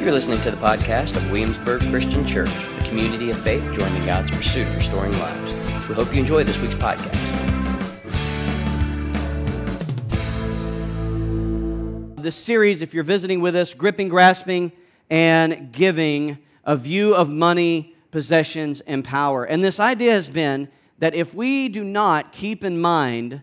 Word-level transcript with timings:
You're 0.00 0.12
listening 0.12 0.40
to 0.40 0.50
the 0.50 0.56
podcast 0.56 1.14
of 1.14 1.30
Williamsburg 1.30 1.82
Christian 1.90 2.26
Church, 2.26 2.48
a 2.48 2.84
community 2.88 3.28
of 3.28 3.38
faith 3.38 3.62
joining 3.74 4.06
God's 4.06 4.30
pursuit 4.30 4.66
of 4.66 4.74
restoring 4.78 5.12
lives. 5.18 5.52
We 5.90 5.94
hope 5.94 6.14
you 6.14 6.20
enjoy 6.20 6.42
this 6.42 6.58
week's 6.58 6.74
podcast. 6.74 7.12
This 12.16 12.34
series, 12.34 12.80
if 12.80 12.94
you're 12.94 13.04
visiting 13.04 13.42
with 13.42 13.54
us, 13.54 13.74
Gripping, 13.74 14.08
Grasping, 14.08 14.72
and 15.10 15.70
Giving, 15.70 16.38
a 16.64 16.76
view 16.76 17.14
of 17.14 17.28
money, 17.28 17.94
possessions, 18.10 18.80
and 18.80 19.04
power. 19.04 19.44
And 19.44 19.62
this 19.62 19.78
idea 19.78 20.12
has 20.12 20.30
been 20.30 20.70
that 20.98 21.14
if 21.14 21.34
we 21.34 21.68
do 21.68 21.84
not 21.84 22.32
keep 22.32 22.64
in 22.64 22.80
mind 22.80 23.42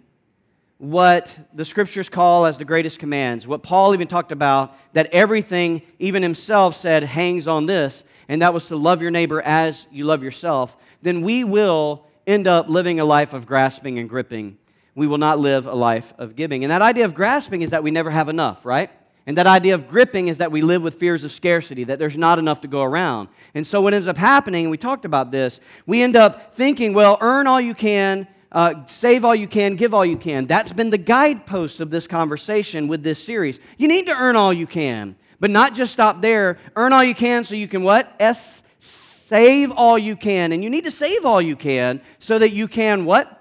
what 0.77 1.29
the 1.53 1.65
scriptures 1.65 2.07
call 2.07 2.45
as 2.45 2.57
the 2.57 2.65
greatest 2.65 2.99
commands, 2.99 3.47
what 3.47 3.63
Paul 3.63 3.93
even 3.93 4.07
talked 4.07 4.31
about, 4.31 4.75
that 4.93 5.07
everything, 5.07 5.81
even 5.99 6.21
himself 6.21 6.75
said, 6.75 7.03
hangs 7.03 7.47
on 7.47 7.65
this, 7.65 8.03
and 8.29 8.41
that 8.41 8.53
was 8.53 8.67
to 8.67 8.75
love 8.75 9.01
your 9.01 9.11
neighbor 9.11 9.41
as 9.41 9.87
you 9.91 10.05
love 10.05 10.23
yourself, 10.23 10.77
then 11.01 11.21
we 11.21 11.43
will 11.43 12.05
end 12.27 12.45
up 12.45 12.69
living 12.69 12.99
a 12.99 13.05
life 13.05 13.33
of 13.33 13.45
grasping 13.45 13.97
and 13.97 14.09
gripping. 14.09 14.57
We 14.93 15.07
will 15.07 15.17
not 15.17 15.39
live 15.39 15.65
a 15.65 15.73
life 15.73 16.13
of 16.17 16.35
giving. 16.35 16.63
And 16.63 16.71
that 16.71 16.81
idea 16.81 17.05
of 17.05 17.15
grasping 17.15 17.61
is 17.61 17.71
that 17.71 17.83
we 17.83 17.91
never 17.91 18.11
have 18.11 18.29
enough, 18.29 18.65
right? 18.65 18.91
And 19.25 19.37
that 19.37 19.47
idea 19.47 19.75
of 19.75 19.89
gripping 19.89 20.27
is 20.27 20.37
that 20.37 20.51
we 20.51 20.61
live 20.61 20.81
with 20.81 20.95
fears 20.95 21.23
of 21.23 21.31
scarcity, 21.31 21.83
that 21.85 21.99
there's 21.99 22.17
not 22.17 22.39
enough 22.39 22.61
to 22.61 22.67
go 22.67 22.81
around. 22.81 23.29
And 23.53 23.65
so 23.65 23.81
what 23.81 23.93
ends 23.93 24.07
up 24.07 24.17
happening, 24.17 24.65
and 24.65 24.71
we 24.71 24.77
talked 24.77 25.05
about 25.05 25.31
this, 25.31 25.59
we 25.85 26.01
end 26.01 26.15
up 26.15 26.55
thinking, 26.55 26.93
well, 26.93 27.17
earn 27.19 27.45
all 27.45 27.59
you 27.59 27.73
can, 27.73 28.27
uh, 28.51 28.85
save 28.87 29.25
all 29.25 29.35
you 29.35 29.47
can, 29.47 29.75
give 29.75 29.93
all 29.93 30.05
you 30.05 30.17
can. 30.17 30.45
That's 30.47 30.73
been 30.73 30.89
the 30.89 30.97
guidepost 30.97 31.79
of 31.79 31.89
this 31.89 32.07
conversation 32.07 32.87
with 32.87 33.03
this 33.03 33.23
series. 33.23 33.59
You 33.77 33.87
need 33.87 34.07
to 34.07 34.15
earn 34.15 34.35
all 34.35 34.53
you 34.53 34.67
can, 34.67 35.15
but 35.39 35.51
not 35.51 35.73
just 35.73 35.93
stop 35.93 36.21
there. 36.21 36.57
Earn 36.75 36.93
all 36.93 37.03
you 37.03 37.15
can 37.15 37.43
so 37.43 37.55
you 37.55 37.67
can 37.67 37.83
what? 37.83 38.13
S 38.19 38.61
save 38.79 39.71
all 39.71 39.97
you 39.97 40.15
can. 40.15 40.53
And 40.53 40.63
you 40.63 40.69
need 40.69 40.85
to 40.85 40.91
save 40.91 41.25
all 41.25 41.41
you 41.41 41.55
can 41.55 42.01
so 42.19 42.39
that 42.39 42.51
you 42.51 42.67
can 42.67 43.05
what? 43.05 43.33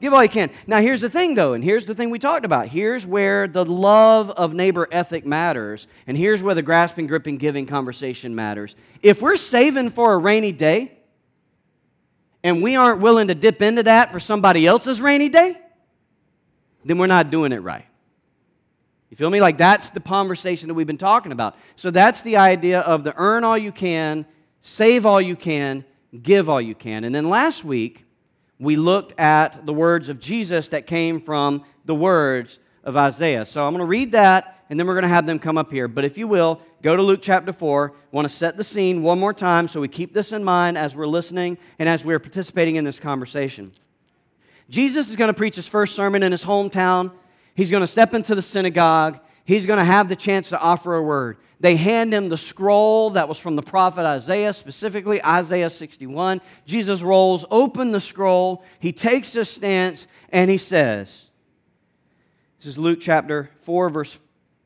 Give 0.00 0.12
all 0.12 0.22
you 0.22 0.28
can. 0.28 0.50
Now, 0.66 0.80
here's 0.80 1.00
the 1.00 1.08
thing, 1.08 1.34
though, 1.34 1.54
and 1.54 1.64
here's 1.64 1.86
the 1.86 1.94
thing 1.94 2.10
we 2.10 2.18
talked 2.18 2.44
about. 2.44 2.68
Here's 2.68 3.06
where 3.06 3.48
the 3.48 3.64
love 3.64 4.30
of 4.30 4.52
neighbor 4.52 4.86
ethic 4.92 5.24
matters, 5.24 5.86
and 6.06 6.16
here's 6.16 6.42
where 6.42 6.54
the 6.54 6.62
grasping, 6.62 7.06
gripping, 7.06 7.38
giving 7.38 7.64
conversation 7.64 8.34
matters. 8.34 8.76
If 9.02 9.22
we're 9.22 9.36
saving 9.36 9.90
for 9.90 10.12
a 10.12 10.18
rainy 10.18 10.52
day, 10.52 10.98
and 12.44 12.62
we 12.62 12.76
aren't 12.76 13.00
willing 13.00 13.28
to 13.28 13.34
dip 13.34 13.62
into 13.62 13.82
that 13.82 14.12
for 14.12 14.20
somebody 14.20 14.66
else's 14.66 15.00
rainy 15.00 15.30
day, 15.30 15.58
then 16.84 16.98
we're 16.98 17.06
not 17.06 17.30
doing 17.30 17.50
it 17.50 17.62
right. 17.62 17.86
You 19.10 19.16
feel 19.16 19.30
me? 19.30 19.40
Like 19.40 19.56
that's 19.56 19.90
the 19.90 20.00
conversation 20.00 20.68
that 20.68 20.74
we've 20.74 20.86
been 20.86 20.98
talking 20.98 21.32
about. 21.32 21.56
So 21.76 21.90
that's 21.90 22.22
the 22.22 22.36
idea 22.36 22.80
of 22.80 23.02
the 23.02 23.14
earn 23.16 23.44
all 23.44 23.56
you 23.56 23.72
can, 23.72 24.26
save 24.60 25.06
all 25.06 25.20
you 25.20 25.36
can, 25.36 25.84
give 26.22 26.50
all 26.50 26.60
you 26.60 26.74
can. 26.74 27.04
And 27.04 27.14
then 27.14 27.28
last 27.28 27.64
week, 27.64 28.04
we 28.58 28.76
looked 28.76 29.18
at 29.18 29.64
the 29.64 29.72
words 29.72 30.08
of 30.08 30.20
Jesus 30.20 30.68
that 30.68 30.86
came 30.86 31.20
from 31.20 31.64
the 31.84 31.94
words 31.94 32.58
of 32.82 32.96
Isaiah. 32.96 33.46
So 33.46 33.66
I'm 33.66 33.72
going 33.72 33.80
to 33.80 33.86
read 33.86 34.12
that, 34.12 34.53
and 34.70 34.78
then 34.78 34.86
we're 34.86 34.94
going 34.94 35.02
to 35.02 35.08
have 35.08 35.26
them 35.26 35.38
come 35.38 35.58
up 35.58 35.70
here. 35.70 35.88
But 35.88 36.04
if 36.04 36.16
you 36.16 36.26
will, 36.26 36.60
go 36.82 36.96
to 36.96 37.02
Luke 37.02 37.20
chapter 37.22 37.52
4. 37.52 37.92
I 37.92 38.16
want 38.16 38.26
to 38.26 38.34
set 38.34 38.56
the 38.56 38.64
scene 38.64 39.02
one 39.02 39.18
more 39.18 39.34
time 39.34 39.68
so 39.68 39.80
we 39.80 39.88
keep 39.88 40.14
this 40.14 40.32
in 40.32 40.42
mind 40.42 40.78
as 40.78 40.96
we're 40.96 41.06
listening 41.06 41.58
and 41.78 41.88
as 41.88 42.04
we're 42.04 42.18
participating 42.18 42.76
in 42.76 42.84
this 42.84 42.98
conversation. 42.98 43.72
Jesus 44.70 45.10
is 45.10 45.16
going 45.16 45.28
to 45.28 45.34
preach 45.34 45.56
his 45.56 45.66
first 45.68 45.94
sermon 45.94 46.22
in 46.22 46.32
his 46.32 46.44
hometown. 46.44 47.12
He's 47.54 47.70
going 47.70 47.82
to 47.82 47.86
step 47.86 48.14
into 48.14 48.34
the 48.34 48.42
synagogue. 48.42 49.20
He's 49.44 49.66
going 49.66 49.78
to 49.78 49.84
have 49.84 50.08
the 50.08 50.16
chance 50.16 50.48
to 50.48 50.58
offer 50.58 50.94
a 50.94 51.02
word. 51.02 51.36
They 51.60 51.76
hand 51.76 52.12
him 52.12 52.28
the 52.28 52.38
scroll 52.38 53.10
that 53.10 53.28
was 53.28 53.38
from 53.38 53.56
the 53.56 53.62
prophet 53.62 54.04
Isaiah, 54.04 54.52
specifically 54.52 55.22
Isaiah 55.22 55.70
61. 55.70 56.40
Jesus 56.66 57.02
rolls 57.02 57.44
open 57.50 57.92
the 57.92 58.00
scroll. 58.00 58.64
He 58.80 58.92
takes 58.92 59.32
his 59.32 59.48
stance 59.48 60.06
and 60.30 60.50
he 60.50 60.58
says, 60.58 61.26
This 62.58 62.66
is 62.66 62.78
Luke 62.78 62.98
chapter 63.00 63.50
4, 63.60 63.90
verse 63.90 64.18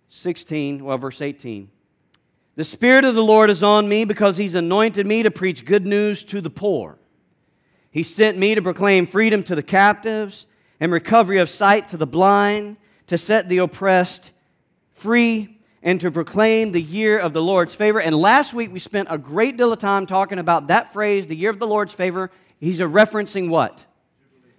16, 0.08 0.84
well, 0.84 0.98
verse 0.98 1.20
18. 1.20 1.70
The 2.56 2.64
Spirit 2.64 3.04
of 3.04 3.14
the 3.14 3.22
Lord 3.22 3.50
is 3.50 3.62
on 3.62 3.88
me 3.88 4.04
because 4.04 4.36
He's 4.36 4.54
anointed 4.54 5.06
me 5.06 5.22
to 5.22 5.30
preach 5.30 5.64
good 5.64 5.86
news 5.86 6.24
to 6.24 6.41
the 6.41 6.50
poor. 6.50 6.98
He 7.91 8.02
sent 8.02 8.36
me 8.36 8.54
to 8.54 8.62
proclaim 8.62 9.06
freedom 9.06 9.42
to 9.44 9.54
the 9.54 9.62
captives 9.62 10.46
and 10.80 10.92
recovery 10.92 11.38
of 11.38 11.48
sight 11.48 11.88
to 11.91 11.96
the 11.96 12.06
blind, 12.06 12.76
to 13.06 13.19
set 13.19 13.48
the 13.48 13.58
oppressed 13.58 14.32
free, 14.91 15.58
and 15.82 16.00
to 16.00 16.10
proclaim 16.10 16.72
the 16.72 16.82
year 16.82 17.19
of 17.19 17.32
the 17.32 17.42
Lord's 17.42 17.75
favor. 17.75 18.00
And 18.00 18.14
last 18.16 18.52
week 18.52 18.72
we 18.72 18.78
spent 18.78 19.08
a 19.10 19.19
great 19.19 19.56
deal 19.56 19.72
of 19.72 19.78
time 19.78 20.06
talking 20.06 20.38
about 20.38 20.66
that 20.66 20.92
phrase, 20.92 21.26
the 21.26 21.36
year 21.36 21.50
of 21.50 21.58
the 21.58 21.66
Lord's 21.66 21.94
favor. 21.94 22.30
He's 22.58 22.80
referencing 22.80 23.48
what? 23.48 23.80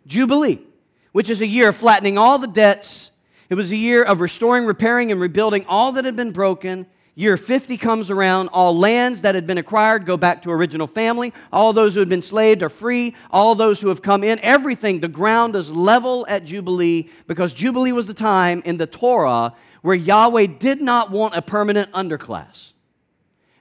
Jubilee, 0.08 0.56
Jubilee 0.56 0.66
which 1.12 1.30
is 1.30 1.42
a 1.42 1.48
year 1.48 1.70
of 1.70 1.76
flattening 1.76 2.18
all 2.18 2.40
the 2.40 2.48
debts. 2.48 3.12
It 3.50 3.56
was 3.56 3.72
a 3.72 3.76
year 3.76 4.04
of 4.04 4.22
restoring, 4.22 4.66
repairing, 4.66 5.12
and 5.12 5.20
rebuilding 5.20 5.66
all 5.68 5.92
that 5.94 6.06
had 6.06 6.16
been 6.16 6.32
broken 6.32 6.86
Year 7.20 7.36
50 7.36 7.76
comes 7.76 8.10
around, 8.10 8.48
all 8.54 8.78
lands 8.78 9.24
that 9.24 9.36
had 9.36 9.46
been 9.46 9.58
acquired 9.58 10.06
go 10.06 10.16
back 10.16 10.42
to 10.44 10.52
original 10.52 10.88
family. 10.88 11.34
All 11.52 11.74
those 11.74 11.94
who 11.94 12.00
had 12.00 12.08
been 12.08 12.22
slaved 12.22 12.64
are 12.64 12.70
free. 12.70 13.14
All 13.30 13.56
those 13.56 13.82
who 13.82 13.90
have 13.90 14.02
come 14.02 14.24
in, 14.24 14.40
everything, 14.40 15.02
the 15.02 15.10
ground 15.10 15.54
is 15.58 15.70
level 15.70 16.26
at 16.30 16.46
Jubilee 16.46 17.10
because 17.28 17.52
Jubilee 17.52 17.92
was 17.92 18.08
the 18.08 18.14
time 18.14 18.62
in 18.64 18.78
the 18.78 18.88
Torah 18.88 19.54
where 19.82 19.96
Yahweh 19.96 20.46
did 20.60 20.82
not 20.82 21.12
want 21.12 21.36
a 21.36 21.42
permanent 21.42 21.92
underclass. 21.92 22.72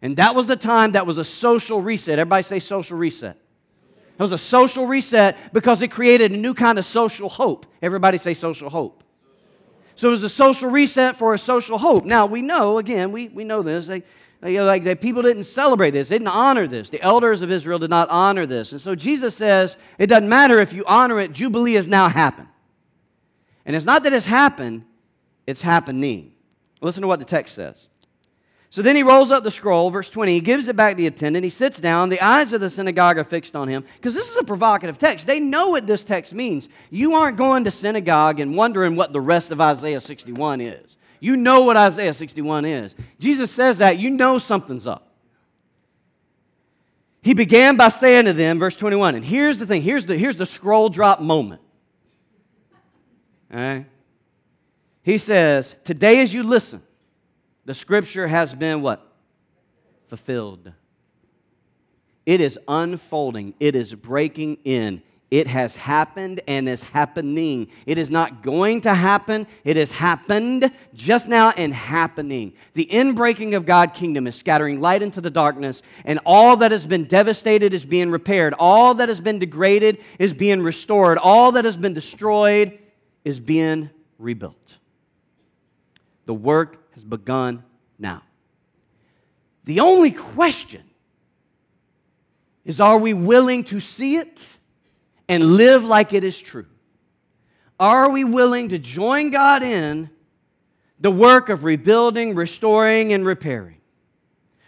And 0.02 0.18
that 0.18 0.36
was 0.36 0.46
the 0.46 0.54
time 0.54 0.92
that 0.92 1.04
was 1.04 1.18
a 1.18 1.24
social 1.24 1.82
reset. 1.82 2.20
Everybody 2.20 2.44
say 2.44 2.60
social 2.60 2.96
reset. 2.96 3.36
It 3.36 4.22
was 4.22 4.30
a 4.30 4.38
social 4.38 4.86
reset 4.86 5.52
because 5.52 5.82
it 5.82 5.88
created 5.88 6.30
a 6.30 6.36
new 6.36 6.54
kind 6.54 6.78
of 6.78 6.84
social 6.84 7.28
hope. 7.28 7.66
Everybody 7.82 8.18
say 8.18 8.34
social 8.34 8.70
hope. 8.70 9.02
So 9.98 10.06
it 10.06 10.10
was 10.12 10.22
a 10.22 10.28
social 10.28 10.70
reset 10.70 11.16
for 11.16 11.34
a 11.34 11.38
social 11.38 11.76
hope. 11.76 12.04
Now, 12.04 12.24
we 12.24 12.40
know, 12.40 12.78
again, 12.78 13.10
we, 13.10 13.26
we 13.26 13.42
know 13.42 13.62
this. 13.62 13.88
They, 13.88 14.04
they, 14.40 14.60
like, 14.60 14.84
they, 14.84 14.94
people 14.94 15.22
didn't 15.22 15.42
celebrate 15.42 15.90
this, 15.90 16.08
they 16.08 16.14
didn't 16.14 16.28
honor 16.28 16.68
this. 16.68 16.88
The 16.88 17.02
elders 17.02 17.42
of 17.42 17.50
Israel 17.50 17.80
did 17.80 17.90
not 17.90 18.08
honor 18.08 18.46
this. 18.46 18.70
And 18.70 18.80
so 18.80 18.94
Jesus 18.94 19.34
says, 19.34 19.76
it 19.98 20.06
doesn't 20.06 20.28
matter 20.28 20.60
if 20.60 20.72
you 20.72 20.84
honor 20.86 21.18
it, 21.18 21.32
Jubilee 21.32 21.72
has 21.72 21.88
now 21.88 22.08
happened. 22.08 22.46
And 23.66 23.74
it's 23.74 23.84
not 23.84 24.04
that 24.04 24.12
it's 24.12 24.24
happened, 24.24 24.84
it's 25.48 25.62
happening. 25.62 26.30
Listen 26.80 27.00
to 27.00 27.08
what 27.08 27.18
the 27.18 27.24
text 27.24 27.56
says. 27.56 27.88
So 28.70 28.82
then 28.82 28.96
he 28.96 29.02
rolls 29.02 29.30
up 29.30 29.44
the 29.44 29.50
scroll, 29.50 29.90
verse 29.90 30.10
20. 30.10 30.34
He 30.34 30.40
gives 30.40 30.68
it 30.68 30.76
back 30.76 30.92
to 30.92 30.96
the 30.96 31.06
attendant. 31.06 31.42
He 31.42 31.50
sits 31.50 31.80
down. 31.80 32.10
The 32.10 32.20
eyes 32.20 32.52
of 32.52 32.60
the 32.60 32.68
synagogue 32.68 33.16
are 33.16 33.24
fixed 33.24 33.56
on 33.56 33.66
him 33.66 33.84
because 33.96 34.14
this 34.14 34.30
is 34.30 34.36
a 34.36 34.44
provocative 34.44 34.98
text. 34.98 35.26
They 35.26 35.40
know 35.40 35.70
what 35.70 35.86
this 35.86 36.04
text 36.04 36.34
means. 36.34 36.68
You 36.90 37.14
aren't 37.14 37.38
going 37.38 37.64
to 37.64 37.70
synagogue 37.70 38.40
and 38.40 38.56
wondering 38.56 38.94
what 38.94 39.12
the 39.14 39.22
rest 39.22 39.50
of 39.50 39.60
Isaiah 39.60 40.02
61 40.02 40.60
is. 40.60 40.98
You 41.20 41.36
know 41.36 41.62
what 41.62 41.76
Isaiah 41.78 42.12
61 42.12 42.66
is. 42.66 42.94
Jesus 43.18 43.50
says 43.50 43.78
that. 43.78 43.98
You 43.98 44.10
know 44.10 44.38
something's 44.38 44.86
up. 44.86 45.08
He 47.22 47.34
began 47.34 47.76
by 47.76 47.88
saying 47.88 48.26
to 48.26 48.32
them, 48.32 48.58
verse 48.58 48.76
21, 48.76 49.16
and 49.16 49.24
here's 49.24 49.58
the 49.58 49.66
thing 49.66 49.82
here's 49.82 50.06
the, 50.06 50.16
here's 50.16 50.36
the 50.36 50.46
scroll 50.46 50.88
drop 50.88 51.20
moment. 51.20 51.60
All 53.52 53.58
right? 53.58 53.86
He 55.02 55.18
says, 55.18 55.74
Today 55.84 56.20
as 56.20 56.32
you 56.32 56.42
listen, 56.42 56.82
the 57.68 57.74
scripture 57.74 58.26
has 58.26 58.54
been 58.54 58.80
what? 58.80 59.06
Fulfilled. 60.08 60.72
It 62.24 62.40
is 62.40 62.58
unfolding, 62.66 63.52
it 63.60 63.74
is 63.74 63.94
breaking 63.94 64.56
in. 64.64 65.02
It 65.30 65.46
has 65.48 65.76
happened 65.76 66.40
and 66.48 66.66
is 66.66 66.82
happening. 66.82 67.68
It 67.84 67.98
is 67.98 68.08
not 68.08 68.42
going 68.42 68.80
to 68.80 68.94
happen. 68.94 69.46
It 69.62 69.76
has 69.76 69.92
happened 69.92 70.70
just 70.94 71.28
now 71.28 71.50
and 71.50 71.74
happening. 71.74 72.54
The 72.72 72.86
inbreaking 72.86 73.54
of 73.54 73.66
God's 73.66 73.98
kingdom 73.98 74.26
is 74.26 74.34
scattering 74.34 74.80
light 74.80 75.02
into 75.02 75.20
the 75.20 75.28
darkness, 75.28 75.82
and 76.06 76.20
all 76.24 76.56
that 76.56 76.70
has 76.70 76.86
been 76.86 77.04
devastated 77.04 77.74
is 77.74 77.84
being 77.84 78.10
repaired. 78.10 78.54
All 78.58 78.94
that 78.94 79.10
has 79.10 79.20
been 79.20 79.38
degraded 79.38 79.98
is 80.18 80.32
being 80.32 80.62
restored. 80.62 81.18
All 81.18 81.52
that 81.52 81.66
has 81.66 81.76
been 81.76 81.92
destroyed 81.92 82.78
is 83.26 83.38
being 83.38 83.90
rebuilt. 84.16 84.78
The 86.24 86.32
work 86.32 86.87
has 86.98 87.04
begun 87.04 87.62
now. 87.96 88.22
The 89.66 89.78
only 89.78 90.10
question 90.10 90.82
is 92.64 92.80
are 92.80 92.98
we 92.98 93.14
willing 93.14 93.62
to 93.64 93.78
see 93.78 94.16
it 94.16 94.44
and 95.28 95.54
live 95.54 95.84
like 95.84 96.12
it 96.12 96.24
is 96.24 96.40
true? 96.40 96.66
Are 97.78 98.10
we 98.10 98.24
willing 98.24 98.70
to 98.70 98.80
join 98.80 99.30
God 99.30 99.62
in 99.62 100.10
the 100.98 101.10
work 101.12 101.50
of 101.50 101.62
rebuilding, 101.62 102.34
restoring, 102.34 103.12
and 103.12 103.24
repairing? 103.24 103.80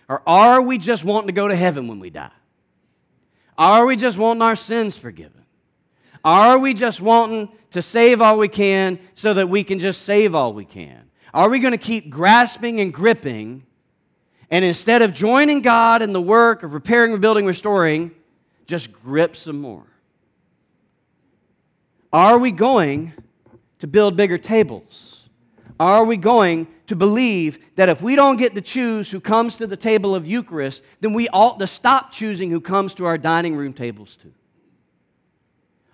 Or 0.08 0.22
are 0.24 0.62
we 0.62 0.78
just 0.78 1.04
wanting 1.04 1.26
to 1.26 1.32
go 1.32 1.48
to 1.48 1.56
heaven 1.56 1.88
when 1.88 1.98
we 1.98 2.10
die? 2.10 2.30
Are 3.58 3.84
we 3.86 3.96
just 3.96 4.16
wanting 4.16 4.42
our 4.42 4.54
sins 4.54 4.96
forgiven? 4.96 5.44
Are 6.24 6.60
we 6.60 6.74
just 6.74 7.00
wanting 7.00 7.48
to 7.72 7.82
save 7.82 8.20
all 8.22 8.38
we 8.38 8.46
can 8.46 9.00
so 9.16 9.34
that 9.34 9.48
we 9.48 9.64
can 9.64 9.80
just 9.80 10.02
save 10.02 10.36
all 10.36 10.52
we 10.52 10.64
can? 10.64 11.09
Are 11.32 11.48
we 11.48 11.58
going 11.60 11.72
to 11.72 11.78
keep 11.78 12.10
grasping 12.10 12.80
and 12.80 12.92
gripping 12.92 13.64
And 14.50 14.64
instead 14.64 15.00
of 15.00 15.14
joining 15.14 15.62
God 15.62 16.02
in 16.02 16.12
the 16.12 16.20
work 16.20 16.64
of 16.64 16.74
repairing, 16.74 17.12
rebuilding, 17.12 17.46
restoring, 17.46 18.10
just 18.66 18.92
grip 18.92 19.36
some 19.36 19.60
more. 19.60 19.86
Are 22.12 22.38
we 22.38 22.50
going 22.50 23.12
to 23.78 23.86
build 23.86 24.16
bigger 24.16 24.38
tables? 24.38 25.28
Are 25.78 26.04
we 26.04 26.16
going 26.16 26.66
to 26.88 26.96
believe 26.96 27.58
that 27.76 27.88
if 27.88 28.02
we 28.02 28.16
don't 28.16 28.36
get 28.36 28.56
to 28.56 28.60
choose 28.60 29.10
who 29.10 29.20
comes 29.20 29.56
to 29.56 29.66
the 29.66 29.76
table 29.76 30.14
of 30.14 30.26
Eucharist, 30.26 30.82
then 31.00 31.12
we 31.12 31.28
ought 31.28 31.60
to 31.60 31.66
stop 31.68 32.10
choosing 32.10 32.50
who 32.50 32.60
comes 32.60 32.94
to 32.94 33.06
our 33.06 33.16
dining 33.16 33.54
room 33.54 33.72
tables 33.72 34.16
too? 34.16 34.32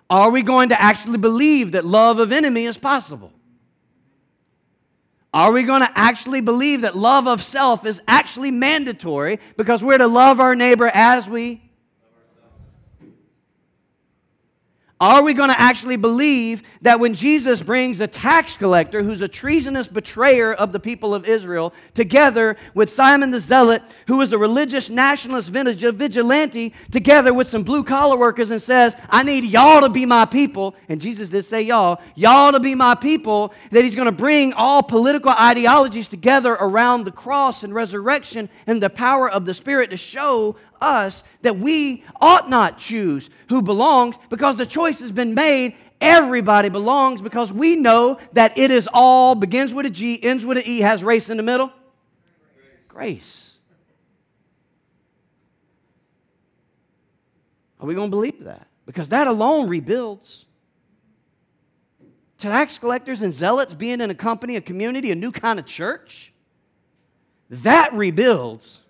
Are 0.09 0.31
we 0.31 0.41
going 0.41 0.69
to 0.69 0.81
actually 0.81 1.19
believe 1.19 1.73
that 1.73 1.85
love 1.85 2.17
of 2.17 2.31
enemy 2.31 2.65
is 2.65 2.77
possible? 2.77 3.31
Are 5.33 5.51
we 5.51 5.63
going 5.63 5.81
to 5.81 5.91
actually 5.93 6.41
believe 6.41 6.81
that 6.81 6.95
love 6.95 7.27
of 7.27 7.43
self 7.43 7.85
is 7.85 8.01
actually 8.07 8.51
mandatory 8.51 9.39
because 9.57 9.83
we're 9.83 9.97
to 9.97 10.07
love 10.07 10.39
our 10.39 10.55
neighbor 10.55 10.89
as 10.93 11.29
we 11.29 11.61
Are 14.99 15.21
we 15.21 15.35
going 15.35 15.49
to 15.49 15.59
actually 15.59 15.95
believe 15.95 16.63
that 16.81 16.99
when 16.99 17.13
Jesus 17.13 17.61
brings 17.61 18.01
a 18.01 18.07
tax 18.07 18.57
collector 18.57 19.03
who's 19.03 19.21
a 19.21 19.27
treasonous 19.27 19.87
betrayer 19.87 20.55
of 20.55 20.71
the 20.71 20.79
people 20.79 21.13
of 21.13 21.27
Israel 21.27 21.71
together 21.93 22.57
with 22.73 22.91
Simon 22.91 23.29
the 23.29 23.39
Zealot, 23.39 23.83
who 24.07 24.19
is 24.21 24.33
a 24.33 24.39
religious 24.39 24.89
nationalist 24.89 25.51
vigilante, 25.51 26.73
together 26.89 27.31
with 27.31 27.47
some 27.47 27.61
blue 27.61 27.83
collar 27.83 28.17
workers 28.17 28.49
and 28.49 28.59
says, 28.59 28.95
I 29.07 29.21
need 29.21 29.43
y'all 29.43 29.81
to 29.81 29.89
be 29.89 30.07
my 30.07 30.25
people, 30.25 30.73
and 30.89 30.99
Jesus 30.99 31.29
did 31.29 31.45
say 31.45 31.61
y'all, 31.61 32.01
y'all 32.15 32.51
to 32.51 32.59
be 32.59 32.73
my 32.73 32.95
people, 32.95 33.53
that 33.69 33.83
he's 33.83 33.93
going 33.93 34.07
to 34.07 34.11
bring 34.11 34.53
all 34.53 34.81
political 34.81 35.29
ideologies 35.29 36.07
together 36.07 36.53
around 36.53 37.03
the 37.03 37.11
cross 37.11 37.63
and 37.63 37.71
resurrection 37.71 38.49
and 38.65 38.81
the 38.81 38.89
power 38.89 39.29
of 39.29 39.45
the 39.45 39.53
Spirit 39.53 39.91
to 39.91 39.97
show 39.97 40.55
us 40.81 41.23
that 41.41 41.57
we 41.57 42.03
ought 42.19 42.49
not 42.49 42.77
choose 42.77 43.29
who 43.49 43.61
belongs 43.61 44.15
because 44.29 44.57
the 44.57 44.65
choice 44.65 44.99
has 44.99 45.11
been 45.11 45.33
made. 45.33 45.75
Everybody 45.99 46.69
belongs 46.69 47.21
because 47.21 47.51
we 47.51 47.75
know 47.75 48.19
that 48.33 48.57
it 48.57 48.71
is 48.71 48.87
all 48.93 49.35
begins 49.35 49.73
with 49.73 49.85
a 49.85 49.89
G, 49.89 50.21
ends 50.23 50.45
with 50.45 50.57
an 50.57 50.63
E, 50.65 50.79
has 50.81 51.03
race 51.03 51.29
in 51.29 51.37
the 51.37 51.43
middle. 51.43 51.71
Grace. 52.87 53.57
Are 57.79 57.85
we 57.85 57.93
going 57.93 58.09
to 58.09 58.15
believe 58.15 58.43
that? 58.43 58.67
Because 58.85 59.09
that 59.09 59.27
alone 59.27 59.69
rebuilds. 59.69 60.45
Tax 62.37 62.77
collectors 62.77 63.21
and 63.21 63.33
zealots 63.33 63.73
being 63.73 64.01
in 64.01 64.09
a 64.09 64.15
company, 64.15 64.55
a 64.55 64.61
community, 64.61 65.11
a 65.11 65.15
new 65.15 65.31
kind 65.31 65.57
of 65.57 65.65
church, 65.65 66.31
that 67.49 67.93
rebuilds 67.93 68.81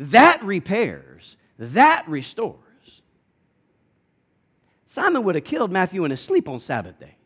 that 0.00 0.42
repairs, 0.42 1.36
that 1.58 2.08
restores. 2.08 2.56
Simon 4.86 5.22
would 5.24 5.34
have 5.34 5.44
killed 5.44 5.70
Matthew 5.70 6.04
in 6.04 6.10
his 6.10 6.20
sleep 6.20 6.48
on 6.48 6.58
Sabbath 6.58 6.98
day 6.98 7.16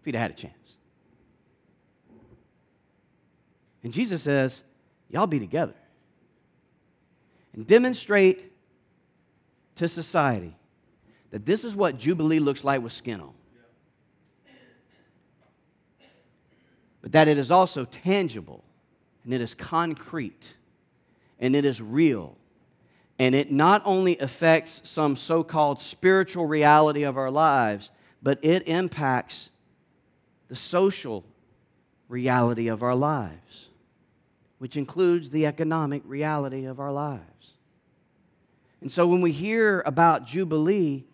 if 0.00 0.04
he'd 0.04 0.14
had 0.14 0.30
a 0.30 0.34
chance. 0.34 0.54
And 3.82 3.92
Jesus 3.92 4.22
says, 4.22 4.62
Y'all 5.08 5.26
be 5.26 5.40
together 5.40 5.74
and 7.54 7.66
demonstrate 7.66 8.52
to 9.76 9.88
society 9.88 10.54
that 11.30 11.44
this 11.46 11.64
is 11.64 11.74
what 11.74 11.98
Jubilee 11.98 12.38
looks 12.38 12.62
like 12.62 12.82
with 12.82 12.92
skin 12.92 13.20
on. 13.20 13.32
But 17.00 17.12
that 17.12 17.26
it 17.26 17.38
is 17.38 17.50
also 17.50 17.86
tangible 17.86 18.62
and 19.24 19.32
it 19.32 19.40
is 19.40 19.54
concrete 19.54 20.44
and 21.40 21.56
it 21.56 21.64
is 21.64 21.80
real. 21.80 22.36
And 23.18 23.34
it 23.34 23.50
not 23.50 23.82
only 23.84 24.18
affects 24.18 24.82
some 24.84 25.16
so 25.16 25.42
called 25.42 25.82
spiritual 25.82 26.46
reality 26.46 27.02
of 27.02 27.16
our 27.16 27.30
lives, 27.30 27.90
but 28.22 28.38
it 28.42 28.68
impacts 28.68 29.50
the 30.48 30.56
social 30.56 31.24
reality 32.08 32.68
of 32.68 32.82
our 32.82 32.94
lives, 32.94 33.68
which 34.58 34.76
includes 34.76 35.30
the 35.30 35.46
economic 35.46 36.02
reality 36.04 36.66
of 36.66 36.78
our 36.80 36.92
lives. 36.92 37.24
And 38.80 38.90
so 38.90 39.06
when 39.06 39.20
we 39.20 39.32
hear 39.32 39.82
about 39.84 40.26
Jubilee, 40.26 41.04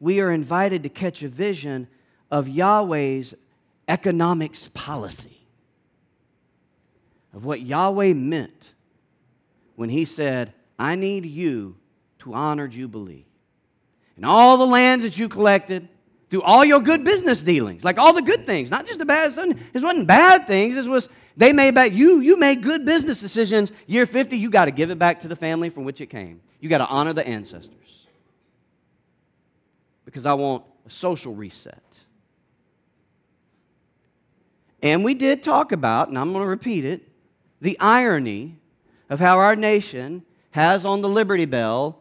we 0.00 0.20
are 0.20 0.30
invited 0.30 0.82
to 0.82 0.88
catch 0.88 1.22
a 1.22 1.28
vision 1.28 1.88
of 2.30 2.48
Yahweh's 2.48 3.34
economics 3.88 4.70
policy, 4.74 5.46
of 7.32 7.44
what 7.44 7.62
Yahweh 7.62 8.12
meant 8.12 8.74
when 9.76 9.88
he 9.88 10.04
said, 10.04 10.52
I 10.78 10.94
need 10.94 11.26
you 11.26 11.76
to 12.20 12.34
honor 12.34 12.68
Jubilee. 12.68 13.26
And 14.16 14.24
all 14.24 14.56
the 14.56 14.66
lands 14.66 15.04
that 15.04 15.18
you 15.18 15.28
collected, 15.28 15.88
through 16.30 16.42
all 16.42 16.64
your 16.64 16.80
good 16.80 17.04
business 17.04 17.42
dealings, 17.42 17.84
like 17.84 17.98
all 17.98 18.12
the 18.12 18.22
good 18.22 18.46
things, 18.46 18.70
not 18.70 18.86
just 18.86 18.98
the 18.98 19.04
bad. 19.04 19.32
things. 19.32 19.54
This 19.72 19.82
wasn't 19.82 20.06
bad 20.06 20.46
things. 20.46 20.74
This 20.74 20.86
was 20.86 21.08
they 21.36 21.52
made 21.52 21.74
back 21.74 21.92
you. 21.92 22.20
You 22.20 22.36
made 22.36 22.62
good 22.62 22.84
business 22.84 23.20
decisions. 23.20 23.72
Year 23.86 24.06
fifty, 24.06 24.38
you 24.38 24.50
got 24.50 24.64
to 24.64 24.70
give 24.70 24.90
it 24.90 24.98
back 24.98 25.20
to 25.22 25.28
the 25.28 25.36
family 25.36 25.68
from 25.68 25.84
which 25.84 26.00
it 26.00 26.06
came. 26.06 26.40
You 26.60 26.68
got 26.68 26.78
to 26.78 26.86
honor 26.86 27.12
the 27.12 27.26
ancestors 27.26 28.06
because 30.04 30.26
I 30.26 30.34
want 30.34 30.64
a 30.86 30.90
social 30.90 31.34
reset. 31.34 31.82
And 34.82 35.02
we 35.02 35.14
did 35.14 35.42
talk 35.42 35.72
about, 35.72 36.08
and 36.08 36.18
I'm 36.18 36.32
going 36.32 36.44
to 36.44 36.48
repeat 36.48 36.84
it, 36.84 37.08
the 37.60 37.78
irony 37.80 38.58
of 39.08 39.20
how 39.20 39.38
our 39.38 39.56
nation 39.56 40.22
has 40.50 40.84
on 40.84 41.02
the 41.02 41.08
Liberty 41.08 41.44
Bell 41.44 41.98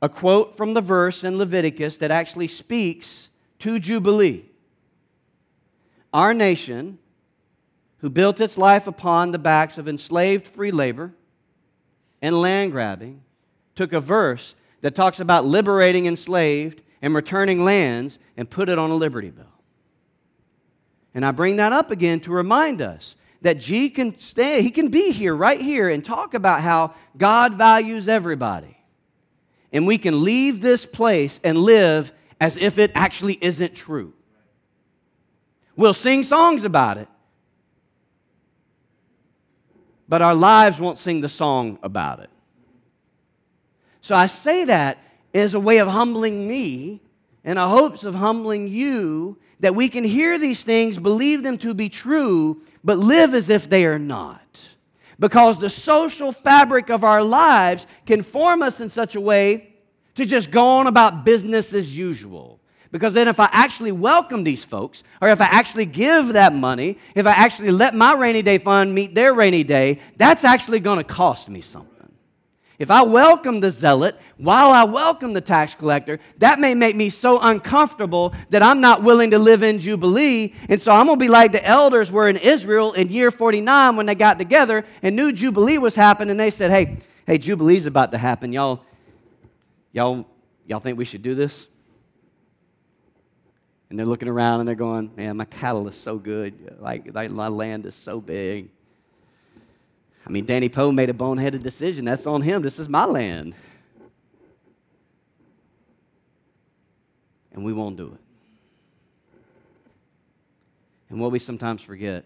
a 0.00 0.08
quote 0.08 0.56
from 0.56 0.74
the 0.74 0.80
verse 0.80 1.22
in 1.22 1.38
Leviticus 1.38 1.96
that 1.98 2.10
actually 2.10 2.48
speaks 2.48 3.28
to 3.60 3.78
Jubilee. 3.78 4.44
Our 6.12 6.34
nation, 6.34 6.98
who 7.98 8.10
built 8.10 8.40
its 8.40 8.58
life 8.58 8.86
upon 8.86 9.30
the 9.30 9.38
backs 9.38 9.78
of 9.78 9.88
enslaved 9.88 10.46
free 10.46 10.72
labor 10.72 11.12
and 12.20 12.40
land 12.40 12.72
grabbing, 12.72 13.22
took 13.76 13.92
a 13.92 14.00
verse 14.00 14.54
that 14.80 14.96
talks 14.96 15.20
about 15.20 15.46
liberating 15.46 16.06
enslaved 16.06 16.82
and 17.00 17.14
returning 17.14 17.64
lands 17.64 18.18
and 18.36 18.50
put 18.50 18.68
it 18.68 18.78
on 18.78 18.90
a 18.90 18.96
Liberty 18.96 19.30
Bell. 19.30 19.46
And 21.14 21.24
I 21.24 21.30
bring 21.30 21.56
that 21.56 21.72
up 21.72 21.90
again 21.90 22.20
to 22.20 22.32
remind 22.32 22.82
us 22.82 23.14
that 23.42 23.58
G 23.58 23.90
can 23.90 24.18
stay, 24.18 24.62
he 24.62 24.70
can 24.70 24.88
be 24.88 25.10
here, 25.10 25.34
right 25.34 25.60
here, 25.60 25.88
and 25.88 26.04
talk 26.04 26.34
about 26.34 26.62
how 26.62 26.94
God 27.16 27.54
values 27.54 28.08
everybody. 28.08 28.78
And 29.72 29.86
we 29.86 29.98
can 29.98 30.24
leave 30.24 30.60
this 30.60 30.86
place 30.86 31.40
and 31.42 31.58
live 31.58 32.12
as 32.40 32.56
if 32.56 32.78
it 32.78 32.92
actually 32.94 33.38
isn't 33.40 33.74
true. 33.74 34.12
We'll 35.76 35.94
sing 35.94 36.22
songs 36.22 36.64
about 36.64 36.98
it, 36.98 37.08
but 40.08 40.22
our 40.22 40.34
lives 40.34 40.78
won't 40.78 40.98
sing 40.98 41.20
the 41.20 41.28
song 41.28 41.78
about 41.82 42.20
it. 42.20 42.30
So 44.02 44.14
I 44.14 44.26
say 44.26 44.64
that 44.64 44.98
as 45.32 45.54
a 45.54 45.60
way 45.60 45.78
of 45.78 45.88
humbling 45.88 46.46
me 46.46 47.00
in 47.44 47.56
the 47.56 47.66
hopes 47.66 48.04
of 48.04 48.14
humbling 48.14 48.68
you 48.68 49.38
that 49.62 49.74
we 49.74 49.88
can 49.88 50.04
hear 50.04 50.38
these 50.38 50.62
things, 50.62 50.98
believe 50.98 51.42
them 51.42 51.56
to 51.58 51.72
be 51.72 51.88
true, 51.88 52.60
but 52.84 52.98
live 52.98 53.32
as 53.32 53.48
if 53.48 53.70
they 53.70 53.86
are 53.86 53.98
not. 53.98 54.40
Because 55.18 55.58
the 55.58 55.70
social 55.70 56.32
fabric 56.32 56.90
of 56.90 57.04
our 57.04 57.22
lives 57.22 57.86
can 58.04 58.22
form 58.22 58.60
us 58.60 58.80
in 58.80 58.90
such 58.90 59.14
a 59.14 59.20
way 59.20 59.74
to 60.16 60.26
just 60.26 60.50
go 60.50 60.64
on 60.64 60.88
about 60.88 61.24
business 61.24 61.72
as 61.72 61.96
usual. 61.96 62.58
Because 62.90 63.14
then, 63.14 63.26
if 63.26 63.40
I 63.40 63.48
actually 63.52 63.92
welcome 63.92 64.44
these 64.44 64.64
folks, 64.64 65.02
or 65.22 65.28
if 65.28 65.40
I 65.40 65.46
actually 65.46 65.86
give 65.86 66.34
that 66.34 66.52
money, 66.54 66.98
if 67.14 67.24
I 67.24 67.30
actually 67.30 67.70
let 67.70 67.94
my 67.94 68.14
rainy 68.14 68.42
day 68.42 68.58
fund 68.58 68.94
meet 68.94 69.14
their 69.14 69.32
rainy 69.32 69.64
day, 69.64 70.00
that's 70.16 70.44
actually 70.44 70.80
going 70.80 70.98
to 70.98 71.04
cost 71.04 71.48
me 71.48 71.62
something. 71.62 71.91
If 72.82 72.90
I 72.90 73.02
welcome 73.02 73.60
the 73.60 73.70
zealot 73.70 74.18
while 74.38 74.70
I 74.70 74.82
welcome 74.82 75.34
the 75.34 75.40
tax 75.40 75.72
collector, 75.72 76.18
that 76.38 76.58
may 76.58 76.74
make 76.74 76.96
me 76.96 77.10
so 77.10 77.38
uncomfortable 77.38 78.34
that 78.50 78.60
I'm 78.60 78.80
not 78.80 79.04
willing 79.04 79.30
to 79.30 79.38
live 79.38 79.62
in 79.62 79.78
Jubilee. 79.78 80.52
And 80.68 80.82
so 80.82 80.90
I'm 80.90 81.06
going 81.06 81.16
to 81.16 81.24
be 81.24 81.28
like 81.28 81.52
the 81.52 81.64
elders 81.64 82.10
were 82.10 82.28
in 82.28 82.36
Israel 82.36 82.92
in 82.94 83.06
year 83.06 83.30
49 83.30 83.94
when 83.94 84.06
they 84.06 84.16
got 84.16 84.36
together 84.36 84.84
and 85.00 85.14
knew 85.14 85.30
Jubilee 85.30 85.78
was 85.78 85.94
happening. 85.94 86.32
And 86.32 86.40
they 86.40 86.50
said, 86.50 86.72
hey, 86.72 86.96
hey, 87.24 87.38
Jubilee's 87.38 87.86
about 87.86 88.10
to 88.10 88.18
happen. 88.18 88.52
Y'all, 88.52 88.84
y'all, 89.92 90.26
y'all 90.66 90.80
think 90.80 90.98
we 90.98 91.04
should 91.04 91.22
do 91.22 91.36
this? 91.36 91.68
And 93.90 93.96
they're 93.96 94.06
looking 94.06 94.26
around 94.26 94.58
and 94.58 94.68
they're 94.68 94.74
going, 94.74 95.12
man, 95.16 95.36
my 95.36 95.44
cattle 95.44 95.86
is 95.86 95.94
so 95.94 96.18
good. 96.18 96.78
Like, 96.80 97.14
like 97.14 97.30
my 97.30 97.46
land 97.46 97.86
is 97.86 97.94
so 97.94 98.20
big. 98.20 98.70
I 100.26 100.30
mean, 100.30 100.46
Danny 100.46 100.68
Poe 100.68 100.92
made 100.92 101.10
a 101.10 101.14
boneheaded 101.14 101.62
decision. 101.62 102.04
That's 102.04 102.26
on 102.26 102.42
him. 102.42 102.62
This 102.62 102.78
is 102.78 102.88
my 102.88 103.04
land. 103.04 103.54
And 107.52 107.64
we 107.64 107.72
won't 107.72 107.96
do 107.96 108.14
it. 108.14 108.20
And 111.10 111.20
what 111.20 111.30
we 111.30 111.38
sometimes 111.38 111.82
forget 111.82 112.24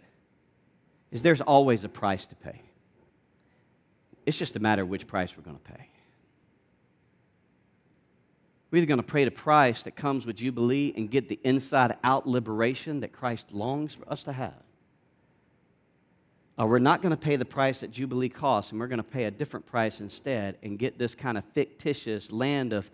is 1.10 1.22
there's 1.22 1.40
always 1.40 1.82
a 1.84 1.88
price 1.88 2.26
to 2.26 2.36
pay. 2.36 2.62
It's 4.24 4.38
just 4.38 4.56
a 4.56 4.60
matter 4.60 4.82
of 4.82 4.88
which 4.88 5.06
price 5.06 5.36
we're 5.36 5.42
going 5.42 5.58
to 5.58 5.72
pay. 5.72 5.88
We're 8.70 8.78
either 8.78 8.86
going 8.86 9.00
to 9.00 9.12
pay 9.12 9.24
the 9.24 9.30
price 9.30 9.84
that 9.84 9.96
comes 9.96 10.26
with 10.26 10.36
Jubilee 10.36 10.92
and 10.96 11.10
get 11.10 11.28
the 11.28 11.40
inside 11.44 11.96
out 12.04 12.28
liberation 12.28 13.00
that 13.00 13.12
Christ 13.12 13.52
longs 13.52 13.94
for 13.94 14.12
us 14.12 14.24
to 14.24 14.32
have. 14.32 14.65
Or 16.58 16.66
we're 16.66 16.78
not 16.78 17.02
going 17.02 17.10
to 17.10 17.16
pay 17.18 17.36
the 17.36 17.44
price 17.44 17.80
that 17.80 17.90
Jubilee 17.90 18.30
costs, 18.30 18.70
and 18.70 18.80
we're 18.80 18.86
going 18.86 18.96
to 18.98 19.02
pay 19.02 19.25
a 19.25 19.30
different 19.30 19.66
price 19.66 20.00
instead 20.00 20.56
and 20.62 20.78
get 20.78 20.98
this 20.98 21.14
kind 21.14 21.36
of 21.36 21.44
fictitious 21.52 22.32
land 22.32 22.72
of 22.72 22.90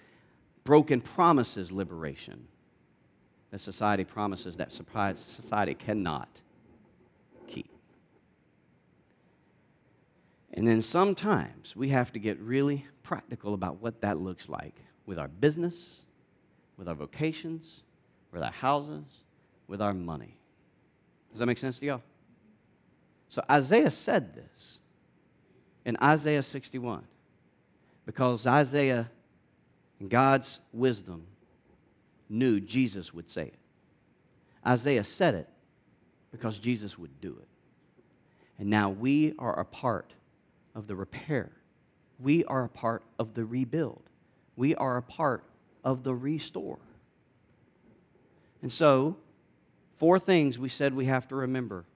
broken 0.64 1.00
promises 1.00 1.70
liberation 1.70 2.48
that 3.50 3.60
society 3.60 4.04
promises 4.04 4.56
that 4.56 4.72
society 4.72 5.74
cannot 5.74 6.28
keep. 7.46 7.70
And 10.54 10.66
then 10.66 10.82
sometimes 10.82 11.76
we 11.76 11.90
have 11.90 12.12
to 12.12 12.18
get 12.18 12.40
really 12.40 12.86
practical 13.02 13.54
about 13.54 13.80
what 13.80 14.00
that 14.00 14.18
looks 14.18 14.48
like 14.48 14.74
with 15.06 15.18
our 15.18 15.28
business, 15.28 15.96
with 16.76 16.88
our 16.88 16.94
vocations, 16.94 17.82
with 18.32 18.42
our 18.42 18.52
houses, 18.52 19.04
with 19.68 19.82
our 19.82 19.94
money. 19.94 20.36
Does 21.30 21.38
that 21.38 21.46
make 21.46 21.58
sense 21.58 21.78
to 21.78 21.86
y'all? 21.86 22.02
So 23.32 23.42
Isaiah 23.50 23.90
said 23.90 24.34
this 24.34 24.78
in 25.86 25.96
Isaiah 26.02 26.42
61 26.42 27.02
because 28.04 28.46
Isaiah, 28.46 29.10
in 29.98 30.08
God's 30.08 30.60
wisdom, 30.70 31.22
knew 32.28 32.60
Jesus 32.60 33.14
would 33.14 33.30
say 33.30 33.44
it. 33.44 33.58
Isaiah 34.66 35.02
said 35.02 35.34
it 35.34 35.48
because 36.30 36.58
Jesus 36.58 36.98
would 36.98 37.22
do 37.22 37.38
it. 37.40 37.48
And 38.58 38.68
now 38.68 38.90
we 38.90 39.32
are 39.38 39.58
a 39.58 39.64
part 39.64 40.12
of 40.74 40.86
the 40.86 40.94
repair. 40.94 41.52
We 42.18 42.44
are 42.44 42.64
a 42.64 42.68
part 42.68 43.02
of 43.18 43.32
the 43.32 43.46
rebuild. 43.46 44.02
We 44.56 44.74
are 44.74 44.98
a 44.98 45.02
part 45.02 45.42
of 45.82 46.04
the 46.04 46.14
restore. 46.14 46.80
And 48.60 48.70
so, 48.70 49.16
four 49.96 50.18
things 50.18 50.58
we 50.58 50.68
said 50.68 50.92
we 50.92 51.06
have 51.06 51.28
to 51.28 51.34
remember 51.36 51.86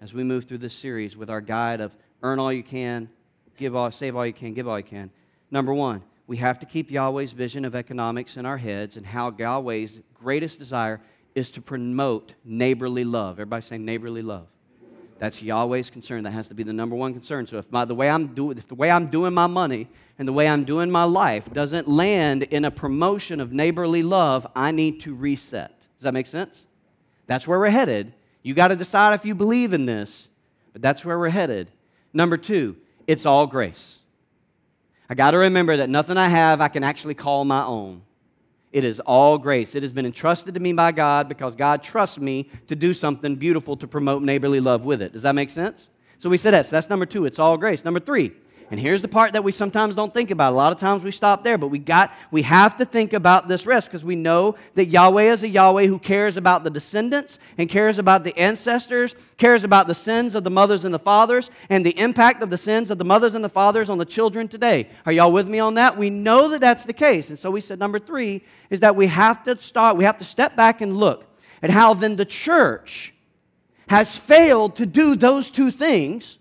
as 0.00 0.14
we 0.14 0.24
move 0.24 0.44
through 0.44 0.58
this 0.58 0.74
series 0.74 1.16
with 1.16 1.30
our 1.30 1.40
guide 1.40 1.80
of 1.80 1.94
earn 2.22 2.38
all 2.38 2.52
you 2.52 2.62
can, 2.62 3.08
give 3.56 3.76
all, 3.76 3.90
save 3.90 4.16
all 4.16 4.26
you 4.26 4.32
can, 4.32 4.54
give 4.54 4.66
all 4.66 4.78
you 4.78 4.84
can. 4.84 5.10
Number 5.50 5.74
one, 5.74 6.02
we 6.26 6.36
have 6.38 6.58
to 6.60 6.66
keep 6.66 6.90
Yahweh's 6.90 7.32
vision 7.32 7.64
of 7.64 7.74
economics 7.74 8.36
in 8.36 8.46
our 8.46 8.56
heads 8.56 8.96
and 8.96 9.04
how 9.04 9.30
Yahweh's 9.30 10.00
greatest 10.14 10.58
desire 10.58 11.00
is 11.34 11.50
to 11.52 11.60
promote 11.60 12.34
neighborly 12.44 13.04
love. 13.04 13.34
Everybody 13.34 13.62
saying 13.62 13.84
neighborly 13.84 14.22
love. 14.22 14.46
That's 15.18 15.42
Yahweh's 15.42 15.90
concern. 15.90 16.24
That 16.24 16.30
has 16.30 16.48
to 16.48 16.54
be 16.54 16.62
the 16.62 16.72
number 16.72 16.96
one 16.96 17.12
concern. 17.12 17.46
So 17.46 17.58
if, 17.58 17.70
my, 17.70 17.84
the, 17.84 17.94
way 17.94 18.08
I'm 18.08 18.28
do, 18.28 18.52
if 18.52 18.66
the 18.68 18.74
way 18.74 18.90
I'm 18.90 19.08
doing 19.08 19.34
my 19.34 19.46
money 19.46 19.86
and 20.18 20.26
the 20.26 20.32
way 20.32 20.48
I'm 20.48 20.64
doing 20.64 20.90
my 20.90 21.04
life 21.04 21.52
doesn't 21.52 21.88
land 21.88 22.44
in 22.44 22.64
a 22.64 22.70
promotion 22.70 23.38
of 23.38 23.52
neighborly 23.52 24.02
love, 24.02 24.46
I 24.56 24.70
need 24.70 25.02
to 25.02 25.14
reset. 25.14 25.78
Does 25.98 26.04
that 26.04 26.14
make 26.14 26.26
sense? 26.26 26.64
That's 27.26 27.46
where 27.46 27.58
we're 27.58 27.68
headed. 27.68 28.14
You 28.42 28.54
got 28.54 28.68
to 28.68 28.76
decide 28.76 29.14
if 29.14 29.24
you 29.24 29.34
believe 29.34 29.72
in 29.72 29.86
this, 29.86 30.28
but 30.72 30.82
that's 30.82 31.04
where 31.04 31.18
we're 31.18 31.28
headed. 31.28 31.70
Number 32.12 32.36
two, 32.36 32.76
it's 33.06 33.26
all 33.26 33.46
grace. 33.46 33.98
I 35.08 35.14
got 35.14 35.32
to 35.32 35.38
remember 35.38 35.76
that 35.78 35.90
nothing 35.90 36.16
I 36.16 36.28
have 36.28 36.60
I 36.60 36.68
can 36.68 36.84
actually 36.84 37.14
call 37.14 37.44
my 37.44 37.64
own. 37.64 38.02
It 38.72 38.84
is 38.84 39.00
all 39.00 39.36
grace. 39.36 39.74
It 39.74 39.82
has 39.82 39.92
been 39.92 40.06
entrusted 40.06 40.54
to 40.54 40.60
me 40.60 40.72
by 40.72 40.92
God 40.92 41.28
because 41.28 41.56
God 41.56 41.82
trusts 41.82 42.18
me 42.18 42.48
to 42.68 42.76
do 42.76 42.94
something 42.94 43.34
beautiful 43.34 43.76
to 43.76 43.88
promote 43.88 44.22
neighborly 44.22 44.60
love 44.60 44.84
with 44.84 45.02
it. 45.02 45.12
Does 45.12 45.22
that 45.22 45.34
make 45.34 45.50
sense? 45.50 45.88
So 46.20 46.30
we 46.30 46.36
said 46.36 46.52
that. 46.52 46.66
So 46.66 46.76
that's 46.76 46.88
number 46.88 47.06
two. 47.06 47.24
It's 47.24 47.40
all 47.40 47.56
grace. 47.58 47.84
Number 47.84 47.98
three, 47.98 48.32
and 48.70 48.78
here's 48.78 49.02
the 49.02 49.08
part 49.08 49.32
that 49.32 49.42
we 49.42 49.50
sometimes 49.50 49.96
don't 49.96 50.14
think 50.14 50.30
about. 50.30 50.52
A 50.52 50.56
lot 50.56 50.72
of 50.72 50.78
times 50.78 51.02
we 51.02 51.10
stop 51.10 51.42
there, 51.42 51.58
but 51.58 51.68
we 51.68 51.78
got 51.80 52.12
we 52.30 52.42
have 52.42 52.76
to 52.76 52.84
think 52.84 53.12
about 53.12 53.48
this 53.48 53.66
rest 53.66 53.88
because 53.88 54.04
we 54.04 54.14
know 54.14 54.54
that 54.76 54.86
Yahweh 54.86 55.32
is 55.32 55.42
a 55.42 55.48
Yahweh 55.48 55.86
who 55.86 55.98
cares 55.98 56.36
about 56.36 56.62
the 56.62 56.70
descendants 56.70 57.40
and 57.58 57.68
cares 57.68 57.98
about 57.98 58.22
the 58.22 58.36
ancestors, 58.38 59.16
cares 59.38 59.64
about 59.64 59.88
the 59.88 59.94
sins 59.94 60.36
of 60.36 60.44
the 60.44 60.50
mothers 60.50 60.84
and 60.84 60.94
the 60.94 61.00
fathers, 61.00 61.50
and 61.68 61.84
the 61.84 61.98
impact 61.98 62.44
of 62.44 62.50
the 62.50 62.56
sins 62.56 62.92
of 62.92 62.98
the 62.98 63.04
mothers 63.04 63.34
and 63.34 63.44
the 63.44 63.48
fathers 63.48 63.90
on 63.90 63.98
the 63.98 64.04
children 64.04 64.46
today. 64.46 64.88
Are 65.04 65.10
y'all 65.10 65.32
with 65.32 65.48
me 65.48 65.58
on 65.58 65.74
that? 65.74 65.98
We 65.98 66.08
know 66.08 66.50
that 66.50 66.60
that's 66.60 66.84
the 66.84 66.92
case. 66.92 67.30
And 67.30 67.38
so 67.38 67.50
we 67.50 67.60
said 67.60 67.80
number 67.80 67.98
3 67.98 68.40
is 68.70 68.80
that 68.80 68.94
we 68.94 69.08
have 69.08 69.42
to 69.44 69.60
start, 69.60 69.96
we 69.96 70.04
have 70.04 70.18
to 70.18 70.24
step 70.24 70.54
back 70.54 70.80
and 70.80 70.96
look 70.96 71.26
at 71.60 71.70
how 71.70 71.94
then 71.94 72.14
the 72.14 72.24
church 72.24 73.14
has 73.88 74.16
failed 74.16 74.76
to 74.76 74.86
do 74.86 75.16
those 75.16 75.50
two 75.50 75.72
things 75.72 76.38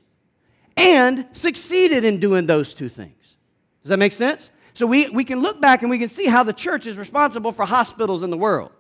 and 0.79 1.25
succeeded 1.33 2.05
in 2.05 2.19
doing 2.19 2.47
those 2.47 2.73
two 2.73 2.89
things. 2.89 3.35
Does 3.83 3.89
that 3.89 3.99
make 3.99 4.13
sense? 4.13 4.49
So 4.73 4.87
we, 4.87 5.09
we 5.09 5.23
can 5.23 5.41
look 5.41 5.59
back 5.59 5.81
and 5.81 5.89
we 5.89 5.99
can 5.99 6.09
see 6.09 6.25
how 6.25 6.43
the 6.43 6.53
church 6.53 6.87
is 6.87 6.97
responsible 6.97 7.51
for 7.51 7.65
hospitals 7.65 8.23
in 8.23 8.29
the 8.29 8.37
world. 8.37 8.71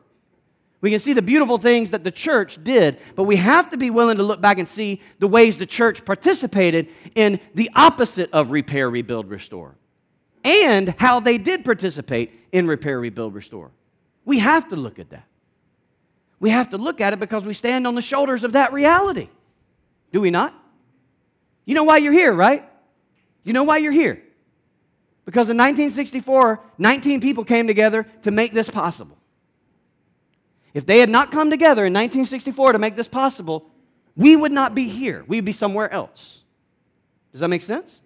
We 0.81 0.91
can 0.91 0.99
see 0.99 1.11
the 1.11 1.21
beautiful 1.21 1.57
things 1.57 1.91
that 1.91 2.05
the 2.05 2.11
church 2.11 2.63
did, 2.63 2.99
but 3.15 3.23
we 3.23 3.35
have 3.35 3.69
to 3.71 3.77
be 3.77 3.89
willing 3.89 4.15
to 4.15 4.23
look 4.23 4.39
back 4.39 4.59
and 4.59 4.67
see 4.67 5.01
the 5.19 5.27
ways 5.27 5.57
the 5.57 5.65
church 5.65 6.05
participated 6.05 6.87
in 7.15 7.41
the 7.53 7.69
opposite 7.75 8.29
of 8.31 8.51
repair, 8.51 8.89
rebuild, 8.89 9.29
restore, 9.29 9.75
and 10.45 10.95
how 10.97 11.19
they 11.19 11.37
did 11.37 11.65
participate 11.65 12.31
in 12.53 12.65
repair, 12.65 12.97
rebuild, 12.97 13.33
restore. 13.33 13.71
We 14.23 14.39
have 14.39 14.69
to 14.69 14.77
look 14.77 14.99
at 14.99 15.09
that. 15.09 15.25
We 16.39 16.51
have 16.51 16.69
to 16.69 16.77
look 16.77 17.01
at 17.01 17.11
it 17.11 17.19
because 17.19 17.45
we 17.45 17.53
stand 17.53 17.85
on 17.85 17.95
the 17.95 18.01
shoulders 18.01 18.45
of 18.45 18.53
that 18.53 18.71
reality. 18.71 19.27
Do 20.13 20.21
we 20.21 20.31
not? 20.31 20.53
You 21.69 21.75
know 21.75 21.83
why 21.83 21.97
you're 21.97 22.11
here, 22.11 22.33
right? 22.33 22.67
You 23.43 23.53
know 23.53 23.63
why 23.63 23.77
you're 23.77 23.91
here. 23.91 24.23
Because 25.23 25.51
in 25.51 25.57
1964, 25.57 26.59
19 26.79 27.21
people 27.21 27.43
came 27.43 27.67
together 27.67 28.07
to 28.23 28.31
make 28.31 28.53
this 28.53 28.67
possible. 28.67 29.19
If 30.73 30.87
they 30.87 30.97
had 30.97 31.11
not 31.11 31.31
come 31.31 31.51
together 31.51 31.85
in 31.85 31.93
1964 31.93 32.71
to 32.71 32.79
make 32.79 32.95
this 32.95 33.07
possible, 33.07 33.69
we 34.15 34.35
would 34.35 34.51
not 34.51 34.73
be 34.73 34.87
here. 34.87 35.23
We'd 35.27 35.45
be 35.45 35.51
somewhere 35.51 35.93
else. 35.93 36.39
Does 37.33 37.41
that 37.41 37.49
make 37.49 37.61
sense? 37.61 38.01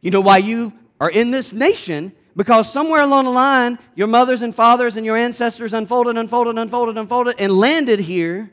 You 0.00 0.10
know 0.10 0.20
why 0.20 0.38
you 0.38 0.72
are 1.00 1.10
in 1.10 1.30
this 1.30 1.52
nation? 1.52 2.12
Because 2.34 2.72
somewhere 2.72 3.02
along 3.02 3.26
the 3.26 3.30
line, 3.30 3.78
your 3.94 4.08
mothers 4.08 4.42
and 4.42 4.52
fathers 4.52 4.96
and 4.96 5.06
your 5.06 5.16
ancestors 5.16 5.72
unfolded, 5.72 6.16
unfolded, 6.16 6.58
unfolded, 6.58 6.98
unfolded, 6.98 7.36
and 7.38 7.52
landed 7.52 8.00
here 8.00 8.50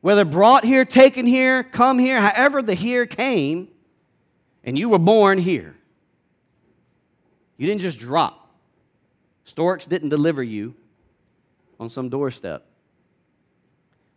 whether 0.00 0.24
brought 0.24 0.64
here, 0.64 0.84
taken 0.84 1.26
here, 1.26 1.62
come 1.62 1.98
here, 1.98 2.20
however 2.20 2.62
the 2.62 2.74
here 2.74 3.06
came, 3.06 3.68
and 4.64 4.78
you 4.78 4.88
were 4.88 4.98
born 4.98 5.38
here. 5.38 5.74
You 7.56 7.66
didn't 7.66 7.80
just 7.80 7.98
drop. 7.98 8.54
Storks 9.44 9.86
didn't 9.86 10.10
deliver 10.10 10.42
you 10.42 10.74
on 11.80 11.90
some 11.90 12.08
doorstep. 12.08 12.64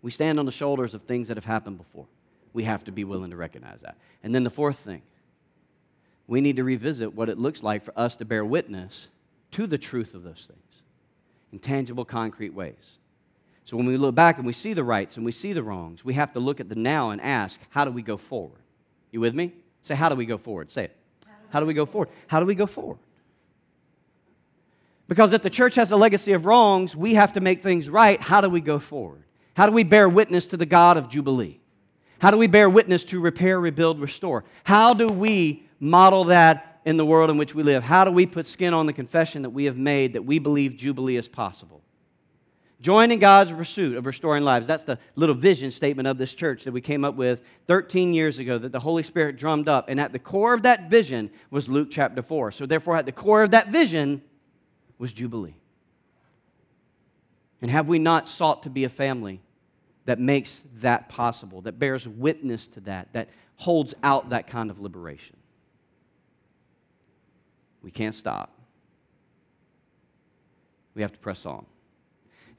We 0.02 0.12
stand 0.12 0.40
on 0.40 0.46
the 0.46 0.52
shoulders 0.52 0.94
of 0.94 1.04
things 1.04 1.28
that 1.28 1.38
have 1.38 1.46
happened 1.46 1.78
before. 1.78 2.06
We 2.54 2.64
have 2.66 2.84
to 2.86 2.92
be 2.92 3.04
willing 3.04 3.32
to 3.32 3.38
recognize 3.38 3.80
that. 3.82 3.98
And 4.24 4.36
then 4.36 4.44
the 4.44 4.50
fourth 4.50 4.80
thing, 4.80 5.02
we 6.28 6.42
need 6.42 6.58
to 6.58 6.64
revisit 6.64 7.14
what 7.14 7.30
it 7.30 7.38
looks 7.38 7.64
like 7.64 7.84
for 7.84 7.98
us 7.98 8.16
to 8.18 8.26
bear 8.26 8.44
witness 8.44 9.08
to 9.52 9.68
the 9.68 9.78
truth 9.78 10.14
of 10.14 10.24
those 10.24 10.48
things 10.48 10.82
in 11.52 11.60
tangible, 11.60 12.06
concrete 12.06 12.54
ways. 12.54 12.98
So 13.66 13.78
when 13.78 13.86
we 13.86 13.98
look 13.98 14.16
back 14.16 14.38
and 14.38 14.46
we 14.46 14.54
see 14.54 14.74
the 14.74 14.84
rights 14.84 15.18
and 15.18 15.26
we 15.26 15.32
see 15.32 15.54
the 15.54 15.64
wrongs, 15.64 16.04
we 16.04 16.14
have 16.16 16.34
to 16.34 16.40
look 16.40 16.60
at 16.60 16.70
the 16.70 16.76
now 16.76 17.12
and 17.12 17.22
ask, 17.22 17.60
how 17.70 17.86
do 17.86 17.92
we 17.92 18.02
go 18.02 18.18
forward? 18.18 18.60
You 19.12 19.20
with 19.20 19.36
me? 19.36 19.54
Say, 19.84 19.96
how 19.96 20.10
do 20.10 20.16
we 20.16 20.26
go 20.26 20.38
forward? 20.38 20.72
Say 20.72 20.86
it. 20.86 20.98
How 21.50 21.60
do 21.60 21.66
we 21.66 21.74
go 21.74 21.86
forward? 21.86 22.10
How 22.28 22.40
do 22.40 22.46
we 22.46 22.56
go 22.56 22.66
forward? 22.66 22.98
Because 25.08 25.34
if 25.34 25.42
the 25.42 25.50
church 25.50 25.76
has 25.76 25.92
a 25.92 25.98
legacy 25.98 26.32
of 26.32 26.46
wrongs, 26.46 26.96
we 26.96 27.16
have 27.16 27.34
to 27.34 27.42
make 27.42 27.62
things 27.62 27.90
right. 27.90 28.22
How 28.22 28.40
do 28.40 28.50
we 28.50 28.62
go 28.62 28.80
forward? 28.80 29.24
How 29.56 29.66
do 29.66 29.74
we 29.74 29.84
bear 29.84 30.08
witness 30.08 30.46
to 30.48 30.58
the 30.58 30.66
God 30.66 30.96
of 30.96 31.10
Jubilee? 31.10 31.60
How 32.20 32.32
do 32.32 32.38
we 32.38 32.48
bear 32.48 32.70
witness 32.70 33.04
to 33.06 33.20
repair, 33.20 33.60
rebuild, 33.60 34.00
restore? 34.00 34.46
How 34.64 34.94
do 34.94 35.08
we 35.08 35.68
model 35.80 36.26
that 36.26 36.80
in 36.86 36.96
the 36.96 37.06
world 37.06 37.30
in 37.30 37.38
which 37.38 37.54
we 37.54 37.64
live? 37.64 37.84
How 37.84 38.06
do 38.06 38.12
we 38.12 38.26
put 38.26 38.48
skin 38.48 38.74
on 38.74 38.86
the 38.86 38.94
confession 38.94 39.42
that 39.42 39.50
we 39.50 39.66
have 39.66 39.78
made 39.78 40.14
that 40.14 40.24
we 40.24 40.40
believe 40.40 40.78
Jubilee 40.78 41.18
is 41.18 41.28
possible? 41.28 41.81
Join 42.82 43.12
in 43.12 43.20
God's 43.20 43.54
pursuit 43.54 43.96
of 43.96 44.08
restoring 44.08 44.44
lives. 44.44 44.66
That's 44.66 44.84
the 44.84 44.98
little 45.16 45.36
vision 45.36 45.70
statement 45.70 46.08
of 46.08 46.18
this 46.18 46.34
church 46.34 46.64
that 46.64 46.72
we 46.72 46.82
came 46.82 47.06
up 47.06 47.16
with 47.16 47.44
13 47.68 48.12
years 48.12 48.40
ago 48.40 48.58
that 48.58 48.72
the 48.72 48.80
Holy 48.80 49.04
Spirit 49.04 49.38
drummed 49.38 49.70
up. 49.70 49.88
And 49.88 50.00
at 50.00 50.12
the 50.12 50.20
core 50.20 50.56
of 50.56 50.64
that 50.64 50.90
vision 50.90 51.30
was 51.52 51.70
Luke 51.70 51.90
chapter 51.92 52.24
4. 52.24 52.52
So, 52.52 52.66
therefore, 52.66 52.98
at 52.98 53.06
the 53.06 53.12
core 53.12 53.44
of 53.44 53.52
that 53.52 53.68
vision 53.68 54.24
was 54.98 55.14
Jubilee. 55.14 55.54
And 57.62 57.70
have 57.70 57.88
we 57.88 58.00
not 58.00 58.28
sought 58.28 58.64
to 58.64 58.72
be 58.72 58.84
a 58.84 58.90
family 58.90 59.42
that 60.06 60.20
makes 60.20 60.64
that 60.80 61.08
possible, 61.08 61.62
that 61.62 61.78
bears 61.78 62.08
witness 62.08 62.66
to 62.70 62.80
that, 62.82 63.14
that 63.14 63.30
holds 63.58 63.94
out 64.02 64.32
that 64.32 64.48
kind 64.48 64.72
of 64.72 64.80
liberation? 64.80 65.38
We 67.84 67.92
can't 67.92 68.16
stop. 68.16 68.52
We 70.96 71.04
have 71.04 71.14
to 71.14 71.20
press 71.20 71.46
on. 71.46 71.68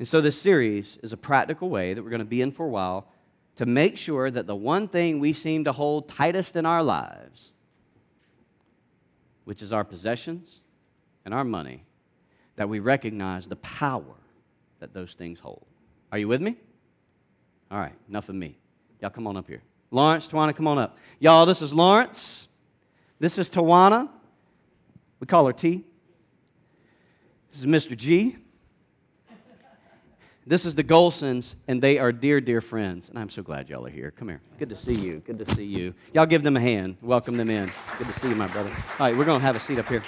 And 0.03 0.09
so, 0.09 0.21
this 0.21 0.37
series 0.37 0.99
is 1.05 1.13
a 1.13 1.17
practical 1.17 1.71
way 1.71 1.95
that 1.95 2.03
we're 2.03 2.11
going 2.11 2.19
to 2.19 2.25
be 2.25 2.43
in 2.43 2.51
for 2.51 2.67
a 2.67 2.69
while 2.69 3.07
to 3.55 3.67
make 3.67 3.97
sure 3.97 4.33
that 4.33 4.49
the 4.49 4.57
one 4.57 4.89
thing 4.89 5.21
we 5.21 5.33
seem 5.33 5.63
to 5.63 5.71
hold 5.71 6.09
tightest 6.09 6.57
in 6.57 6.67
our 6.67 6.83
lives, 6.83 7.53
which 9.45 9.63
is 9.63 9.73
our 9.73 9.85
possessions 9.85 10.59
and 11.25 11.33
our 11.33 11.45
money, 11.45 11.85
that 12.57 12.69
we 12.69 12.81
recognize 12.81 13.47
the 13.47 13.55
power 13.55 14.17
that 14.81 14.93
those 14.93 15.15
things 15.15 15.39
hold. 15.39 15.65
Are 16.11 16.19
you 16.19 16.27
with 16.27 16.43
me? 16.43 16.57
All 17.71 17.79
right, 17.79 17.95
enough 18.09 18.29
of 18.29 18.35
me. 18.35 18.59
Y'all 19.01 19.11
come 19.11 19.29
on 19.29 19.37
up 19.37 19.47
here. 19.47 19.63
Lawrence, 19.93 20.27
Tawana, 20.27 20.53
come 20.53 20.67
on 20.67 20.79
up. 20.79 20.99
Y'all, 21.21 21.47
this 21.47 21.63
is 21.63 21.73
Lawrence. 21.73 22.49
This 23.21 23.39
is 23.39 23.49
Tawana. 23.49 24.09
We 25.21 25.29
call 25.29 25.47
her 25.47 25.53
T. 25.53 25.85
This 27.53 27.61
is 27.61 27.67
Mr. 27.67 27.97
G. 27.97 28.39
This 30.53 30.67
is 30.67 30.75
the 30.75 30.85
Gholsons, 30.85 31.55
and 31.67 31.81
they 31.81 31.97
are 31.97 32.13
dear, 32.13 32.39
dear 32.39 32.61
friends. 32.61 33.09
And 33.09 33.19
I'm 33.19 33.31
so 33.31 33.43
glad 33.43 33.71
y'all 33.71 33.87
are 33.87 33.89
here. 33.89 34.11
Come 34.11 34.29
here. 34.29 34.43
Good 34.59 34.69
to 34.69 34.77
see 34.77 34.93
you. 34.93 35.21
Good 35.21 35.39
to 35.39 35.55
see 35.55 35.65
you. 35.65 35.95
Y'all 36.13 36.27
give 36.27 36.43
them 36.43 36.59
a 36.59 36.61
hand. 36.61 36.99
Welcome 37.01 37.39
them 37.39 37.49
in. 37.49 37.73
Good 37.97 38.07
to 38.09 38.21
see 38.21 38.29
you, 38.29 38.35
my 38.35 38.49
brother. 38.49 38.69
All 38.69 39.07
right, 39.07 39.17
we're 39.17 39.25
going 39.25 39.41
to 39.41 39.47
have 39.47 39.57
a 39.57 39.61
seat 39.61 39.79
up 39.79 39.87
here. 39.87 40.05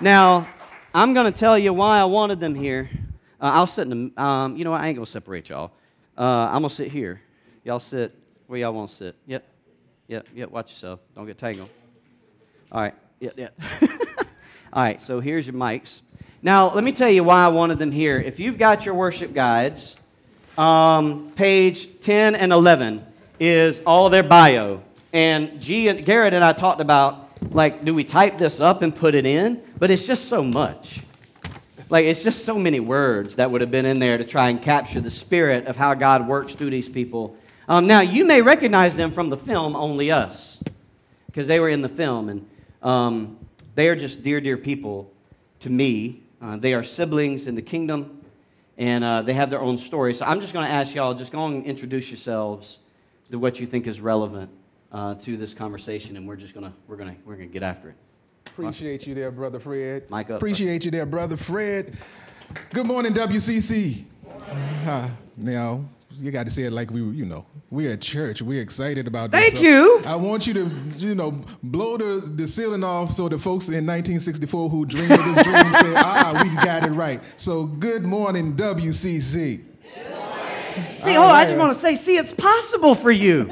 Now, 0.00 0.46
I'm 0.94 1.12
going 1.12 1.32
to 1.32 1.36
tell 1.36 1.58
you 1.58 1.72
why 1.72 1.98
I 1.98 2.04
wanted 2.04 2.38
them 2.38 2.54
here. 2.54 2.88
Uh, 3.40 3.46
I'll 3.46 3.66
sit 3.66 3.88
in 3.88 4.12
the, 4.14 4.22
um, 4.22 4.56
you 4.56 4.62
know? 4.62 4.72
I 4.72 4.86
ain't 4.86 4.94
going 4.94 5.06
to 5.06 5.10
separate 5.10 5.48
y'all. 5.48 5.72
Uh, 6.16 6.22
I'm 6.22 6.62
going 6.62 6.68
to 6.68 6.74
sit 6.76 6.92
here. 6.92 7.20
Y'all 7.64 7.80
sit 7.80 8.14
where 8.46 8.60
y'all 8.60 8.72
want 8.72 8.90
to 8.90 8.94
sit. 8.94 9.16
Yep. 9.26 9.44
Yep. 10.06 10.28
Yep. 10.36 10.50
Watch 10.52 10.70
yourself. 10.70 11.00
Don't 11.16 11.26
get 11.26 11.36
tangled. 11.36 11.68
All 12.70 12.80
right. 12.80 12.94
Yep. 13.18 13.34
Yep. 13.36 13.60
All 14.72 14.84
right. 14.84 15.02
So 15.02 15.18
here's 15.18 15.48
your 15.48 15.56
mics. 15.56 16.02
Now, 16.40 16.72
let 16.72 16.84
me 16.84 16.92
tell 16.92 17.10
you 17.10 17.24
why 17.24 17.44
I 17.44 17.48
wanted 17.48 17.80
them 17.80 17.90
here. 17.90 18.16
If 18.20 18.38
you've 18.38 18.58
got 18.58 18.86
your 18.86 18.94
worship 18.94 19.34
guides, 19.34 19.96
um, 20.56 21.32
page 21.32 22.00
10 22.00 22.36
and 22.36 22.52
11 22.52 23.04
is 23.40 23.82
all 23.84 24.08
their 24.08 24.22
bio. 24.22 24.82
And 25.12 25.60
G 25.60 25.88
and 25.88 26.04
Garrett 26.04 26.34
and 26.34 26.44
I 26.44 26.52
talked 26.52 26.80
about, 26.80 27.28
like, 27.50 27.84
do 27.84 27.92
we 27.92 28.04
type 28.04 28.38
this 28.38 28.60
up 28.60 28.82
and 28.82 28.94
put 28.94 29.16
it 29.16 29.26
in? 29.26 29.60
But 29.80 29.90
it's 29.90 30.06
just 30.06 30.26
so 30.26 30.44
much. 30.44 31.00
Like, 31.90 32.04
it's 32.04 32.22
just 32.22 32.44
so 32.44 32.56
many 32.56 32.78
words 32.78 33.36
that 33.36 33.50
would 33.50 33.60
have 33.60 33.72
been 33.72 33.86
in 33.86 33.98
there 33.98 34.16
to 34.16 34.24
try 34.24 34.48
and 34.48 34.62
capture 34.62 35.00
the 35.00 35.10
spirit 35.10 35.66
of 35.66 35.74
how 35.74 35.94
God 35.94 36.28
works 36.28 36.54
through 36.54 36.70
these 36.70 36.88
people. 36.88 37.36
Um, 37.66 37.88
now, 37.88 38.00
you 38.00 38.24
may 38.24 38.42
recognize 38.42 38.94
them 38.94 39.10
from 39.10 39.28
the 39.28 39.36
film 39.36 39.74
Only 39.74 40.12
Us, 40.12 40.62
because 41.26 41.48
they 41.48 41.58
were 41.58 41.68
in 41.68 41.82
the 41.82 41.88
film, 41.88 42.28
and 42.28 42.48
um, 42.80 43.38
they 43.74 43.88
are 43.88 43.96
just 43.96 44.22
dear, 44.22 44.40
dear 44.40 44.56
people 44.56 45.10
to 45.60 45.70
me. 45.70 46.22
Uh, 46.40 46.56
they 46.56 46.74
are 46.74 46.84
siblings 46.84 47.46
in 47.46 47.54
the 47.54 47.62
kingdom, 47.62 48.20
and 48.76 49.02
uh, 49.02 49.22
they 49.22 49.34
have 49.34 49.50
their 49.50 49.60
own 49.60 49.78
story. 49.78 50.14
So 50.14 50.24
I'm 50.24 50.40
just 50.40 50.52
going 50.52 50.66
to 50.66 50.72
ask 50.72 50.94
y'all, 50.94 51.14
just 51.14 51.32
go 51.32 51.46
and 51.46 51.64
introduce 51.64 52.10
yourselves 52.10 52.78
to 53.30 53.38
what 53.38 53.58
you 53.60 53.66
think 53.66 53.86
is 53.86 54.00
relevant 54.00 54.50
uh, 54.92 55.14
to 55.16 55.36
this 55.36 55.54
conversation, 55.54 56.16
and 56.16 56.26
we're 56.26 56.36
just 56.36 56.54
going 56.54 56.66
to 56.66 56.72
we're 56.86 56.96
going 56.96 57.14
to 57.14 57.16
we're 57.24 57.36
going 57.36 57.48
to 57.48 57.52
get 57.52 57.62
after 57.62 57.90
it. 57.90 57.96
Appreciate 58.46 59.06
you 59.06 59.14
there, 59.14 59.30
brother 59.30 59.60
Fred. 59.60 60.10
Mic 60.10 60.30
up. 60.30 60.36
Appreciate 60.36 60.84
you 60.84 60.90
there, 60.90 61.06
brother 61.06 61.36
Fred. 61.36 61.96
Good 62.72 62.86
morning, 62.86 63.12
WCC. 63.12 64.04
Uh, 64.86 65.10
now, 65.36 65.84
you 66.18 66.30
got 66.30 66.46
to 66.46 66.50
say 66.50 66.64
it 66.64 66.72
like 66.72 66.90
we, 66.90 67.00
you 67.00 67.24
know, 67.24 67.46
we're 67.70 67.92
at 67.92 68.00
church. 68.00 68.42
We're 68.42 68.62
excited 68.62 69.06
about 69.06 69.30
this. 69.30 69.50
Thank 69.50 69.62
you. 69.62 70.02
I 70.04 70.16
want 70.16 70.46
you 70.46 70.54
to, 70.54 70.70
you 70.96 71.14
know, 71.14 71.42
blow 71.62 71.96
the, 71.96 72.26
the 72.26 72.46
ceiling 72.46 72.84
off 72.84 73.12
so 73.12 73.28
the 73.28 73.38
folks 73.38 73.68
in 73.68 73.86
1964 73.86 74.70
who 74.70 74.84
dreamed 74.86 75.12
of 75.12 75.24
this 75.24 75.42
dream 75.44 75.54
say, 75.74 75.94
ah, 75.96 76.40
we 76.42 76.54
got 76.64 76.84
it 76.84 76.90
right. 76.92 77.20
So, 77.36 77.64
good 77.64 78.02
morning, 78.02 78.56
WCC. 78.56 79.67
See, 80.96 81.16
oh, 81.16 81.22
I 81.22 81.44
just 81.44 81.56
want 81.56 81.72
to 81.72 81.78
say, 81.78 81.96
see, 81.96 82.16
it's 82.16 82.32
possible 82.32 82.94
for 82.94 83.10
you. 83.10 83.44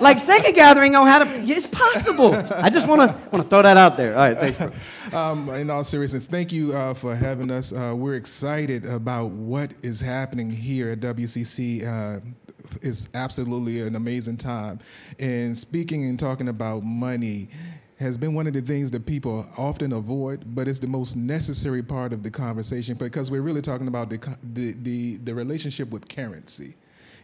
like 0.00 0.20
second 0.20 0.54
gathering 0.54 0.94
on 0.94 1.06
how 1.06 1.24
to, 1.24 1.44
it's 1.44 1.66
possible. 1.66 2.34
I 2.34 2.70
just 2.70 2.86
want 2.88 3.02
to 3.02 3.16
want 3.30 3.44
to 3.44 3.48
throw 3.48 3.62
that 3.62 3.76
out 3.76 3.96
there. 3.96 4.12
All 4.16 4.28
right, 4.28 4.38
thanks. 4.38 4.58
Bro. 4.58 4.72
Um, 5.12 5.48
in 5.50 5.70
all 5.70 5.84
seriousness, 5.84 6.26
thank 6.26 6.50
you 6.50 6.74
uh, 6.74 6.92
for 6.92 7.14
having 7.14 7.48
us. 7.48 7.72
Uh, 7.72 7.94
we're 7.96 8.16
excited 8.16 8.84
about 8.84 9.30
what 9.30 9.72
is 9.82 10.00
happening 10.00 10.50
here 10.50 10.90
at 10.90 10.98
WCC. 10.98 11.86
Uh, 11.86 12.20
it's 12.82 13.08
absolutely 13.14 13.80
an 13.80 13.94
amazing 13.94 14.36
time. 14.36 14.80
And 15.20 15.56
speaking 15.56 16.04
and 16.04 16.18
talking 16.18 16.48
about 16.48 16.82
money 16.82 17.50
has 17.98 18.18
been 18.18 18.34
one 18.34 18.46
of 18.46 18.52
the 18.52 18.60
things 18.60 18.90
that 18.90 19.06
people 19.06 19.46
often 19.56 19.92
avoid, 19.92 20.54
but 20.54 20.68
it's 20.68 20.80
the 20.80 20.86
most 20.86 21.16
necessary 21.16 21.82
part 21.82 22.12
of 22.12 22.22
the 22.22 22.30
conversation 22.30 22.94
because 22.94 23.30
we're 23.30 23.40
really 23.40 23.62
talking 23.62 23.88
about 23.88 24.10
the, 24.10 24.36
the, 24.42 24.72
the, 24.72 25.16
the, 25.16 25.34
relationship 25.34 25.90
with 25.90 26.06
currency. 26.08 26.74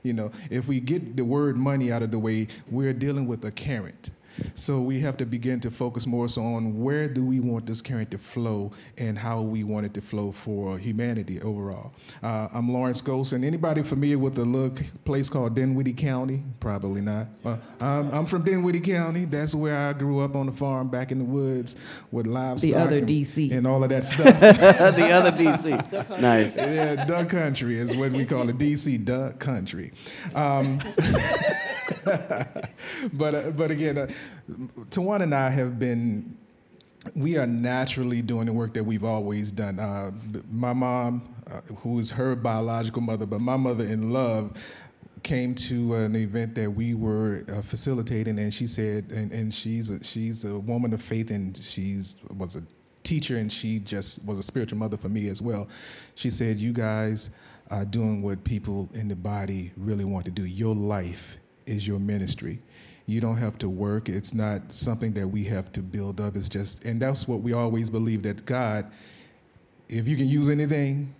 You 0.02 0.14
know, 0.14 0.30
if 0.50 0.68
we 0.68 0.80
get 0.80 1.16
the 1.16 1.24
word 1.24 1.56
money 1.56 1.92
out 1.92 2.02
of 2.02 2.10
the 2.10 2.18
way, 2.18 2.48
we're 2.70 2.94
dealing 2.94 3.26
with 3.26 3.44
a 3.44 3.50
current. 3.50 4.10
So 4.54 4.80
we 4.80 5.00
have 5.00 5.16
to 5.18 5.26
begin 5.26 5.60
to 5.60 5.70
focus 5.70 6.06
more 6.06 6.28
so 6.28 6.42
on 6.42 6.80
where 6.80 7.08
do 7.08 7.24
we 7.24 7.40
want 7.40 7.66
this 7.66 7.82
current 7.82 8.10
to 8.12 8.18
flow 8.18 8.72
and 8.98 9.18
how 9.18 9.42
we 9.42 9.64
want 9.64 9.86
it 9.86 9.94
to 9.94 10.00
flow 10.00 10.32
for 10.32 10.78
humanity 10.78 11.40
overall. 11.40 11.92
Uh, 12.22 12.48
I'm 12.52 12.72
Lawrence 12.72 13.02
Gholson. 13.02 13.44
Anybody 13.44 13.82
familiar 13.82 14.18
with 14.18 14.38
a 14.38 14.44
little 14.44 14.76
place 15.04 15.28
called 15.28 15.54
Dinwiddie 15.54 15.94
County? 15.94 16.42
Probably 16.60 17.00
not. 17.00 17.28
Uh, 17.44 17.56
I'm, 17.80 18.10
I'm, 18.10 18.26
from 18.26 18.42
Dinwiddie 18.42 18.80
County. 18.80 19.24
That's 19.24 19.54
where 19.54 19.76
I 19.76 19.92
grew 19.92 20.20
up 20.20 20.34
on 20.34 20.46
the 20.46 20.52
farm 20.52 20.88
back 20.88 21.12
in 21.12 21.18
the 21.18 21.24
woods 21.24 21.76
with 22.10 22.26
livestock. 22.26 22.70
The 22.70 22.74
other 22.78 23.00
DC. 23.00 23.52
And 23.52 23.66
all 23.66 23.82
of 23.82 23.90
that 23.90 24.04
stuff. 24.06 24.40
the 24.40 25.10
other 25.10 25.32
DC. 25.32 26.20
nice. 26.20 26.56
Yeah, 26.56 27.04
duck 27.04 27.28
country 27.28 27.78
is 27.78 27.96
what 27.96 28.12
we 28.12 28.24
call 28.24 28.48
it. 28.48 28.58
DC 28.58 29.04
duck 29.04 29.38
country. 29.38 29.92
Um, 30.34 30.80
but 33.12 33.34
uh, 33.34 33.50
but 33.50 33.70
again, 33.70 33.98
uh, 33.98 34.06
Tawana 34.90 35.22
and 35.22 35.34
I 35.34 35.50
have 35.50 35.78
been. 35.78 36.38
We 37.16 37.36
are 37.36 37.48
naturally 37.48 38.22
doing 38.22 38.46
the 38.46 38.52
work 38.52 38.74
that 38.74 38.84
we've 38.84 39.02
always 39.02 39.50
done. 39.50 39.80
Uh, 39.80 40.12
my 40.48 40.72
mom, 40.72 41.34
uh, 41.50 41.60
who 41.78 41.98
is 41.98 42.12
her 42.12 42.36
biological 42.36 43.02
mother, 43.02 43.26
but 43.26 43.40
my 43.40 43.56
mother 43.56 43.84
in 43.84 44.12
love, 44.12 44.56
came 45.24 45.54
to 45.54 45.94
an 45.94 46.14
event 46.14 46.54
that 46.54 46.70
we 46.70 46.94
were 46.94 47.44
uh, 47.48 47.60
facilitating, 47.62 48.38
and 48.38 48.54
she 48.54 48.68
said, 48.68 49.10
and, 49.10 49.32
and 49.32 49.52
she's 49.52 49.90
a, 49.90 50.02
she's 50.04 50.44
a 50.44 50.58
woman 50.58 50.92
of 50.92 51.02
faith, 51.02 51.30
and 51.30 51.56
she's 51.56 52.16
was 52.36 52.54
a 52.54 52.62
teacher, 53.02 53.36
and 53.36 53.52
she 53.52 53.80
just 53.80 54.24
was 54.24 54.38
a 54.38 54.42
spiritual 54.42 54.78
mother 54.78 54.96
for 54.96 55.08
me 55.08 55.28
as 55.28 55.42
well. 55.42 55.68
She 56.14 56.30
said, 56.30 56.58
"You 56.58 56.72
guys 56.72 57.30
are 57.70 57.84
doing 57.84 58.22
what 58.22 58.44
people 58.44 58.88
in 58.92 59.08
the 59.08 59.16
body 59.16 59.72
really 59.76 60.04
want 60.04 60.24
to 60.26 60.30
do. 60.30 60.44
Your 60.44 60.74
life 60.74 61.38
is 61.66 61.86
your 61.86 61.98
ministry. 61.98 62.60
You 63.06 63.20
don't 63.20 63.36
have 63.36 63.58
to 63.58 63.68
work. 63.68 64.08
It's 64.08 64.32
not 64.32 64.72
something 64.72 65.12
that 65.14 65.28
we 65.28 65.44
have 65.44 65.72
to 65.72 65.80
build 65.80 66.20
up. 66.20 66.36
It's 66.36 66.48
just, 66.48 66.84
and 66.84 67.00
that's 67.00 67.26
what 67.26 67.40
we 67.40 67.52
always 67.52 67.90
believe 67.90 68.22
that 68.22 68.46
God, 68.46 68.90
if 69.88 70.06
you 70.06 70.16
can 70.16 70.28
use 70.28 70.48
anything 70.48 71.14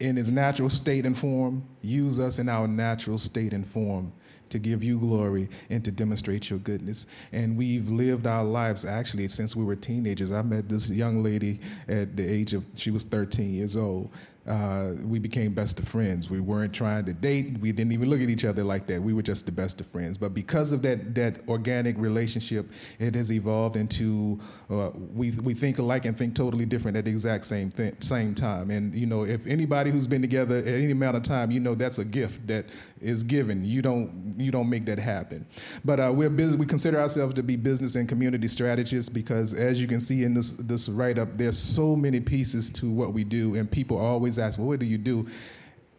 in 0.00 0.16
its 0.16 0.30
natural 0.30 0.70
state 0.70 1.04
and 1.04 1.16
form, 1.16 1.64
use 1.82 2.18
us 2.18 2.38
in 2.38 2.48
our 2.48 2.66
natural 2.66 3.18
state 3.18 3.52
and 3.52 3.66
form 3.66 4.12
to 4.48 4.58
give 4.58 4.82
you 4.82 4.98
glory 4.98 5.48
and 5.68 5.84
to 5.84 5.90
demonstrate 5.90 6.48
your 6.48 6.58
goodness. 6.58 7.06
And 7.32 7.56
we've 7.58 7.90
lived 7.90 8.26
our 8.26 8.44
lives 8.44 8.84
actually 8.84 9.28
since 9.28 9.54
we 9.54 9.64
were 9.64 9.76
teenagers. 9.76 10.32
I 10.32 10.42
met 10.42 10.68
this 10.68 10.88
young 10.88 11.22
lady 11.22 11.60
at 11.86 12.16
the 12.16 12.26
age 12.26 12.54
of, 12.54 12.64
she 12.74 12.90
was 12.90 13.04
13 13.04 13.52
years 13.52 13.76
old 13.76 14.10
uh, 14.48 14.94
we 15.04 15.18
became 15.18 15.52
best 15.52 15.78
of 15.78 15.86
friends. 15.86 16.30
We 16.30 16.40
weren't 16.40 16.72
trying 16.72 17.04
to 17.04 17.12
date. 17.12 17.58
We 17.58 17.70
didn't 17.70 17.92
even 17.92 18.08
look 18.08 18.22
at 18.22 18.30
each 18.30 18.44
other 18.44 18.64
like 18.64 18.86
that. 18.86 19.02
We 19.02 19.12
were 19.12 19.22
just 19.22 19.44
the 19.44 19.52
best 19.52 19.80
of 19.80 19.86
friends. 19.88 20.16
But 20.16 20.32
because 20.32 20.72
of 20.72 20.82
that 20.82 21.14
that 21.16 21.46
organic 21.48 21.98
relationship, 21.98 22.70
it 22.98 23.14
has 23.14 23.30
evolved 23.30 23.76
into 23.76 24.40
uh, 24.70 24.90
we 24.94 25.32
we 25.32 25.52
think 25.52 25.78
alike 25.78 26.06
and 26.06 26.16
think 26.16 26.34
totally 26.34 26.64
different 26.64 26.96
at 26.96 27.04
the 27.04 27.10
exact 27.10 27.44
same 27.44 27.72
same 28.00 28.34
time. 28.34 28.70
And 28.70 28.94
you 28.94 29.06
know, 29.06 29.24
if 29.24 29.46
anybody 29.46 29.90
who's 29.90 30.06
been 30.06 30.22
together 30.22 30.56
at 30.56 30.66
any 30.66 30.92
amount 30.92 31.16
of 31.18 31.24
time, 31.24 31.50
you 31.50 31.60
know 31.60 31.74
that's 31.74 31.98
a 31.98 32.04
gift 32.04 32.46
that 32.46 32.66
is 33.00 33.22
given. 33.22 33.64
You 33.64 33.82
don't 33.82 34.34
you 34.38 34.50
don't 34.50 34.70
make 34.70 34.86
that 34.86 34.98
happen. 34.98 35.46
But 35.84 36.00
uh, 36.00 36.12
we're 36.14 36.30
busy. 36.30 36.56
We 36.56 36.64
consider 36.64 36.98
ourselves 36.98 37.34
to 37.34 37.42
be 37.42 37.56
business 37.56 37.96
and 37.96 38.08
community 38.08 38.48
strategists 38.48 39.10
because, 39.10 39.52
as 39.52 39.78
you 39.80 39.86
can 39.86 40.00
see 40.00 40.24
in 40.24 40.32
this 40.32 40.52
this 40.52 40.88
write 40.88 41.18
up, 41.18 41.36
there's 41.36 41.58
so 41.58 41.94
many 41.94 42.20
pieces 42.20 42.70
to 42.70 42.90
what 42.90 43.12
we 43.12 43.24
do, 43.24 43.54
and 43.54 43.70
people 43.70 43.98
always 43.98 44.37
ask, 44.38 44.58
well, 44.58 44.68
what 44.68 44.80
do 44.80 44.86
you 44.86 44.98
do? 44.98 45.26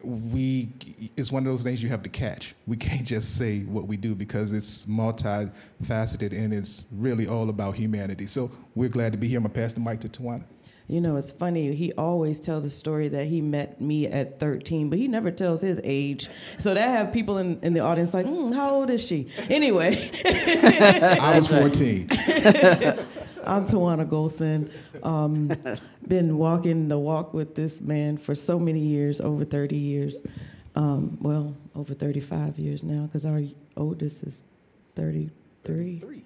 We, 0.02 0.70
it's 1.16 1.30
one 1.30 1.46
of 1.46 1.52
those 1.52 1.62
things 1.62 1.82
you 1.82 1.90
have 1.90 2.02
to 2.04 2.08
catch. 2.08 2.54
We 2.66 2.76
can't 2.76 3.06
just 3.06 3.36
say 3.36 3.60
what 3.60 3.86
we 3.86 3.96
do 3.98 4.14
because 4.14 4.52
it's 4.52 4.86
multifaceted 4.86 6.32
and 6.32 6.54
it's 6.54 6.84
really 6.90 7.26
all 7.26 7.50
about 7.50 7.74
humanity. 7.74 8.26
So 8.26 8.50
we're 8.74 8.88
glad 8.88 9.12
to 9.12 9.18
be 9.18 9.28
here. 9.28 9.38
I'm 9.38 9.44
gonna 9.44 9.54
pass 9.54 9.74
the 9.74 9.80
mic 9.80 10.00
to 10.00 10.08
Tawana. 10.08 10.44
You 10.90 11.00
know, 11.00 11.16
it's 11.16 11.30
funny. 11.30 11.72
He 11.76 11.92
always 11.92 12.40
tells 12.40 12.64
the 12.64 12.70
story 12.70 13.06
that 13.10 13.26
he 13.26 13.40
met 13.40 13.80
me 13.80 14.08
at 14.08 14.40
13, 14.40 14.90
but 14.90 14.98
he 14.98 15.06
never 15.06 15.30
tells 15.30 15.60
his 15.60 15.80
age. 15.84 16.28
So 16.58 16.74
that 16.74 16.88
have 16.88 17.12
people 17.12 17.38
in, 17.38 17.60
in 17.62 17.74
the 17.74 17.80
audience 17.80 18.12
like, 18.12 18.26
mm, 18.26 18.52
how 18.52 18.70
old 18.70 18.90
is 18.90 19.06
she? 19.06 19.28
Anyway. 19.48 20.10
I 20.24 21.34
was 21.36 21.46
14. 21.46 22.08
I'm 23.44 23.66
Tawana 23.66 24.04
Gholson. 24.04 24.72
Um, 25.04 25.52
been 26.10 26.36
walking 26.36 26.88
the 26.88 26.98
walk 26.98 27.32
with 27.32 27.54
this 27.54 27.80
man 27.80 28.18
for 28.18 28.34
so 28.34 28.58
many 28.58 28.80
years, 28.80 29.20
over 29.20 29.44
30 29.46 29.76
years. 29.76 30.26
Um, 30.74 31.16
well, 31.22 31.54
over 31.74 31.94
35 31.94 32.58
years 32.58 32.84
now, 32.84 33.02
because 33.06 33.24
our 33.24 33.40
oldest 33.76 34.22
is 34.24 34.42
33. 34.96 35.98
Three. 36.00 36.24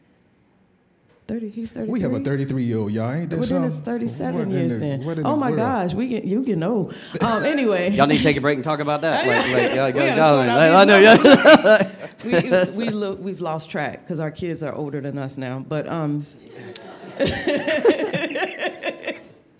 30, 1.26 1.48
he's 1.50 1.72
33. 1.72 1.90
We 1.92 2.00
have 2.00 2.12
a 2.12 2.20
33 2.20 2.64
year 2.64 2.76
old, 2.78 2.92
y'all. 2.92 3.10
Ain't 3.10 3.30
that 3.30 3.38
Well, 3.38 3.46
then 3.48 3.70
something? 3.70 4.02
it's 4.02 4.12
37 4.12 4.34
What 4.34 4.42
in 4.42 4.50
years 4.50 4.72
the- 4.74 4.78
then. 4.78 5.04
what 5.06 5.18
in 5.18 5.24
Oh 5.26 5.30
the 5.30 5.36
my 5.36 5.46
world? 5.50 5.56
gosh, 5.56 5.94
we 5.94 6.06
get 6.08 6.24
you 6.24 6.42
get 6.44 6.62
old. 6.62 6.94
Um, 7.22 7.44
anyway, 7.44 7.90
Y'all 7.96 8.06
need 8.06 8.18
to 8.18 8.22
take 8.22 8.36
a 8.36 8.42
break 8.42 8.56
and 8.56 8.64
talk 8.64 8.80
about 8.80 9.00
that. 9.02 9.26
Like, 9.26 9.38
like, 9.38 9.74
y'all- 9.74 9.86
We 9.92 10.06
y'all- 10.06 10.16
gotta 10.16 10.20
y'all- 10.20 10.36
sort 10.36 10.48
out 10.50 10.74
I 10.74 10.84
know, 10.84 11.16
these 11.16 12.32
yeah. 12.32 12.68
we 12.76 12.86
we 12.86 12.90
lo- 12.90 13.14
we've 13.14 13.40
lost 13.40 13.70
track 13.70 14.02
because 14.04 14.20
our 14.20 14.30
kids 14.30 14.62
are 14.62 14.74
older 14.74 15.00
than 15.00 15.16
us 15.16 15.38
now. 15.38 15.64
But 15.66 15.88
um, 15.88 16.26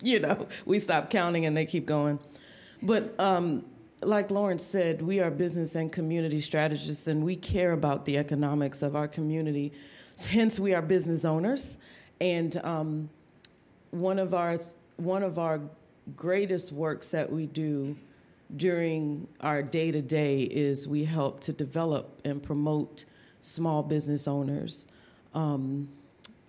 you 0.11 0.19
know, 0.19 0.47
we 0.65 0.79
stop 0.79 1.09
counting 1.09 1.45
and 1.45 1.57
they 1.57 1.65
keep 1.65 1.87
going. 1.87 2.19
But 2.83 3.19
um, 3.19 3.65
like 4.01 4.29
Lawrence 4.29 4.63
said, 4.63 5.01
we 5.01 5.19
are 5.19 5.31
business 5.31 5.73
and 5.73 5.91
community 5.91 6.39
strategists, 6.39 7.07
and 7.07 7.23
we 7.23 7.35
care 7.35 7.71
about 7.71 8.05
the 8.05 8.17
economics 8.17 8.83
of 8.83 8.95
our 8.95 9.07
community. 9.07 9.73
Hence, 10.29 10.59
we 10.59 10.75
are 10.75 10.81
business 10.83 11.25
owners, 11.25 11.79
and 12.21 12.55
um, 12.57 13.09
one 13.89 14.19
of 14.19 14.33
our 14.35 14.59
one 14.97 15.23
of 15.23 15.39
our 15.39 15.59
greatest 16.15 16.71
works 16.71 17.09
that 17.09 17.31
we 17.31 17.47
do 17.47 17.97
during 18.55 19.27
our 19.41 19.63
day 19.63 19.91
to 19.91 20.03
day 20.03 20.43
is 20.43 20.87
we 20.87 21.05
help 21.05 21.39
to 21.41 21.51
develop 21.51 22.21
and 22.23 22.43
promote 22.43 23.05
small 23.41 23.81
business 23.81 24.27
owners, 24.27 24.87
um, 25.33 25.89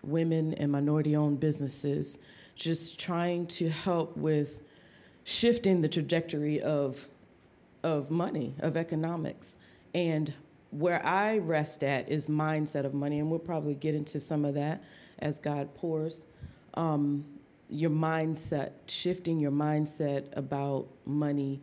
women 0.03 0.53
and 0.55 0.71
minority 0.71 1.17
owned 1.17 1.41
businesses, 1.41 2.19
just 2.57 2.99
trying 2.99 3.47
to 3.47 3.69
help 3.69 4.17
with 4.17 4.67
shifting 5.23 5.83
the 5.83 5.89
trajectory 5.89 6.61
of 6.61 7.09
of 7.85 8.11
money, 8.11 8.55
of 8.59 8.77
economics. 8.77 9.59
And 9.95 10.33
where 10.71 11.05
I 11.07 11.39
rest 11.39 11.85
at 11.85 12.09
is 12.09 12.27
mindset 12.27 12.85
of 12.85 12.93
money, 12.93 13.21
and 13.21 13.31
we'll 13.31 13.39
probably 13.39 13.75
get 13.77 13.95
into 13.95 14.19
some 14.19 14.45
of 14.45 14.55
that 14.55 14.83
as 15.21 15.39
God 15.39 15.75
pours. 15.75 16.25
Um, 16.75 17.25
your 17.69 17.91
mindset, 17.91 18.73
shifting 18.89 19.39
your 19.39 19.53
mindset 19.53 20.37
about 20.37 20.89
money 21.05 21.61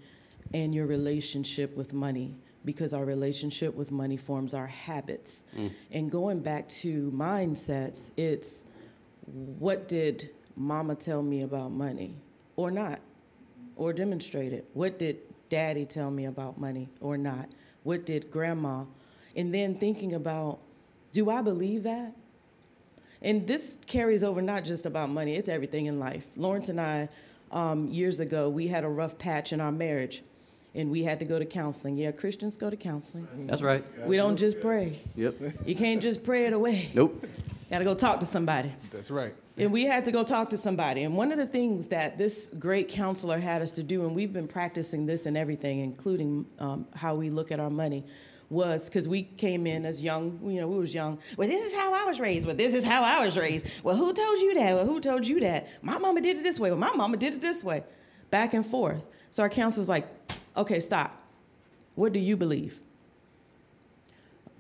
and 0.54 0.74
your 0.74 0.86
relationship 0.86 1.76
with 1.76 1.94
money, 1.94 2.36
because 2.64 2.94
our 2.94 3.04
relationship 3.04 3.76
with 3.76 3.92
money 3.92 4.18
forms 4.18 4.54
our 4.54 4.68
habits. 4.68 5.46
And 5.92 6.10
going 6.10 6.40
back 6.40 6.70
to 6.70 7.12
mindsets, 7.12 8.12
it's 8.16 8.64
what 9.26 9.88
did 9.88 10.30
mama 10.56 10.96
tell 10.96 11.22
me 11.22 11.42
about 11.42 11.72
money 11.72 12.16
or 12.56 12.72
not? 12.72 13.00
or 13.76 13.94
demonstrate 13.94 14.54
it? 14.54 14.66
What 14.74 15.00
did 15.00 15.18
daddy 15.50 15.86
tell 15.86 16.12
me 16.12 16.26
about 16.26 16.60
money 16.60 16.90
or 17.02 17.18
not? 17.18 17.50
What 17.84 18.06
did 18.06 18.32
grandma? 18.32 18.86
And 19.36 19.54
then 19.54 19.76
thinking 19.76 20.14
about, 20.14 20.60
do 21.12 21.30
I 21.30 21.42
believe 21.42 21.84
that? 21.84 22.14
And 23.22 23.48
this 23.48 23.78
carries 23.88 24.24
over 24.24 24.42
not 24.42 24.66
just 24.66 24.86
about 24.86 25.10
money, 25.10 25.36
it's 25.36 25.50
everything 25.50 25.86
in 25.86 26.00
life. 26.00 26.28
Lawrence 26.36 26.70
and 26.70 26.80
I, 26.80 27.10
um, 27.52 27.88
years 27.88 28.20
ago, 28.20 28.50
we 28.50 28.68
had 28.68 28.84
a 28.84 28.90
rough 28.90 29.18
patch 29.18 29.54
in 29.54 29.62
our 29.62 29.72
marriage 29.72 30.24
and 30.76 30.90
we 30.90 31.04
had 31.04 31.20
to 31.20 31.26
go 31.26 31.40
to 31.40 31.46
counseling. 31.46 31.98
Yeah, 31.98 32.12
Christians 32.12 32.58
go 32.58 32.70
to 32.70 32.76
counseling. 32.76 33.28
That's 33.48 33.62
right. 33.62 33.86
We 34.06 34.18
don't 34.18 34.38
just 34.38 34.60
pray. 34.60 35.00
Yep. 35.16 35.36
You 35.66 35.76
can't 35.76 36.02
just 36.02 36.24
pray 36.24 36.48
it 36.48 36.54
away. 36.54 36.90
Nope. 36.94 37.26
Got 37.74 37.80
to 37.80 37.86
go 37.86 37.96
talk 37.96 38.20
to 38.20 38.28
somebody. 38.28 38.72
That's 38.92 39.10
right. 39.10 39.34
And 39.58 39.74
we 39.74 39.86
had 39.86 40.06
to 40.06 40.12
go 40.12 40.24
talk 40.24 40.52
to 40.52 40.60
somebody. 40.60 41.02
And 41.02 41.18
one 41.18 41.32
of 41.32 41.40
the 41.40 41.48
things 41.48 41.88
that 41.88 42.20
this 42.20 42.54
great 42.60 42.88
counselor 42.88 43.40
had 43.40 43.64
us 43.64 43.72
to 43.72 43.82
do, 43.82 44.06
and 44.06 44.14
we've 44.14 44.32
been 44.32 44.48
practicing 44.48 45.08
this 45.08 45.26
and 45.26 45.36
everything, 45.36 45.80
including 45.80 46.46
um, 46.60 46.86
how 46.96 47.16
we 47.16 47.32
look 47.32 47.52
at 47.52 47.60
our 47.60 47.72
money, 47.72 48.04
was 48.48 48.88
because 48.88 49.10
we 49.10 49.24
came 49.24 49.66
in 49.66 49.88
as 49.88 50.04
young, 50.04 50.40
you 50.46 50.62
know, 50.62 50.68
we 50.68 50.78
was 50.78 50.94
young. 50.94 51.18
Well, 51.36 51.50
this 51.50 51.66
is 51.66 51.76
how 51.76 51.96
I 51.96 52.06
was 52.06 52.20
raised. 52.20 52.46
Well, 52.46 52.56
this 52.56 52.76
is 52.76 52.86
how 52.86 53.02
I 53.02 53.26
was 53.26 53.40
raised. 53.40 53.66
Well, 53.84 53.96
who 53.96 54.14
told 54.14 54.38
you 54.38 54.54
that? 54.54 54.76
Well, 54.76 54.86
who 54.86 55.00
told 55.00 55.26
you 55.26 55.40
that? 55.40 55.68
My 55.82 55.98
mama 55.98 56.22
did 56.22 56.38
it 56.38 56.44
this 56.44 56.60
way. 56.60 56.70
Well, 56.70 56.80
my 56.80 56.94
mama 56.96 57.18
did 57.18 57.34
it 57.34 57.42
this 57.42 57.64
way. 57.64 57.84
Back 58.30 58.54
and 58.54 58.64
forth. 58.64 59.08
So 59.32 59.42
our 59.42 59.50
counselor's 59.50 59.90
like, 59.90 60.08
okay, 60.56 60.80
stop. 60.80 61.24
What 61.96 62.14
do 62.14 62.20
you 62.20 62.38
believe? 62.38 62.80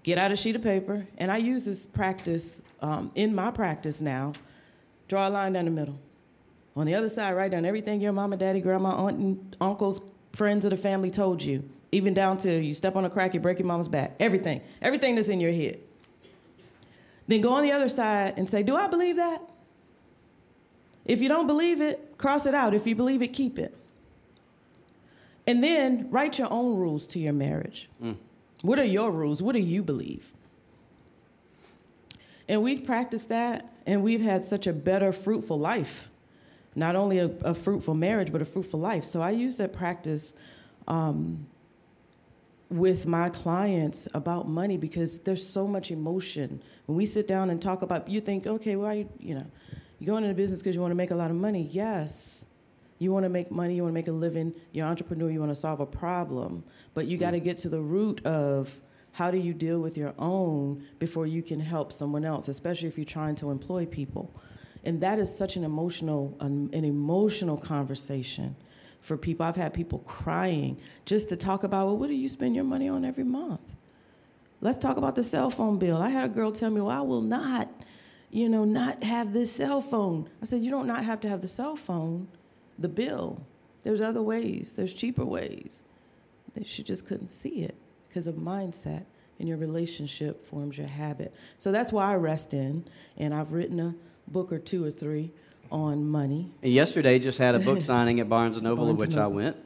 Get 0.01 0.17
out 0.17 0.31
a 0.31 0.35
sheet 0.35 0.55
of 0.55 0.63
paper, 0.63 1.05
and 1.17 1.31
I 1.31 1.37
use 1.37 1.63
this 1.63 1.85
practice 1.85 2.61
um, 2.83 3.11
in 3.15 3.33
my 3.33 3.49
practice 3.49 4.01
now. 4.01 4.33
Draw 5.07 5.27
a 5.27 5.29
line 5.29 5.53
down 5.53 5.65
the 5.65 5.71
middle. 5.71 5.99
On 6.75 6.85
the 6.85 6.93
other 6.95 7.09
side, 7.09 7.33
write 7.33 7.51
down 7.51 7.65
everything 7.65 8.01
your 8.01 8.13
mama, 8.13 8.37
daddy, 8.37 8.59
grandma, 8.59 8.95
aunt, 8.95 9.17
and 9.17 9.57
uncles, 9.61 10.01
friends 10.33 10.65
of 10.65 10.71
the 10.71 10.77
family 10.77 11.09
told 11.09 11.41
you, 11.43 11.69
even 11.91 12.13
down 12.13 12.37
to 12.39 12.59
you 12.59 12.73
step 12.73 12.95
on 12.95 13.05
a 13.05 13.09
crack, 13.09 13.33
you 13.33 13.39
break 13.39 13.59
your 13.59 13.67
mama's 13.67 13.87
back. 13.87 14.15
Everything, 14.19 14.61
everything 14.81 15.15
that's 15.15 15.29
in 15.29 15.39
your 15.39 15.51
head. 15.51 15.79
Then 17.27 17.41
go 17.41 17.53
on 17.53 17.63
the 17.63 17.71
other 17.71 17.87
side 17.87 18.33
and 18.37 18.49
say, 18.49 18.63
Do 18.63 18.75
I 18.75 18.87
believe 18.87 19.15
that? 19.15 19.41
If 21.05 21.21
you 21.21 21.29
don't 21.29 21.47
believe 21.47 21.81
it, 21.81 22.17
cross 22.17 22.45
it 22.45 22.55
out. 22.55 22.73
If 22.73 22.87
you 22.87 22.95
believe 22.95 23.21
it, 23.21 23.33
keep 23.33 23.59
it. 23.59 23.77
And 25.45 25.63
then 25.63 26.07
write 26.09 26.39
your 26.39 26.51
own 26.51 26.77
rules 26.77 27.05
to 27.07 27.19
your 27.19 27.33
marriage. 27.33 27.89
What 28.61 28.79
are 28.79 28.85
your 28.85 29.11
rules? 29.11 29.41
What 29.43 29.53
do 29.53 29.59
you 29.59 29.83
believe? 29.83 30.33
And 32.53 32.61
we've 32.61 32.83
practiced 32.83 33.29
that, 33.29 33.67
and 33.87 34.03
we've 34.03 34.21
had 34.21 34.43
such 34.43 34.67
a 34.67 34.73
better, 34.73 35.11
fruitful 35.11 35.57
life. 35.57 36.09
Not 36.75 36.95
only 36.95 37.17
a, 37.17 37.31
a 37.41 37.55
fruitful 37.55 37.95
marriage, 37.95 38.31
but 38.31 38.43
a 38.43 38.45
fruitful 38.45 38.79
life. 38.79 39.03
So 39.05 39.23
I 39.23 39.31
use 39.31 39.57
that 39.57 39.73
practice 39.73 40.35
um, 40.87 41.47
with 42.69 43.07
my 43.07 43.29
clients 43.29 44.07
about 44.13 44.47
money 44.47 44.77
because 44.77 45.21
there's 45.21 45.43
so 45.43 45.67
much 45.67 45.89
emotion. 45.89 46.61
When 46.85 46.95
we 46.95 47.07
sit 47.07 47.27
down 47.27 47.49
and 47.49 47.59
talk 47.59 47.81
about, 47.81 48.07
you 48.07 48.21
think, 48.21 48.45
okay, 48.45 48.75
well, 48.75 48.93
you, 48.93 49.09
you 49.19 49.33
know, 49.33 49.47
you're 49.97 50.13
going 50.13 50.23
into 50.23 50.35
business 50.35 50.61
because 50.61 50.75
you 50.75 50.81
want 50.81 50.91
to 50.91 50.95
make 50.95 51.09
a 51.09 51.15
lot 51.15 51.31
of 51.31 51.35
money. 51.35 51.67
Yes. 51.71 52.45
You 52.99 53.11
want 53.11 53.23
to 53.23 53.29
make 53.29 53.49
money, 53.49 53.73
you 53.73 53.81
want 53.81 53.93
to 53.93 53.95
make 53.95 54.07
a 54.07 54.11
living, 54.11 54.53
you're 54.73 54.85
an 54.85 54.91
entrepreneur, 54.91 55.31
you 55.31 55.39
want 55.39 55.49
to 55.49 55.59
solve 55.59 55.79
a 55.79 55.87
problem. 55.87 56.65
But 56.93 57.07
you 57.07 57.17
got 57.17 57.31
to 57.31 57.39
get 57.39 57.57
to 57.57 57.69
the 57.69 57.81
root 57.81 58.23
of 58.27 58.79
how 59.13 59.29
do 59.29 59.37
you 59.37 59.53
deal 59.53 59.79
with 59.79 59.95
your 59.95 60.13
own 60.17 60.83
before 60.99 61.27
you 61.27 61.43
can 61.43 61.59
help 61.59 61.91
someone 61.91 62.25
else, 62.25 62.47
especially 62.47 62.87
if 62.87 62.97
you're 62.97 63.05
trying 63.05 63.35
to 63.35 63.51
employ 63.51 63.85
people. 63.85 64.33
And 64.83 65.01
that 65.01 65.19
is 65.19 65.35
such 65.35 65.55
an 65.55 65.63
emotional, 65.63 66.35
an, 66.39 66.71
an 66.73 66.83
emotional 66.83 67.57
conversation 67.57 68.55
for 69.01 69.15
people. 69.15 69.45
I've 69.45 69.55
had 69.55 69.73
people 69.73 69.99
crying 69.99 70.79
just 71.05 71.29
to 71.29 71.37
talk 71.37 71.63
about, 71.63 71.85
well, 71.85 71.97
what 71.97 72.07
do 72.07 72.15
you 72.15 72.27
spend 72.27 72.55
your 72.55 72.63
money 72.63 72.89
on 72.89 73.05
every 73.05 73.23
month? 73.23 73.75
Let's 74.61 74.79
talk 74.79 74.97
about 74.97 75.15
the 75.15 75.23
cell 75.23 75.51
phone 75.51 75.77
bill. 75.77 75.97
I 75.97 76.09
had 76.09 76.23
a 76.23 76.29
girl 76.29 76.51
tell 76.51 76.71
me, 76.71 76.81
well, 76.81 76.97
I 76.97 77.01
will 77.01 77.21
not, 77.21 77.69
you 78.31 78.49
know, 78.49 78.65
not 78.65 79.03
have 79.03 79.31
this 79.31 79.51
cell 79.51 79.79
phone. 79.79 80.27
I 80.41 80.45
said, 80.45 80.61
you 80.61 80.71
don't 80.71 80.87
not 80.87 81.05
have 81.05 81.19
to 81.21 81.29
have 81.29 81.41
the 81.41 81.47
cell 81.47 81.75
phone, 81.75 82.29
the 82.79 82.89
bill. 82.89 83.45
There's 83.83 84.01
other 84.01 84.23
ways. 84.23 84.73
There's 84.75 84.93
cheaper 84.93 85.25
ways. 85.25 85.85
She 86.65 86.81
just 86.81 87.05
couldn't 87.05 87.27
see 87.27 87.63
it 87.63 87.75
because 88.13 88.27
of 88.27 88.35
mindset 88.35 89.05
and 89.39 89.49
your 89.49 89.57
relationship 89.57 90.45
forms 90.45 90.77
your 90.77 90.85
habit. 90.85 91.33
So 91.57 91.71
that's 91.71 91.91
why 91.91 92.11
I 92.11 92.15
rest 92.15 92.53
in, 92.53 92.85
and 93.17 93.33
I've 93.33 93.51
written 93.51 93.79
a 93.79 93.95
book 94.27 94.53
or 94.53 94.59
two 94.59 94.85
or 94.85 94.91
three 94.91 95.31
on 95.71 96.07
money. 96.07 96.51
And 96.61 96.71
yesterday 96.71 97.17
just 97.17 97.39
had 97.39 97.55
a 97.55 97.59
book 97.59 97.81
signing 97.81 98.19
at 98.19 98.29
Barnes 98.29 98.55
and 98.55 98.65
Noble, 98.65 98.83
of 98.83 98.97
Barnes 98.97 99.01
and 99.01 99.13
which 99.13 99.17
I 99.17 99.25
went. 99.25 99.57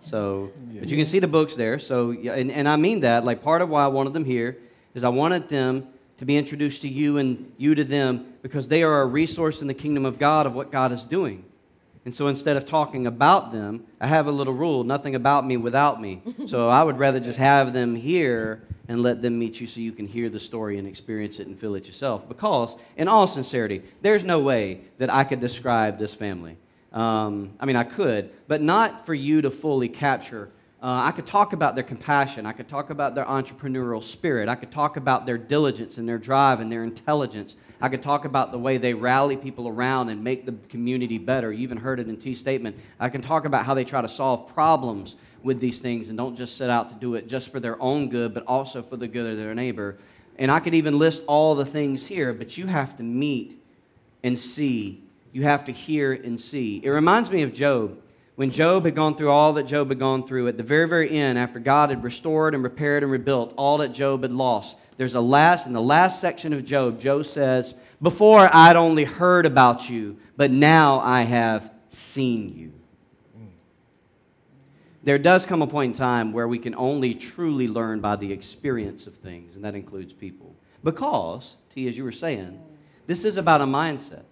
So, 0.00 0.50
but 0.78 0.88
you 0.88 0.96
can 0.96 1.04
see 1.04 1.18
the 1.18 1.28
books 1.28 1.56
there. 1.56 1.78
So, 1.78 2.12
and, 2.12 2.50
and 2.50 2.66
I 2.66 2.76
mean 2.76 3.00
that. 3.00 3.26
Like 3.26 3.42
part 3.42 3.60
of 3.60 3.68
why 3.68 3.84
I 3.84 3.88
wanted 3.88 4.14
them 4.14 4.24
here 4.24 4.56
is 4.94 5.04
I 5.04 5.10
wanted 5.10 5.50
them 5.50 5.86
to 6.16 6.24
be 6.24 6.38
introduced 6.38 6.80
to 6.82 6.88
you 6.88 7.18
and 7.18 7.52
you 7.58 7.74
to 7.74 7.84
them 7.84 8.32
because 8.40 8.66
they 8.68 8.82
are 8.82 9.02
a 9.02 9.06
resource 9.06 9.60
in 9.60 9.68
the 9.68 9.74
kingdom 9.74 10.06
of 10.06 10.18
God 10.18 10.46
of 10.46 10.54
what 10.54 10.72
God 10.72 10.90
is 10.90 11.04
doing. 11.04 11.44
And 12.04 12.14
so 12.14 12.28
instead 12.28 12.56
of 12.56 12.64
talking 12.64 13.06
about 13.06 13.52
them, 13.52 13.84
I 14.00 14.06
have 14.06 14.26
a 14.26 14.32
little 14.32 14.54
rule 14.54 14.84
nothing 14.84 15.14
about 15.14 15.46
me 15.46 15.56
without 15.56 16.00
me. 16.00 16.22
so 16.46 16.68
I 16.80 16.82
would 16.82 16.98
rather 16.98 17.20
just 17.20 17.38
have 17.38 17.72
them 17.72 17.94
here 17.94 18.62
and 18.88 19.02
let 19.02 19.22
them 19.22 19.38
meet 19.38 19.60
you 19.60 19.66
so 19.66 19.80
you 19.80 19.92
can 19.92 20.06
hear 20.06 20.28
the 20.28 20.40
story 20.40 20.78
and 20.78 20.88
experience 20.88 21.38
it 21.38 21.46
and 21.46 21.58
feel 21.58 21.74
it 21.74 21.86
yourself. 21.86 22.26
Because, 22.26 22.74
in 22.96 23.06
all 23.06 23.26
sincerity, 23.26 23.82
there's 24.02 24.24
no 24.24 24.40
way 24.40 24.80
that 24.98 25.12
I 25.12 25.24
could 25.24 25.40
describe 25.40 25.98
this 25.98 26.14
family. 26.14 26.56
Um, 26.92 27.52
I 27.60 27.66
mean, 27.66 27.76
I 27.76 27.84
could, 27.84 28.30
but 28.48 28.62
not 28.62 29.06
for 29.06 29.14
you 29.14 29.42
to 29.42 29.50
fully 29.50 29.88
capture. 29.88 30.50
Uh, 30.82 31.04
I 31.04 31.12
could 31.12 31.26
talk 31.26 31.52
about 31.52 31.74
their 31.74 31.84
compassion. 31.84 32.46
I 32.46 32.52
could 32.52 32.66
talk 32.66 32.88
about 32.88 33.14
their 33.14 33.26
entrepreneurial 33.26 34.02
spirit. 34.02 34.48
I 34.48 34.54
could 34.54 34.70
talk 34.70 34.96
about 34.96 35.26
their 35.26 35.36
diligence 35.36 35.98
and 35.98 36.08
their 36.08 36.16
drive 36.16 36.60
and 36.60 36.72
their 36.72 36.84
intelligence. 36.84 37.54
I 37.82 37.90
could 37.90 38.02
talk 38.02 38.24
about 38.24 38.50
the 38.50 38.58
way 38.58 38.78
they 38.78 38.94
rally 38.94 39.36
people 39.36 39.68
around 39.68 40.08
and 40.08 40.24
make 40.24 40.46
the 40.46 40.52
community 40.70 41.18
better. 41.18 41.52
You 41.52 41.64
even 41.64 41.76
heard 41.76 42.00
it 42.00 42.08
in 42.08 42.16
T's 42.16 42.40
statement. 42.40 42.76
I 42.98 43.10
can 43.10 43.20
talk 43.20 43.44
about 43.44 43.66
how 43.66 43.74
they 43.74 43.84
try 43.84 44.00
to 44.00 44.08
solve 44.08 44.54
problems 44.54 45.16
with 45.42 45.60
these 45.60 45.80
things 45.80 46.08
and 46.08 46.16
don't 46.16 46.34
just 46.34 46.56
set 46.56 46.70
out 46.70 46.88
to 46.88 46.94
do 46.94 47.14
it 47.14 47.28
just 47.28 47.52
for 47.52 47.60
their 47.60 47.80
own 47.80 48.08
good, 48.08 48.32
but 48.32 48.44
also 48.46 48.82
for 48.82 48.96
the 48.96 49.08
good 49.08 49.30
of 49.30 49.36
their 49.36 49.54
neighbor. 49.54 49.98
And 50.38 50.50
I 50.50 50.60
could 50.60 50.74
even 50.74 50.98
list 50.98 51.24
all 51.26 51.54
the 51.54 51.66
things 51.66 52.06
here, 52.06 52.32
but 52.32 52.56
you 52.56 52.66
have 52.66 52.96
to 52.96 53.02
meet 53.02 53.62
and 54.22 54.38
see. 54.38 55.02
You 55.32 55.42
have 55.42 55.66
to 55.66 55.72
hear 55.72 56.14
and 56.14 56.40
see. 56.40 56.80
It 56.82 56.88
reminds 56.88 57.30
me 57.30 57.42
of 57.42 57.52
Job. 57.52 57.98
When 58.40 58.50
Job 58.50 58.86
had 58.86 58.94
gone 58.94 59.16
through 59.16 59.30
all 59.30 59.52
that 59.52 59.64
Job 59.64 59.90
had 59.90 59.98
gone 59.98 60.26
through, 60.26 60.48
at 60.48 60.56
the 60.56 60.62
very, 60.62 60.88
very 60.88 61.10
end, 61.10 61.36
after 61.36 61.60
God 61.60 61.90
had 61.90 62.02
restored 62.02 62.54
and 62.54 62.64
repaired 62.64 63.02
and 63.02 63.12
rebuilt 63.12 63.52
all 63.58 63.76
that 63.76 63.92
Job 63.92 64.22
had 64.22 64.32
lost, 64.32 64.78
there's 64.96 65.14
a 65.14 65.20
last, 65.20 65.66
in 65.66 65.74
the 65.74 65.82
last 65.82 66.22
section 66.22 66.54
of 66.54 66.64
Job, 66.64 66.98
Job 66.98 67.26
says, 67.26 67.74
Before 68.00 68.48
I'd 68.50 68.76
only 68.76 69.04
heard 69.04 69.44
about 69.44 69.90
you, 69.90 70.16
but 70.38 70.50
now 70.50 71.00
I 71.00 71.24
have 71.24 71.70
seen 71.90 72.56
you. 72.56 72.72
There 75.02 75.18
does 75.18 75.44
come 75.44 75.60
a 75.60 75.66
point 75.66 75.92
in 75.92 75.98
time 75.98 76.32
where 76.32 76.48
we 76.48 76.58
can 76.58 76.74
only 76.76 77.12
truly 77.12 77.68
learn 77.68 78.00
by 78.00 78.16
the 78.16 78.32
experience 78.32 79.06
of 79.06 79.16
things, 79.16 79.54
and 79.54 79.66
that 79.66 79.74
includes 79.74 80.14
people. 80.14 80.54
Because, 80.82 81.56
T, 81.74 81.86
as 81.88 81.98
you 81.98 82.04
were 82.04 82.10
saying, 82.10 82.58
this 83.06 83.26
is 83.26 83.36
about 83.36 83.60
a 83.60 83.66
mindset. 83.66 84.24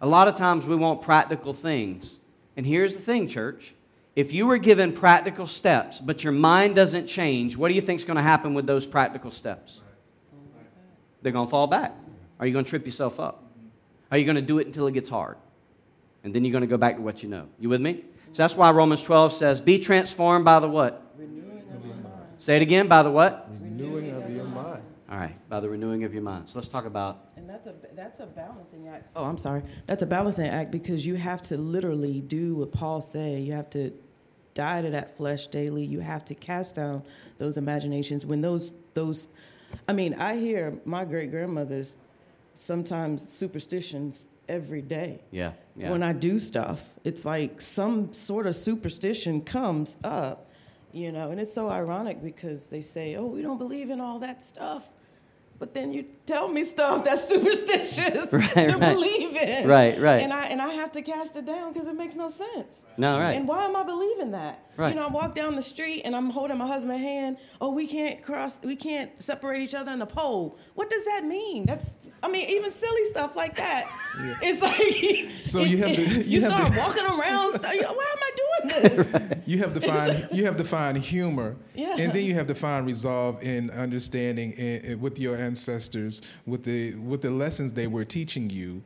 A 0.00 0.06
lot 0.06 0.26
of 0.26 0.36
times 0.36 0.64
we 0.64 0.74
want 0.74 1.02
practical 1.02 1.52
things. 1.52 2.16
And 2.56 2.64
here's 2.64 2.94
the 2.94 3.02
thing, 3.02 3.28
church. 3.28 3.74
If 4.16 4.32
you 4.32 4.46
were 4.46 4.58
given 4.58 4.92
practical 4.92 5.46
steps, 5.46 5.98
but 5.98 6.22
your 6.22 6.32
mind 6.32 6.76
doesn't 6.76 7.08
change, 7.08 7.56
what 7.56 7.68
do 7.68 7.74
you 7.74 7.80
think 7.80 8.00
is 8.00 8.04
going 8.04 8.16
to 8.16 8.22
happen 8.22 8.54
with 8.54 8.66
those 8.66 8.86
practical 8.86 9.30
steps? 9.30 9.80
They're 11.22 11.32
going 11.32 11.46
to 11.46 11.50
fall 11.50 11.66
back. 11.66 11.94
Are 12.38 12.46
you 12.46 12.52
going 12.52 12.64
to 12.64 12.68
trip 12.68 12.86
yourself 12.86 13.18
up? 13.18 13.42
Are 14.10 14.18
you 14.18 14.24
going 14.24 14.36
to 14.36 14.42
do 14.42 14.58
it 14.58 14.66
until 14.66 14.86
it 14.86 14.92
gets 14.92 15.08
hard? 15.08 15.36
And 16.22 16.34
then 16.34 16.44
you're 16.44 16.52
going 16.52 16.62
to 16.62 16.68
go 16.68 16.76
back 16.76 16.96
to 16.96 17.02
what 17.02 17.22
you 17.22 17.28
know. 17.28 17.48
You 17.58 17.68
with 17.68 17.80
me? 17.80 18.04
So 18.32 18.42
that's 18.42 18.54
why 18.54 18.70
Romans 18.70 19.02
12 19.02 19.32
says, 19.32 19.60
Be 19.60 19.78
transformed 19.78 20.44
by 20.44 20.60
the 20.60 20.68
what? 20.68 21.00
Say 22.38 22.56
it 22.56 22.62
again, 22.62 22.88
by 22.88 23.02
the 23.02 23.10
what? 23.10 23.48
Renewing 23.60 24.10
of 24.10 24.28
your 24.28 24.28
mind. 24.28 24.33
All 25.14 25.20
right, 25.20 25.48
by 25.48 25.60
the 25.60 25.68
renewing 25.68 26.02
of 26.02 26.12
your 26.12 26.24
mind. 26.24 26.48
So 26.48 26.58
let's 26.58 26.68
talk 26.68 26.86
about 26.86 27.30
And 27.36 27.48
that's 27.48 27.68
a 27.68 27.74
that's 27.94 28.18
a 28.18 28.26
balancing 28.26 28.88
act. 28.88 29.10
Oh, 29.14 29.22
I'm 29.22 29.38
sorry. 29.38 29.62
That's 29.86 30.02
a 30.02 30.06
balancing 30.06 30.48
act 30.48 30.72
because 30.72 31.06
you 31.06 31.14
have 31.14 31.40
to 31.42 31.56
literally 31.56 32.20
do 32.20 32.56
what 32.56 32.72
Paul 32.72 33.00
said. 33.00 33.44
You 33.44 33.52
have 33.52 33.70
to 33.70 33.92
die 34.54 34.82
to 34.82 34.90
that 34.90 35.16
flesh 35.16 35.46
daily. 35.46 35.84
You 35.84 36.00
have 36.00 36.24
to 36.24 36.34
cast 36.34 36.74
down 36.74 37.04
those 37.38 37.56
imaginations. 37.56 38.26
When 38.26 38.40
those 38.40 38.72
those, 38.94 39.28
I 39.86 39.92
mean, 39.92 40.14
I 40.14 40.36
hear 40.36 40.80
my 40.84 41.04
great 41.04 41.30
grandmother's 41.30 41.96
sometimes 42.52 43.28
superstitions 43.28 44.26
every 44.48 44.82
day. 44.82 45.20
yeah, 45.30 45.52
yeah. 45.76 45.92
When 45.92 46.02
I 46.02 46.12
do 46.12 46.40
stuff, 46.40 46.90
it's 47.04 47.24
like 47.24 47.60
some 47.60 48.12
sort 48.14 48.48
of 48.48 48.56
superstition 48.56 49.42
comes 49.42 49.96
up, 50.02 50.50
you 50.90 51.12
know, 51.12 51.30
and 51.30 51.38
it's 51.38 51.54
so 51.54 51.70
ironic 51.70 52.20
because 52.20 52.66
they 52.66 52.80
say, 52.80 53.14
"Oh, 53.14 53.26
we 53.26 53.42
don't 53.42 53.58
believe 53.58 53.90
in 53.90 54.00
all 54.00 54.18
that 54.18 54.42
stuff." 54.42 54.90
But 55.58 55.72
then 55.74 55.92
you 55.92 56.04
tell 56.26 56.48
me 56.48 56.64
stuff 56.64 57.04
that's 57.04 57.28
superstitious 57.34 58.32
Right, 58.32 58.50
to 58.52 58.76
right. 58.76 58.94
believe 58.94 59.36
in. 59.36 59.68
Right, 59.68 59.98
right. 59.98 60.22
And 60.22 60.32
I 60.32 60.46
and 60.46 60.60
I 60.60 60.72
have 60.74 60.92
to 60.92 61.02
cast 61.02 61.36
it 61.36 61.44
down 61.46 61.72
because 61.72 61.88
it 61.88 61.94
makes 61.96 62.14
no 62.16 62.28
sense. 62.28 62.84
No, 62.96 63.18
right. 63.18 63.32
And 63.32 63.46
why 63.48 63.64
am 63.64 63.76
I 63.76 63.82
believing 63.84 64.32
that? 64.32 64.63
Right. 64.76 64.88
You 64.90 64.96
know, 64.96 65.06
I 65.06 65.10
walk 65.10 65.34
down 65.34 65.54
the 65.54 65.62
street 65.62 66.02
and 66.04 66.16
I'm 66.16 66.30
holding 66.30 66.58
my 66.58 66.66
husband's 66.66 67.00
hand. 67.02 67.36
Oh, 67.60 67.70
we 67.72 67.86
can't 67.86 68.22
cross, 68.22 68.60
we 68.62 68.74
can't 68.74 69.22
separate 69.22 69.62
each 69.62 69.74
other 69.74 69.92
in 69.92 70.00
the 70.00 70.06
pole. 70.06 70.58
What 70.74 70.90
does 70.90 71.04
that 71.04 71.24
mean? 71.24 71.64
That's, 71.66 72.10
I 72.22 72.28
mean, 72.28 72.48
even 72.50 72.72
silly 72.72 73.04
stuff 73.04 73.36
like 73.36 73.56
that. 73.56 73.88
It's 74.42 74.60
like, 74.60 75.46
So 75.46 75.60
you 75.60 75.76
have 75.78 75.92
to- 75.94 76.02
you, 76.02 76.22
you 76.24 76.40
have 76.40 76.50
start 76.50 76.72
to- 76.72 76.78
walking 76.78 77.04
around. 77.04 77.52
st- 77.52 77.82
Why 77.86 78.14
am 78.16 78.18
I 78.20 78.30
doing 78.36 78.82
this? 78.82 79.30
You 79.46 79.58
have 79.58 79.74
to 79.74 79.80
find 79.80 80.28
you 80.32 80.46
have 80.46 80.56
to 80.56 80.64
find 80.64 80.96
humor, 80.96 81.56
Yeah. 81.74 81.96
and 81.98 82.12
then 82.14 82.24
you 82.24 82.32
have 82.34 82.46
to 82.46 82.54
find 82.54 82.86
resolve 82.86 83.42
in 83.42 83.70
understanding 83.70 84.54
and, 84.58 84.84
and 84.84 85.00
with 85.02 85.18
your 85.18 85.36
ancestors, 85.36 86.22
with 86.46 86.64
the 86.64 86.94
with 86.94 87.20
the 87.20 87.30
lessons 87.30 87.74
they 87.74 87.86
were 87.86 88.06
teaching 88.06 88.48
you. 88.48 88.82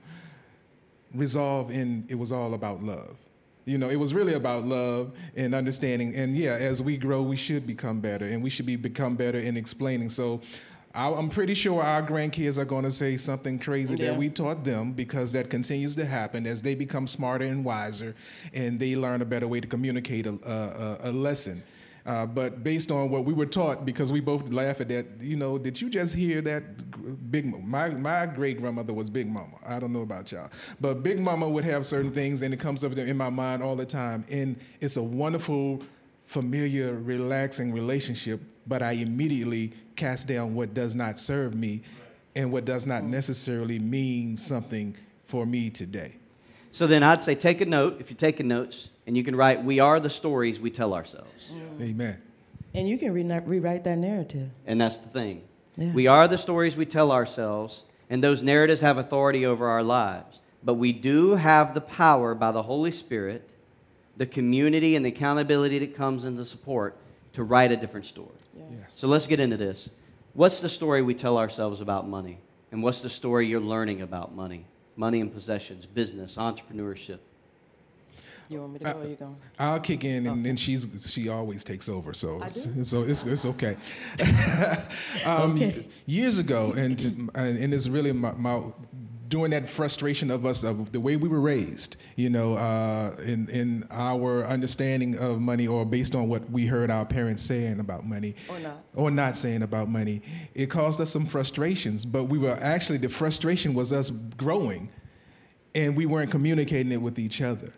Resolve 1.15 1.71
in 1.71 2.05
it 2.09 2.17
was 2.17 2.33
all 2.33 2.55
about 2.55 2.83
love. 2.83 3.17
You 3.69 3.77
know, 3.77 3.91
it 3.91 3.97
was 3.97 4.15
really 4.15 4.33
about 4.33 4.65
love 4.65 5.13
and 5.37 5.55
understanding. 5.55 6.15
And 6.15 6.35
yeah, 6.35 6.55
as 6.55 6.83
we 6.83 6.97
grow, 6.97 7.21
we 7.23 7.37
should 7.37 7.67
become 7.67 8.01
better, 8.01 8.25
and 8.25 8.43
we 8.43 8.49
should 8.49 8.65
be 8.65 8.77
become 8.77 9.15
better 9.15 9.39
in 9.39 9.57
explaining. 9.57 10.09
So. 10.11 10.41
I- 10.95 11.13
I'm 11.13 11.29
pretty 11.29 11.53
sure 11.53 11.83
our 11.83 12.03
grandkids 12.03 12.57
are 12.57 12.65
going 12.65 12.85
to 12.85 12.91
say 12.91 13.19
something 13.19 13.59
crazy 13.59 13.95
Yeah. 13.97 14.07
that 14.13 14.19
we 14.19 14.31
taught 14.31 14.65
them 14.65 14.93
because 14.95 15.33
that 15.33 15.51
continues 15.51 15.95
to 15.97 16.07
happen 16.07 16.47
as 16.47 16.63
they 16.63 16.75
become 16.75 17.07
smarter 17.07 17.45
and 17.45 17.63
wiser 17.63 18.15
and 18.55 18.81
they 18.81 18.97
learn 18.97 19.21
a 19.21 19.27
better 19.27 19.47
way 19.47 19.61
to 19.61 19.69
communicate 19.69 20.27
a, 20.27 20.31
a, 21.05 21.11
a 21.11 21.13
lesson. 21.13 21.63
Uh, 22.09 22.25
but 22.25 22.65
based 22.65 22.91
on 22.91 23.11
what 23.11 23.27
we 23.27 23.35
were 23.35 23.45
taught, 23.45 23.85
because 23.85 24.11
we 24.11 24.19
both 24.19 24.49
laugh 24.49 24.81
at 24.81 24.89
that, 24.89 25.07
you 25.21 25.37
know, 25.37 25.59
did 25.59 25.79
you 25.79 25.91
just 25.91 26.15
hear 26.15 26.41
that? 26.41 26.63
Big 27.31 27.45
my 27.45 27.91
my 27.91 28.25
great 28.25 28.59
grandmother 28.59 28.95
was 28.95 29.11
Big 29.11 29.29
Mama. 29.29 29.57
I 29.65 29.79
don't 29.79 29.93
know 29.93 30.01
about 30.01 30.33
y'all, 30.33 30.51
but 30.81 31.03
Big 31.03 31.19
Mama 31.21 31.47
would 31.47 31.65
have 31.65 31.85
certain 31.85 32.11
things, 32.11 32.41
and 32.41 32.55
it 32.55 32.61
comes 32.61 32.83
up 32.83 32.97
in 32.97 33.17
my 33.17 33.29
mind 33.29 33.63
all 33.63 33.77
the 33.77 33.85
time. 33.85 34.25
And 34.31 34.59
it's 34.81 34.97
a 34.97 35.03
wonderful, 35.03 35.83
familiar, 36.25 36.95
relaxing 36.95 37.75
relationship. 37.75 38.41
But 38.67 38.83
I 38.83 38.93
immediately 38.93 39.75
cast 39.95 40.29
down 40.29 40.55
what 40.55 40.73
does 40.73 40.95
not 40.95 41.19
serve 41.19 41.55
me, 41.55 41.83
and 42.35 42.51
what 42.51 42.65
does 42.65 42.87
not 42.87 43.05
necessarily 43.05 43.79
mean 43.79 44.39
something 44.39 44.97
for 45.25 45.45
me 45.45 45.69
today. 45.69 46.17
So 46.73 46.87
then 46.87 47.03
I'd 47.03 47.23
say 47.23 47.35
take 47.35 47.61
a 47.61 47.67
note 47.67 48.01
if 48.01 48.11
you're 48.11 48.17
taking 48.17 48.49
notes, 48.49 48.89
and 49.09 49.17
you 49.17 49.25
can 49.25 49.35
write, 49.35 49.65
We 49.65 49.81
are 49.81 49.99
the 49.99 50.11
stories 50.11 50.61
we 50.61 50.71
tell 50.71 50.93
ourselves. 50.93 51.51
Amen. 51.81 52.21
and 52.75 52.87
you 52.87 52.99
can 52.99 53.13
re- 53.13 53.41
rewrite 53.41 53.83
that 53.85 53.97
narrative. 53.97 54.51
And 54.67 54.79
that's 54.79 54.99
the 54.99 55.09
thing. 55.09 55.43
Yeah. 55.77 55.93
We 55.93 56.07
are 56.07 56.29
the 56.29 56.37
stories 56.37 56.77
we 56.77 56.85
tell 56.85 57.11
ourselves, 57.11 57.85
and 58.11 58.23
those 58.23 58.43
narratives 58.43 58.83
have 58.83 58.99
authority 58.99 59.47
over 59.47 59.67
our 59.67 59.83
lives. 59.83 60.41
But 60.63 60.75
we 60.75 60.93
do 60.93 61.37
have 61.37 61.73
the 61.73 61.81
power 61.81 62.35
by 62.35 62.53
the 62.53 62.63
Holy 62.63 62.91
Spirit, 62.91 63.49
the 64.19 64.27
community, 64.27 64.95
and 64.95 65.07
the 65.07 65.09
accountability 65.09 65.79
that 65.79 65.97
comes 65.97 66.27
into 66.27 66.45
support 66.45 66.95
to 67.33 67.43
write 67.43 67.73
a 67.73 67.77
different 67.77 68.05
story. 68.05 68.29
Yes. 68.55 68.93
So 68.93 69.09
let's 69.09 69.27
get 69.27 69.41
into 69.41 69.57
this. 69.57 69.89
What's 70.35 70.61
the 70.61 70.69
story 70.69 71.01
we 71.01 71.15
tell 71.15 71.39
ourselves 71.39 71.81
about 71.81 72.07
money? 72.07 72.39
And 72.71 72.83
what's 72.83 73.01
the 73.01 73.09
story 73.09 73.47
you're 73.47 73.61
learning 73.61 74.03
about 74.03 74.35
money? 74.35 74.67
Money 74.97 75.23
and 75.23 75.33
possessions, 75.33 75.87
business, 75.87 76.37
entrepreneurship. 76.37 77.21
You 78.49 78.61
want 78.61 78.73
me 78.73 78.79
to 78.79 78.85
go 78.87 79.01
or 79.01 79.09
you 79.09 79.17
going? 79.17 79.37
I'll 79.59 79.81
kick 79.81 80.05
in, 80.05 80.27
and 80.27 80.45
then 80.45 80.57
she's 80.57 80.87
she 81.09 81.29
always 81.29 81.65
takes 81.65 81.89
over, 81.89 82.15
so 82.15 82.41
I 82.43 82.47
it's, 82.47 82.89
so 82.89 83.03
it's 83.03 83.25
it's 83.25 83.45
okay. 83.47 83.77
um, 85.27 85.53
Okay. 85.57 85.87
Years 86.07 86.39
ago, 86.39 86.73
and 86.77 86.99
to, 86.99 87.09
and, 87.35 87.59
and 87.59 87.75
it's 87.75 87.89
really 87.89 88.13
my, 88.13 88.33
my 88.33 88.63
during 89.29 89.51
that 89.51 89.69
frustration 89.69 90.31
of 90.31 90.47
us 90.47 90.63
of 90.65 90.91
the 90.93 91.01
way 91.01 91.15
we 91.17 91.29
were 91.29 91.41
raised, 91.41 91.97
you 92.17 92.31
know, 92.31 92.55
uh, 92.55 93.15
in 93.25 93.49
in 93.51 93.85
our 93.91 94.45
understanding 94.45 95.19
of 95.19 95.41
money, 95.41 95.67
or 95.67 95.85
based 95.85 96.15
on 96.15 96.29
what 96.29 96.49
we 96.51 96.67
heard 96.67 96.91
our 96.91 97.05
parents 97.05 97.43
saying 97.43 97.81
about 97.81 98.07
money, 98.07 98.35
Or 98.49 98.59
not. 98.61 98.85
or 98.95 99.11
not 99.11 99.37
saying 99.37 99.63
about 99.63 99.89
money, 99.91 100.23
it 100.55 100.67
caused 100.71 101.01
us 101.01 101.11
some 101.11 101.27
frustrations. 101.27 102.07
But 102.07 102.25
we 102.25 102.39
were 102.39 102.57
actually 102.63 102.99
the 102.99 103.11
frustration 103.11 103.75
was 103.75 103.93
us 103.93 104.09
growing, 104.09 104.89
and 105.75 105.95
we 105.97 106.07
weren't 106.07 106.31
communicating 106.31 106.93
it 106.93 107.03
with 107.03 107.19
each 107.19 107.43
other. 107.43 107.75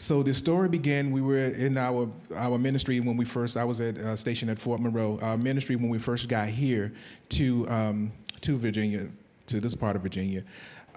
So 0.00 0.22
the 0.22 0.32
story 0.32 0.70
began. 0.70 1.10
We 1.10 1.20
were 1.20 1.36
in 1.36 1.76
our 1.76 2.08
our 2.34 2.58
ministry 2.58 3.00
when 3.00 3.18
we 3.18 3.26
first. 3.26 3.58
I 3.58 3.64
was 3.64 3.82
at 3.82 3.98
uh, 3.98 4.16
stationed 4.16 4.50
at 4.50 4.58
Fort 4.58 4.80
Monroe. 4.80 5.18
Our 5.20 5.36
ministry 5.36 5.76
when 5.76 5.90
we 5.90 5.98
first 5.98 6.26
got 6.26 6.48
here 6.48 6.94
to 7.28 7.68
um, 7.68 8.12
to 8.40 8.56
Virginia, 8.56 9.10
to 9.48 9.60
this 9.60 9.74
part 9.74 9.96
of 9.96 10.02
Virginia. 10.02 10.42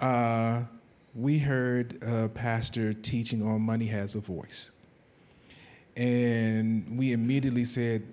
Uh, 0.00 0.62
we 1.14 1.36
heard 1.38 2.02
a 2.02 2.30
pastor 2.30 2.94
teaching 2.94 3.46
on 3.46 3.60
money 3.60 3.84
has 3.84 4.14
a 4.14 4.20
voice, 4.20 4.70
and 5.98 6.96
we 6.96 7.12
immediately 7.12 7.66
said. 7.66 8.06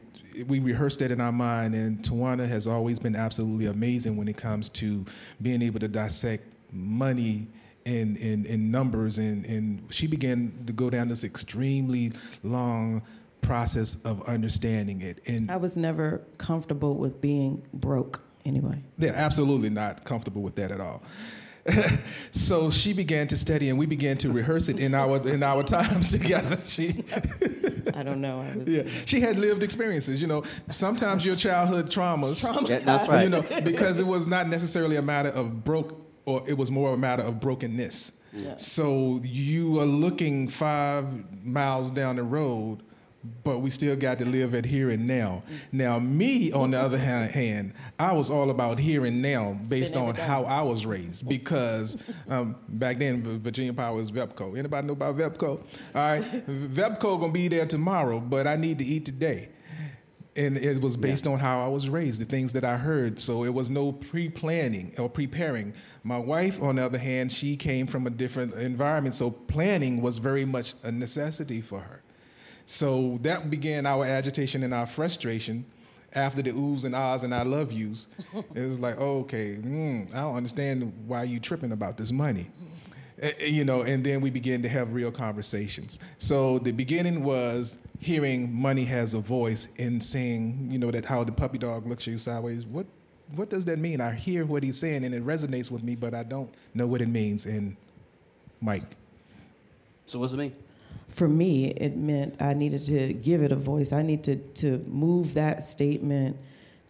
We 0.45 0.59
rehearsed 0.59 0.99
that 0.99 1.11
in 1.11 1.21
our 1.21 1.31
mind, 1.31 1.73
and 1.73 2.03
Tawana 2.03 2.47
has 2.47 2.67
always 2.67 2.99
been 2.99 3.15
absolutely 3.15 3.67
amazing 3.67 4.17
when 4.17 4.27
it 4.27 4.35
comes 4.35 4.67
to 4.69 5.05
being 5.41 5.61
able 5.61 5.79
to 5.79 5.87
dissect 5.87 6.43
money 6.73 7.47
in, 7.85 8.15
in, 8.17 8.45
in 8.45 8.71
numbers 8.71 9.17
and, 9.17 9.45
and 9.45 9.83
she 9.89 10.07
began 10.07 10.53
to 10.67 10.73
go 10.73 10.89
down 10.89 11.07
this 11.09 11.23
extremely 11.23 12.11
long 12.43 13.01
process 13.41 13.95
of 14.05 14.21
understanding 14.27 15.01
it 15.01 15.19
and 15.27 15.49
I 15.49 15.57
was 15.57 15.75
never 15.75 16.21
comfortable 16.37 16.95
with 16.95 17.19
being 17.21 17.63
broke 17.73 18.21
anyway. 18.45 18.83
they're 18.97 19.15
absolutely 19.15 19.69
not 19.69 20.03
comfortable 20.03 20.41
with 20.43 20.55
that 20.55 20.71
at 20.71 20.79
all 20.79 21.01
so 22.31 22.71
she 22.71 22.91
began 22.93 23.27
to 23.27 23.37
study 23.37 23.69
and 23.69 23.77
we 23.77 23.85
began 23.85 24.17
to 24.17 24.31
rehearse 24.31 24.67
it 24.67 24.79
in 24.79 24.95
our 24.95 25.27
in 25.27 25.43
our 25.43 25.63
time 25.63 26.01
together 26.17 26.57
she 26.65 27.03
I 27.95 28.03
don't 28.03 28.19
know. 28.21 28.41
I 28.41 28.57
was 28.57 28.67
yeah 28.67 28.83
she 29.05 29.19
had 29.21 29.37
lived 29.37 29.61
experiences 29.61 30.21
you 30.21 30.27
know 30.27 30.43
sometimes 30.69 31.23
your 31.25 31.35
childhood 31.35 31.87
traumas 31.87 32.43
Yeah, 32.67 32.79
that's 32.79 33.07
right. 33.07 33.23
you 33.25 33.29
know 33.29 33.43
because 33.63 33.99
it 33.99 34.07
was 34.07 34.25
not 34.27 34.47
necessarily 34.47 34.95
a 34.95 35.01
matter 35.03 35.29
of 35.29 35.63
broke 35.63 36.00
or 36.31 36.43
it 36.49 36.57
was 36.57 36.71
more 36.71 36.93
a 36.93 36.97
matter 36.97 37.23
of 37.23 37.39
brokenness 37.39 38.13
Yeah. 38.33 38.57
so 38.57 39.19
you 39.23 39.79
are 39.79 39.85
looking 39.85 40.47
five 40.47 41.05
miles 41.43 41.91
down 41.91 42.15
the 42.15 42.23
road 42.23 42.83
but 43.43 43.59
we 43.61 43.69
still 43.69 43.95
got 43.95 44.17
to 44.17 44.25
live 44.25 44.55
at 44.55 44.65
here 44.65 44.89
and 44.89 45.05
now. 45.05 45.43
Now, 45.71 45.99
me, 45.99 46.51
on 46.51 46.71
the 46.71 46.79
other 46.79 46.97
hand, 46.97 47.75
I 47.99 48.13
was 48.13 48.31
all 48.31 48.49
about 48.49 48.79
here 48.79 49.05
and 49.05 49.21
now 49.21 49.59
based 49.69 49.95
on 49.95 50.15
how 50.15 50.41
I 50.45 50.63
was 50.63 50.87
raised 50.87 51.29
because 51.29 51.97
um, 52.27 52.55
back 52.67 52.97
then, 52.97 53.21
Virginia 53.39 53.73
Power 53.73 53.95
was 53.97 54.11
VEPCO. 54.11 54.57
Anybody 54.57 54.87
know 54.87 54.93
about 54.93 55.17
VEPCO? 55.17 55.47
All 55.49 55.63
right, 55.93 56.23
VEPCO 56.47 57.19
gonna 57.19 57.31
be 57.31 57.47
there 57.47 57.67
tomorrow, 57.67 58.19
but 58.19 58.47
I 58.47 58.55
need 58.55 58.79
to 58.79 58.85
eat 58.85 59.05
today. 59.05 59.49
And 60.35 60.55
it 60.57 60.81
was 60.81 60.95
based 60.95 61.27
on 61.27 61.39
how 61.39 61.65
I 61.65 61.67
was 61.67 61.89
raised, 61.89 62.21
the 62.21 62.25
things 62.25 62.53
that 62.53 62.63
I 62.63 62.77
heard. 62.77 63.19
So 63.19 63.43
it 63.43 63.53
was 63.53 63.69
no 63.69 63.91
pre-planning 63.91 64.93
or 64.97 65.09
preparing. 65.09 65.73
My 66.03 66.17
wife, 66.19 66.61
on 66.61 66.77
the 66.77 66.85
other 66.85 66.97
hand, 66.97 67.33
she 67.33 67.57
came 67.57 67.85
from 67.85 68.07
a 68.07 68.09
different 68.09 68.53
environment, 68.53 69.13
so 69.13 69.29
planning 69.29 70.01
was 70.01 70.19
very 70.19 70.45
much 70.45 70.73
a 70.83 70.91
necessity 70.91 71.59
for 71.59 71.81
her. 71.81 72.01
So 72.65 73.17
that 73.23 73.49
began 73.49 73.85
our 73.85 74.05
agitation 74.05 74.63
and 74.63 74.73
our 74.73 74.85
frustration 74.87 75.65
after 76.13 76.41
the 76.41 76.51
oohs 76.51 76.85
and 76.85 76.95
ahs 76.95 77.23
and 77.23 77.35
I 77.35 77.43
love 77.43 77.71
yous. 77.73 78.07
it 78.55 78.61
was 78.61 78.79
like, 78.79 78.97
okay, 78.97 79.55
mm, 79.55 80.13
I 80.13 80.21
don't 80.21 80.37
understand 80.37 80.93
why 81.07 81.23
you 81.23 81.39
tripping 81.41 81.73
about 81.73 81.97
this 81.97 82.11
money. 82.13 82.47
Eh, 83.21 83.31
eh, 83.39 83.45
You 83.47 83.65
know, 83.65 83.81
and 83.81 84.03
then 84.05 84.21
we 84.21 84.29
began 84.29 84.61
to 84.63 84.69
have 84.69 84.93
real 84.93 85.11
conversations. 85.11 85.99
So 86.17 86.59
the 86.59 86.71
beginning 86.71 87.23
was 87.23 87.77
hearing 88.01 88.51
money 88.51 88.85
has 88.85 89.13
a 89.13 89.19
voice 89.19 89.69
and 89.77 90.03
seeing, 90.03 90.67
you 90.71 90.79
know, 90.79 90.89
that 90.89 91.05
how 91.05 91.23
the 91.23 91.31
puppy 91.31 91.59
dog 91.59 91.85
looks 91.87 92.03
at 92.03 92.07
you 92.07 92.17
sideways. 92.17 92.65
What 92.65 92.87
what 93.35 93.49
does 93.49 93.63
that 93.65 93.79
mean? 93.79 94.01
I 94.01 94.13
hear 94.13 94.43
what 94.43 94.61
he's 94.61 94.77
saying 94.77 95.05
and 95.05 95.15
it 95.15 95.25
resonates 95.25 95.71
with 95.71 95.83
me, 95.83 95.95
but 95.95 96.13
I 96.13 96.23
don't 96.23 96.53
know 96.73 96.85
what 96.85 97.01
it 97.01 97.07
means. 97.07 97.45
And 97.45 97.77
Mike. 98.59 98.97
So 100.05 100.19
what's 100.19 100.33
it 100.33 100.37
mean? 100.37 100.53
For 101.07 101.29
me, 101.29 101.67
it 101.67 101.95
meant 101.95 102.41
I 102.41 102.53
needed 102.53 102.83
to 102.87 103.13
give 103.13 103.41
it 103.41 103.53
a 103.53 103.55
voice. 103.55 103.93
I 103.93 104.01
need 104.01 104.23
to, 104.25 104.35
to 104.35 104.79
move 104.87 105.35
that 105.35 105.63
statement 105.63 106.37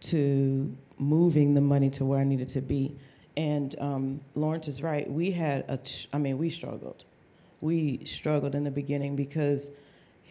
to 0.00 0.76
moving 0.98 1.54
the 1.54 1.60
money 1.60 1.90
to 1.90 2.04
where 2.04 2.18
I 2.18 2.24
needed 2.24 2.48
to 2.50 2.60
be. 2.60 2.96
And 3.36 3.74
um, 3.78 4.20
Lawrence 4.34 4.66
is 4.66 4.82
right. 4.82 5.08
We 5.08 5.30
had 5.30 5.64
a, 5.68 5.76
ch- 5.76 6.08
I 6.12 6.18
mean, 6.18 6.38
we 6.38 6.50
struggled. 6.50 7.04
We 7.60 8.04
struggled 8.04 8.56
in 8.56 8.64
the 8.64 8.70
beginning 8.72 9.14
because 9.14 9.70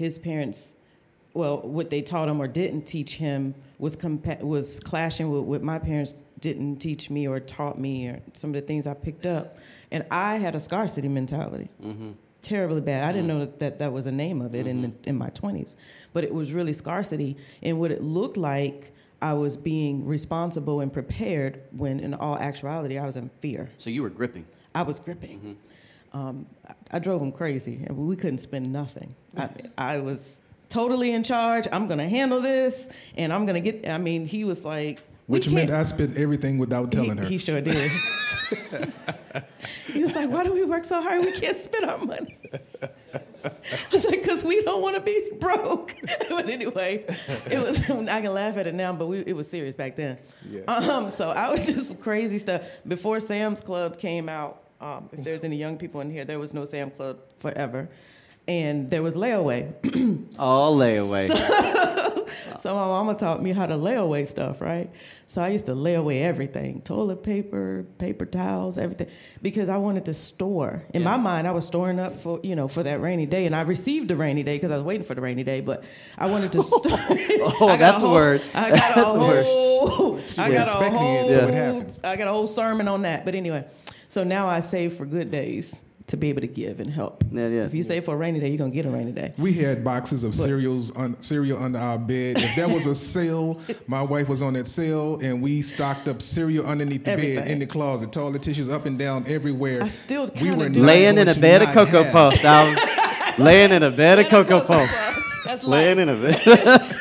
his 0.02 0.18
parents, 0.18 0.74
well, 1.34 1.62
what 1.62 1.92
they 1.92 2.02
taught 2.02 2.28
him 2.28 2.42
or 2.42 2.48
didn't 2.48 2.84
teach 2.84 3.16
him 3.16 3.54
was 3.78 3.96
compa- 3.96 4.42
was 4.42 4.80
clashing 4.80 5.30
with 5.30 5.44
what 5.44 5.62
my 5.62 5.80
parents 5.80 6.14
didn't 6.40 6.78
teach 6.78 7.10
me 7.10 7.28
or 7.28 7.40
taught 7.40 7.80
me 7.80 8.08
or 8.08 8.22
some 8.34 8.50
of 8.50 8.56
the 8.56 8.62
things 8.62 8.88
I 8.88 8.96
picked 8.96 9.26
up. 9.26 9.58
And 9.92 10.04
I 10.10 10.38
had 10.38 10.56
a 10.56 10.60
scarcity 10.60 11.08
mentality 11.08 11.70
mm-hmm. 11.82 12.12
terribly 12.42 12.82
bad. 12.82 13.04
I 13.04 13.12
didn't 13.12 13.28
mm-hmm. 13.28 13.40
know 13.40 13.46
that, 13.46 13.60
that 13.60 13.80
that 13.80 13.94
was 13.94 14.08
a 14.08 14.12
name 14.12 14.42
of 14.42 14.56
it 14.56 14.66
in 14.66 14.82
the, 14.82 14.88
mm-hmm. 14.88 15.10
in 15.10 15.18
my 15.18 15.30
20s, 15.30 15.76
but 16.14 16.24
it 16.24 16.34
was 16.34 16.52
really 16.52 16.74
scarcity. 16.74 17.38
And 17.62 17.80
what 17.80 17.92
it 17.92 18.02
looked 18.02 18.38
like, 18.38 18.92
I 19.22 19.34
was 19.34 19.56
being 19.56 20.08
responsible 20.08 20.80
and 20.80 20.92
prepared 20.92 21.62
when, 21.78 22.00
in 22.00 22.16
all 22.16 22.40
actuality, 22.40 22.98
I 22.98 23.06
was 23.06 23.18
in 23.18 23.30
fear. 23.40 23.70
So 23.78 23.92
you 23.92 24.02
were 24.02 24.10
gripping. 24.10 24.48
I 24.74 24.82
was 24.82 25.00
gripping. 25.00 25.58
Um, 26.14 26.48
I, 26.68 26.74
I 26.94 27.00
drove 27.00 27.22
him 27.22 27.32
crazy, 27.32 27.84
and 27.86 27.96
we 27.96 28.16
couldn't 28.16 28.40
spend 28.40 28.74
nothing. 28.74 29.14
I, 29.38 29.50
I 29.78 30.00
was 30.00 30.42
totally 30.70 31.12
in 31.12 31.24
charge. 31.24 31.68
I'm 31.72 31.88
going 31.88 32.00
to 32.00 32.10
handle 32.10 32.42
this, 32.42 32.90
and 33.16 33.32
I'm 33.32 33.46
going 33.46 33.62
to 33.62 33.72
get. 33.72 33.90
I 33.90 33.98
mean, 33.98 34.26
he 34.26 34.44
was 34.44 34.66
like, 34.66 35.02
Which 35.28 35.50
meant 35.50 35.70
I 35.70 35.84
spent 35.84 36.18
everything 36.18 36.58
without 36.58 36.92
telling 36.92 37.18
he, 37.18 37.24
her. 37.24 37.26
He 37.26 37.38
sure 37.38 37.62
did. 37.62 37.92
he 39.88 40.02
was 40.02 40.16
like, 40.16 40.30
"Why 40.30 40.44
do 40.44 40.54
we 40.54 40.64
work 40.66 40.84
so 40.84 41.02
hard? 41.02 41.22
We 41.22 41.32
can't 41.32 41.58
spend 41.58 41.86
our 41.86 41.98
money." 42.00 42.38
I 43.44 43.50
was 43.92 44.06
like, 44.06 44.24
"Cause 44.24 44.44
we 44.44 44.62
don't 44.64 44.82
want 44.82 44.96
to 44.96 45.02
be 45.02 45.32
broke." 45.40 45.94
but 46.30 46.50
anyway, 46.50 47.06
it 47.50 47.60
was. 47.60 47.90
I 47.90 48.22
can 48.22 48.34
laugh 48.34 48.58
at 48.58 48.68
it 48.68 48.76
now, 48.76 48.94
but 48.94 49.08
we, 49.08 49.20
it 49.20 49.36
was 49.36 49.50
serious 49.50 49.76
back 49.76 49.96
then. 49.96 50.18
Yeah. 50.50 50.62
Um, 50.62 51.10
so 51.10 51.30
I 51.30 51.52
was 51.52 51.66
just 51.74 52.00
crazy 52.02 52.40
stuff 52.40 52.64
before 52.88 53.20
Sam's 53.20 53.62
Club 53.62 53.98
came 54.00 54.30
out. 54.30 54.64
Um, 54.80 55.10
if 55.12 55.24
there's 55.24 55.44
any 55.44 55.58
young 55.58 55.78
people 55.78 56.02
in 56.02 56.10
here, 56.10 56.26
there 56.26 56.40
was 56.40 56.54
no 56.54 56.66
Sam 56.66 56.90
Club 56.90 57.20
forever, 57.40 57.88
and 58.48 58.90
there 58.90 59.04
was 59.04 59.16
layaway. 59.16 59.74
All 60.40 60.76
layaway. 60.78 61.30
So 62.60 62.76
my 62.76 62.86
mama 62.86 63.16
taught 63.16 63.42
me 63.42 63.54
how 63.54 63.66
to 63.66 63.76
lay 63.76 63.96
away 63.96 64.26
stuff, 64.26 64.62
right? 64.62 64.90
So 65.26 65.42
I 65.42 65.48
used 65.50 65.66
to 65.66 65.74
lay 65.74 65.96
away 65.96 66.22
everything, 66.22 66.82
toilet 66.82 67.24
paper, 67.24 67.86
paper 67.98 68.26
towels, 68.26 68.78
everything, 68.78 69.08
because 69.42 69.68
I 69.68 69.78
wanted 69.78 70.06
to 70.06 70.14
store. 70.14 70.84
In 70.94 71.02
my 71.04 71.18
mind, 71.18 71.48
I 71.48 71.52
was 71.52 71.66
storing 71.66 72.00
up 72.00 72.14
for, 72.22 72.40
you 72.44 72.56
know, 72.56 72.68
for 72.68 72.84
that 72.84 73.02
rainy 73.02 73.26
day, 73.26 73.48
and 73.48 73.56
I 73.56 73.62
received 73.62 74.10
the 74.10 74.16
rainy 74.16 74.44
day 74.44 74.58
because 74.58 74.70
I 74.70 74.76
was 74.76 74.84
waiting 74.86 75.06
for 75.06 75.16
the 75.16 75.22
rainy 75.22 75.44
day, 75.44 75.62
but 75.62 75.84
I 76.20 76.28
wanted 76.28 76.52
to 76.52 76.62
store. 76.64 76.82
Oh, 77.62 77.76
that's 77.78 77.98
a 77.98 78.02
the 78.02 78.08
whole- 78.08 78.14
word. 78.14 78.42
I 78.54 78.70
got 78.70 78.92
a 78.92 78.96
That's 78.96 78.96
the 78.96 79.20
word. 79.20 79.46
whole, 79.46 80.20
I 80.38 80.52
got 80.52 80.68
a 80.68 80.90
whole, 80.92 81.30
till 81.30 81.48
it 81.48 81.54
happens. 81.56 82.00
I 82.04 82.16
got 82.16 82.28
a 82.28 82.32
whole 82.32 82.48
sermon 82.48 82.88
on 82.88 83.02
that. 83.04 83.26
But 83.26 83.34
anyway, 83.34 83.66
so 84.08 84.24
now 84.24 84.48
I 84.48 84.60
save 84.60 84.94
for 84.94 85.06
good 85.08 85.32
days 85.32 85.82
to 86.12 86.18
be 86.18 86.30
able 86.30 86.42
to 86.42 86.48
give 86.48 86.80
and 86.80 86.90
help. 86.90 87.24
Yeah, 87.32 87.48
yeah. 87.48 87.64
If 87.64 87.74
you 87.74 87.84
save 87.84 88.06
for 88.06 88.14
a 88.14 88.18
rainy 88.18 88.40
day, 88.40 88.50
you're 88.50 88.58
gonna 88.58 88.70
get 88.72 88.86
a 88.86 88.90
rainy 88.90 89.12
day. 89.12 89.34
We 89.38 89.54
had 89.54 89.84
boxes 89.84 90.24
of 90.24 90.36
cereals 90.36 90.92
on, 90.92 91.20
cereal 91.22 91.58
under 91.62 91.80
our 91.80 91.98
bed. 91.98 92.38
If 92.38 92.56
there 92.56 92.68
was 92.70 92.86
a 92.86 92.94
sale, 92.94 93.60
my 93.88 94.02
wife 94.02 94.28
was 94.30 94.42
on 94.42 94.54
that 94.54 94.68
sale, 94.68 95.20
and 95.22 95.42
we 95.42 95.62
stocked 95.62 96.08
up 96.08 96.22
cereal 96.22 96.66
underneath 96.66 97.06
the 97.06 97.16
bed 97.16 97.48
in 97.48 97.60
the 97.60 97.66
closet, 97.66 98.12
toilet 98.12 98.42
tissues 98.42 98.70
up 98.70 98.86
and 98.86 99.00
down 99.00 99.26
everywhere. 99.28 99.82
I 99.82 99.88
still 99.88 100.26
we 100.26 100.32
kinda 100.32 100.58
were 100.58 100.70
do. 100.70 100.80
not 100.82 100.86
Laying 100.88 101.18
in 101.18 101.28
a 101.28 101.36
bed 101.36 101.62
of 101.62 101.70
Cocoa 101.70 102.04
have- 102.04 102.46
I 102.46 102.64
was 103.30 103.40
laying 103.40 103.72
in 103.72 103.84
a 103.84 103.92
bed 103.92 104.20
of 104.20 104.28
Cocoa 104.28 104.62
Puffs. 104.62 104.94
That's 105.46 105.64
Laying 105.64 106.00
in 106.00 106.10
a 106.10 106.16
bed. 106.16 106.96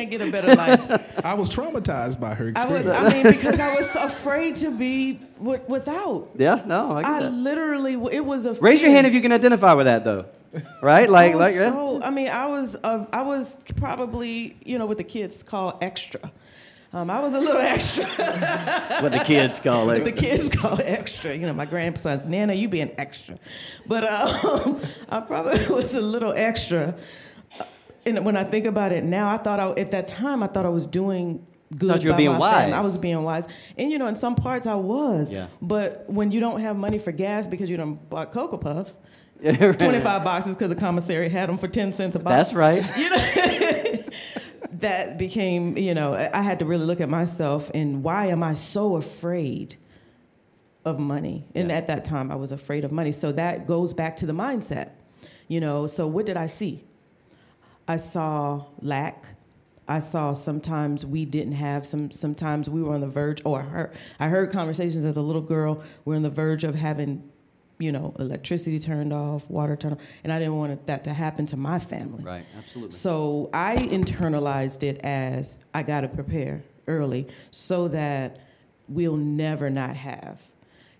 you 0.00 0.08
can't 0.08 0.10
get 0.10 0.28
a 0.28 0.30
better 0.30 0.54
life. 0.54 1.24
I 1.24 1.34
was 1.34 1.50
traumatized 1.50 2.20
by 2.20 2.34
her 2.34 2.52
I 2.56 2.64
was, 2.66 2.86
experience. 2.86 2.98
I 3.14 3.22
mean, 3.22 3.32
because 3.36 3.60
I 3.60 3.74
was 3.74 3.94
afraid 3.96 4.54
to 4.56 4.76
be 4.76 5.20
wi- 5.38 5.62
without. 5.68 6.30
Yeah, 6.36 6.62
no, 6.66 6.92
I 6.92 7.02
get 7.02 7.10
I 7.10 7.20
that. 7.22 7.30
literally, 7.32 7.94
it 8.14 8.24
was 8.24 8.46
a. 8.46 8.54
Raise 8.54 8.80
your 8.82 8.90
hand 8.90 9.06
if 9.06 9.14
you 9.14 9.20
can 9.20 9.32
identify 9.32 9.74
with 9.74 9.86
that, 9.86 10.04
though. 10.04 10.26
Right? 10.82 11.08
I 11.08 11.12
Like, 11.12 11.32
was 11.34 11.40
like, 11.40 11.54
yeah. 11.54 11.70
so. 11.70 12.02
I 12.02 12.10
mean, 12.10 12.28
I 12.28 12.46
was, 12.46 12.76
uh, 12.82 13.06
I 13.12 13.22
was 13.22 13.56
probably, 13.76 14.56
you 14.64 14.78
know, 14.78 14.86
what 14.86 14.98
the 14.98 15.04
kids 15.04 15.42
call 15.42 15.78
extra. 15.80 16.30
Um, 16.90 17.10
I 17.10 17.20
was 17.20 17.34
a 17.34 17.38
little 17.38 17.60
extra. 17.60 18.04
what 19.02 19.12
the 19.12 19.22
kids 19.22 19.60
call 19.60 19.86
what 19.86 19.98
it. 19.98 20.04
the 20.04 20.12
kids 20.12 20.48
call 20.48 20.78
extra. 20.82 21.34
You 21.34 21.46
know, 21.46 21.52
my 21.52 21.66
grandson's 21.66 22.24
Nana, 22.24 22.54
you 22.54 22.66
being 22.68 22.92
extra, 22.96 23.38
but 23.86 24.04
um, 24.04 24.80
I 25.10 25.20
probably 25.20 25.58
was 25.68 25.94
a 25.94 26.00
little 26.00 26.32
extra. 26.32 26.94
And 28.16 28.24
when 28.24 28.36
I 28.36 28.44
think 28.44 28.66
about 28.66 28.92
it 28.92 29.04
now, 29.04 29.28
I 29.32 29.36
thought 29.38 29.60
I, 29.60 29.80
at 29.80 29.90
that 29.92 30.08
time 30.08 30.42
I 30.42 30.46
thought 30.46 30.66
I 30.66 30.70
was 30.70 30.86
doing 30.86 31.46
good. 31.76 31.90
Thought 31.90 32.02
you 32.02 32.08
were 32.08 32.14
by 32.14 32.16
being 32.18 32.30
family. 32.30 32.40
wise. 32.40 32.72
I 32.72 32.80
was 32.80 32.96
being 32.96 33.22
wise, 33.22 33.46
and 33.76 33.90
you 33.90 33.98
know, 33.98 34.06
in 34.06 34.16
some 34.16 34.34
parts 34.34 34.66
I 34.66 34.74
was. 34.74 35.30
Yeah. 35.30 35.48
But 35.60 36.04
when 36.08 36.30
you 36.32 36.40
don't 36.40 36.60
have 36.60 36.76
money 36.76 36.98
for 36.98 37.12
gas 37.12 37.46
because 37.46 37.68
you 37.70 37.76
don't 37.76 38.08
bought 38.10 38.32
Cocoa 38.32 38.56
Puffs, 38.58 38.96
right. 39.42 39.78
twenty 39.78 40.00
five 40.00 40.24
boxes 40.24 40.54
because 40.56 40.68
the 40.70 40.74
commissary 40.80 41.28
had 41.28 41.48
them 41.48 41.58
for 41.58 41.68
ten 41.68 41.92
cents 41.92 42.16
a 42.16 42.18
box. 42.18 42.34
That's 42.34 42.54
right. 42.54 42.82
You 42.98 43.10
know, 43.10 44.02
that 44.72 45.18
became, 45.18 45.76
you 45.76 45.94
know, 45.94 46.14
I 46.14 46.30
I 46.32 46.42
had 46.42 46.58
to 46.60 46.64
really 46.64 46.84
look 46.86 47.00
at 47.00 47.08
myself 47.08 47.70
and 47.74 48.02
why 48.02 48.26
am 48.26 48.42
I 48.42 48.54
so 48.54 48.96
afraid 48.96 49.76
of 50.84 50.98
money? 50.98 51.46
And 51.54 51.68
Yeah. 51.68 51.76
at 51.76 51.86
that 51.88 52.04
time, 52.04 52.30
I 52.30 52.36
was 52.36 52.52
afraid 52.52 52.84
of 52.84 52.92
money. 52.92 53.12
So 53.12 53.32
that 53.32 53.66
goes 53.66 53.92
back 53.94 54.16
to 54.16 54.26
the 54.26 54.32
mindset, 54.32 54.90
you 55.48 55.60
know. 55.60 55.86
So 55.86 56.06
what 56.06 56.26
did 56.26 56.36
I 56.36 56.46
see? 56.46 56.84
I 57.88 57.96
saw 57.96 58.66
lack. 58.80 59.24
I 59.88 60.00
saw 60.00 60.34
sometimes 60.34 61.06
we 61.06 61.24
didn't 61.24 61.54
have 61.54 61.86
some. 61.86 62.10
Sometimes 62.10 62.68
we 62.68 62.82
were 62.82 62.94
on 62.94 63.00
the 63.00 63.08
verge, 63.08 63.40
or 63.46 63.60
I 63.60 63.64
heard, 63.64 63.96
I 64.20 64.28
heard 64.28 64.52
conversations 64.52 65.06
as 65.06 65.16
a 65.16 65.22
little 65.22 65.40
girl. 65.40 65.82
We're 66.04 66.16
on 66.16 66.22
the 66.22 66.30
verge 66.30 66.62
of 66.62 66.74
having, 66.74 67.30
you 67.78 67.90
know, 67.90 68.14
electricity 68.18 68.78
turned 68.78 69.14
off, 69.14 69.48
water 69.48 69.76
turned 69.76 69.94
off, 69.94 70.02
and 70.22 70.30
I 70.30 70.38
didn't 70.38 70.56
want 70.56 70.86
that 70.86 71.04
to 71.04 71.14
happen 71.14 71.46
to 71.46 71.56
my 71.56 71.78
family. 71.78 72.22
Right, 72.22 72.44
absolutely. 72.58 72.90
So 72.90 73.48
I 73.54 73.76
internalized 73.76 74.82
it 74.82 75.00
as 75.02 75.64
I 75.72 75.82
got 75.82 76.02
to 76.02 76.08
prepare 76.08 76.62
early 76.86 77.26
so 77.50 77.88
that 77.88 78.44
we'll 78.88 79.16
never 79.16 79.70
not 79.70 79.96
have. 79.96 80.42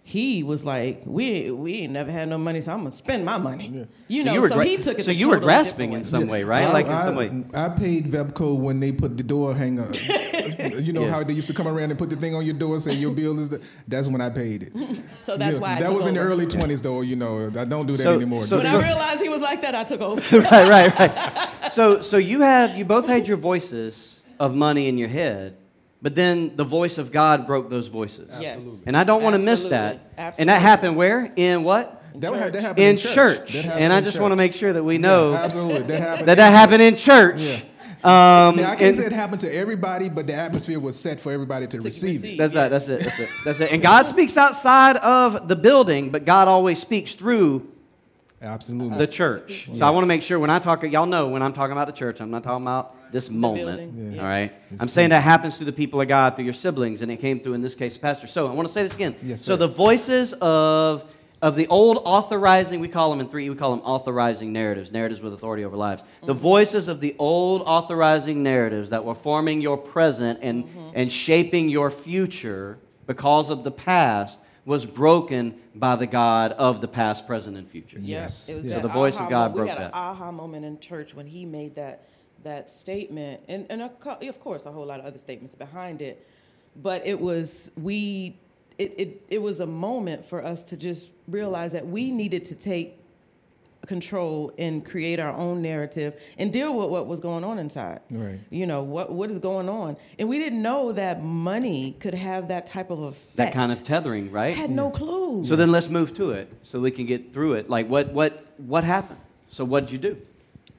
He 0.09 0.43
was 0.43 0.65
like, 0.65 1.03
we 1.05 1.51
we 1.51 1.81
ain't 1.81 1.93
never 1.93 2.11
had 2.11 2.31
no 2.31 2.39
money, 2.39 2.63
so 2.63 2.73
I'm 2.73 2.79
gonna 2.79 2.93
spend 2.93 3.27
my 3.27 3.37
money. 3.37 3.87
You 4.09 4.23
So 4.23 4.27
know, 4.27 4.33
you 4.33 4.41
were 4.41 4.49
so 4.49 4.55
gra- 4.55 4.65
he 4.65 4.77
took 4.79 4.99
it. 4.99 5.03
so 5.05 5.11
the 5.11 5.15
you 5.15 5.29
were 5.29 5.39
grasping 5.39 5.93
in 5.93 6.03
some 6.05 6.29
way, 6.29 6.45
right? 6.45 6.65
I, 6.65 6.73
like 6.73 6.87
in 6.87 6.93
some 6.93 7.15
way. 7.15 7.45
I 7.53 7.69
paid 7.69 8.07
Vepco 8.07 8.57
when 8.57 8.81
they 8.81 8.91
put 8.91 9.19
the 9.19 9.23
door 9.23 9.55
hanger. 9.55 9.87
you 10.81 10.95
know 10.95 11.03
Yeah. 11.05 11.11
how 11.11 11.23
they 11.25 11.35
used 11.35 11.49
to 11.49 11.53
come 11.55 11.69
around 11.69 11.91
and 11.91 11.99
put 11.99 12.09
the 12.09 12.17
thing 12.17 12.35
on 12.35 12.43
your 12.47 12.55
door 12.55 12.73
and 12.73 12.83
say 12.83 12.95
your 12.95 13.13
bill 13.13 13.39
is 13.39 13.51
the. 13.51 13.61
That's 13.87 14.09
when 14.09 14.23
I 14.23 14.31
paid 14.31 14.63
it. 14.63 14.73
So 15.21 15.37
that's 15.37 15.59
Yeah, 15.59 15.63
why 15.63 15.73
I 15.77 15.81
that 15.81 15.87
took 15.89 15.97
was 15.97 16.07
in 16.07 16.15
the 16.15 16.21
early 16.21 16.47
twenties, 16.47 16.81
though. 16.81 17.03
You 17.03 17.17
know, 17.17 17.53
I 17.55 17.67
don't 17.67 17.87
do 17.87 17.95
that 17.99 18.03
So- 18.05 18.15
anymore. 18.15 18.45
so- 18.45 18.57
When 18.57 18.65
so- 18.67 18.79
I 18.79 18.83
realized 18.83 19.21
he 19.21 19.29
was 19.29 19.43
like 19.43 19.61
that, 19.61 19.75
I 19.75 19.85
took 19.85 20.01
over. 20.01 20.23
right, 20.41 20.69
right, 20.71 20.99
right. 20.99 21.71
So, 21.71 22.01
so 22.01 22.17
you 22.17 22.41
had 22.41 22.79
you 22.79 22.87
both 22.87 23.07
had 23.07 23.29
your 23.29 23.37
voices 23.37 24.23
of 24.41 24.55
money 24.55 24.89
in 24.89 24.97
your 24.97 25.09
head, 25.09 25.55
but 26.01 26.15
then 26.15 26.57
the 26.57 26.65
voice 26.65 26.99
of 26.99 27.11
God 27.13 27.47
broke 27.47 27.69
those 27.71 27.89
voices. 27.89 28.31
Yes. 28.41 28.83
And 28.87 28.97
I 28.97 29.05
don't 29.05 29.23
want 29.23 29.35
to 29.35 29.39
miss 29.43 29.65
Absolutely. 29.71 30.01
that. 30.17 30.39
And 30.41 30.49
that 30.49 30.61
happened 30.63 30.97
where? 30.97 31.33
In 31.37 31.65
what? 31.65 31.95
That 32.17 32.31
would 32.33 32.41
have 32.41 32.53
that 32.53 32.63
happened 32.63 32.85
in 32.85 32.91
in 32.93 32.97
church. 32.97 33.53
That 33.53 33.65
happened 33.65 33.85
And 33.85 33.93
I 33.93 33.99
in 33.99 34.05
just 34.05 34.19
want 34.19 34.33
to 34.33 34.37
make 34.37 34.53
sure 34.55 34.73
that 34.73 34.83
we 34.83 34.95
Yeah, 34.95 35.01
know 35.01 35.35
absolutely 35.35 35.83
that 35.85 36.01
happened. 36.01 36.29
that 36.29 36.35
that 36.37 36.51
happened 36.53 36.83
in 36.83 36.97
church. 36.97 37.41
Yeah. 37.43 37.61
Um, 38.05 38.57
Now 38.57 38.71
I 38.71 38.77
can't 38.77 38.83
and- 38.83 38.97
say 38.97 39.07
it 39.07 39.13
happened 39.13 39.41
to 39.43 39.53
everybody, 39.55 40.09
but 40.09 40.27
the 40.29 40.35
atmosphere 40.35 40.79
was 40.81 40.99
set 40.99 41.19
for 41.21 41.33
everybody 41.33 41.67
to, 41.69 41.81
receive, 41.81 42.23
receive. 42.23 42.41
it. 42.41 42.51
That's 42.53 42.55
it. 42.55 42.71
That's 42.71 42.89
it. 42.89 43.01
That's 43.01 43.21
it. 43.21 43.29
That's 43.45 43.61
it. 43.61 43.73
And 43.73 43.83
God 43.83 44.07
speaks 44.07 44.37
outside 44.37 44.97
of 44.99 45.49
the 45.49 45.57
building, 45.57 46.11
but 46.11 46.25
God 46.25 46.47
always 46.49 46.81
speaks 46.81 47.13
through 47.13 47.67
Absolutely. 48.41 48.99
the 48.99 49.07
church. 49.09 49.69
So 49.75 49.85
I 49.85 49.91
want 49.91 50.05
to 50.05 50.09
make 50.09 50.23
sure 50.23 50.39
when 50.39 50.51
I 50.51 50.59
talk, 50.61 50.83
y'all 50.85 51.07
know 51.07 51.29
when 51.29 51.43
I'm 51.43 51.53
talking 51.53 51.73
about 51.73 51.87
the 51.89 51.93
church, 51.93 52.21
I'm 52.21 52.31
not 52.31 52.45
talking 52.45 52.65
about 52.65 52.95
this 53.13 53.31
moment. 53.31 53.95
Yeah. 53.95 54.23
All 54.23 54.29
right. 54.29 54.53
It's 54.71 54.83
I'm 54.83 54.89
saying 54.89 55.11
that 55.11 55.23
happens 55.23 55.57
through 55.57 55.67
the 55.67 55.73
people 55.73 56.01
of 56.01 56.09
God, 56.09 56.37
through 56.37 56.45
your 56.45 56.55
siblings, 56.55 57.03
and 57.03 57.11
it 57.11 57.17
came 57.19 57.41
through 57.41 57.55
in 57.55 57.61
this 57.61 57.75
case, 57.75 57.97
Pastor. 57.97 58.27
So 58.27 58.47
I 58.47 58.53
want 58.53 58.69
to 58.69 58.75
say 58.75 58.83
this 58.83 58.95
again. 58.95 59.17
Yes, 59.23 59.43
so 59.43 59.57
the 59.57 59.69
voices 59.69 60.35
of 60.35 61.05
of 61.41 61.55
the 61.55 61.69
old 61.69 62.03
authorizing, 62.05 62.81
we 62.81 62.89
call 62.89 63.11
them 63.11 63.21
in 63.21 63.29
three, 63.29 63.49
we 63.49 63.57
call 63.57 63.71
them 63.71 63.85
authorizing 63.85 64.53
narratives, 64.53 64.91
narratives 64.91 65.21
with 65.21 65.33
authority 65.33 65.65
over 65.65 65.77
lives. 65.77 66.03
The 66.23 66.33
mm-hmm. 66.33 66.43
voices 66.43 66.89
of 66.89 67.01
the 67.01 67.15
old 67.19 67.63
authorizing 67.63 68.43
narratives 68.43 68.91
that 68.91 69.05
were 69.05 69.15
forming 69.15 69.61
your 69.61 69.77
present 69.77 70.41
and, 70.43 70.65
mm-hmm. 70.65 70.91
and 70.95 71.13
shaping 71.13 71.69
your 71.69 71.91
future 71.91 72.79
because 73.07 73.51
of 73.51 73.63
the 73.63 73.71
past 73.71 74.41
was 74.65 74.85
broken 74.85 75.55
by 75.75 75.97
the 75.97 76.07
God 76.07 76.53
of 76.53 76.81
the 76.81 76.89
past, 76.89 77.27
present, 77.27 77.57
and 77.57 77.69
future. 77.71 77.97
Yes. 78.01 78.49
It 78.49 78.57
was 78.57 78.67
yes. 78.69 78.77
So 78.77 78.83
the 78.83 78.93
voice 78.93 79.19
of 79.19 79.29
God 79.31 79.53
mo- 79.53 79.57
broke 79.57 79.65
we 79.67 79.71
had 79.71 79.79
that. 79.79 79.87
an 79.87 79.95
aha 79.95 80.33
moment 80.33 80.65
in 80.65 80.79
church 80.81 81.15
when 81.15 81.27
he 81.27 81.47
made 81.47 81.77
that 81.77 82.08
that 82.45 82.71
statement, 82.71 83.43
and 83.49 83.67
and 83.71 83.83
a, 83.83 84.29
of 84.29 84.41
course 84.41 84.67
a 84.67 84.73
whole 84.73 84.87
lot 84.87 85.01
of 85.01 85.07
other 85.07 85.19
statements 85.19 85.55
behind 85.55 86.03
it, 86.03 86.27
but 86.77 87.07
it 87.07 87.21
was 87.21 87.71
we. 87.77 88.37
It, 88.79 88.95
it, 88.97 89.23
it 89.29 89.43
was 89.43 89.59
a 89.59 89.67
moment 89.67 90.25
for 90.25 90.45
us 90.45 90.63
to 90.63 90.77
just 90.77 91.09
realize 91.27 91.73
that 91.73 91.89
we 91.89 92.13
needed 92.13 92.45
to 92.45 92.57
take 92.57 92.99
control 93.89 94.53
and 94.59 94.85
create 94.85 95.19
our 95.19 95.33
own 95.33 95.63
narrative 95.63 96.21
and 96.37 96.53
deal 96.53 96.77
with 96.77 96.89
what 96.91 97.07
was 97.07 97.21
going 97.21 97.43
on 97.43 97.59
inside. 97.59 98.01
Right. 98.11 98.39
You 98.51 98.67
know 98.67 98.83
what 98.83 99.11
what 99.11 99.31
is 99.31 99.39
going 99.39 99.69
on, 99.69 99.97
and 100.19 100.29
we 100.29 100.39
didn't 100.39 100.63
know 100.63 100.93
that 100.93 101.23
money 101.23 101.97
could 101.99 102.15
have 102.15 102.49
that 102.49 102.67
type 102.67 102.91
of 102.91 103.01
effect. 103.01 103.37
That 103.37 103.53
kind 103.53 103.73
of 103.73 103.83
tethering, 103.83 104.31
right? 104.31 104.55
had 104.55 104.71
no 104.71 104.91
clue. 104.91 105.45
So 105.47 105.57
then 105.57 105.73
let's 105.73 105.89
move 105.89 106.15
to 106.15 106.31
it 106.33 106.53
so 106.63 106.79
we 106.81 106.91
can 106.91 107.07
get 107.07 107.33
through 107.33 107.55
it. 107.55 107.69
Like 107.69 107.89
what 107.89 108.13
what 108.13 108.45
what 108.59 108.85
happened? 108.85 109.21
So 109.49 109.65
what 109.65 109.87
did 109.87 109.93
you 109.93 109.99
do? 109.99 110.23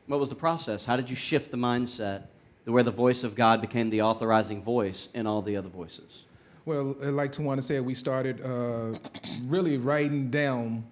What 0.10 0.20
was 0.20 0.30
the 0.30 0.36
process? 0.36 0.86
How 0.86 0.95
did 0.95 1.07
you 1.07 1.16
shift 1.16 1.51
the 1.51 1.57
mindset 1.57 2.24
to 2.66 2.72
where 2.72 2.82
the 2.82 2.89
voice 2.89 3.24
of 3.24 3.36
God 3.36 3.62
became 3.62 3.91
the 3.91 4.01
authorizing 4.01 4.64
voice 4.64 5.07
in 5.14 5.28
all 5.28 5.43
the 5.43 5.55
other 5.55 5.70
voices? 5.70 6.24
Well, 6.66 6.95
uh, 6.99 7.12
like 7.12 7.32
Tawana 7.32 7.62
said, 7.62 7.86
we 7.86 7.93
started 7.93 8.41
uh, 8.41 8.97
really 9.43 9.78
writing 9.78 10.32
down 10.32 10.86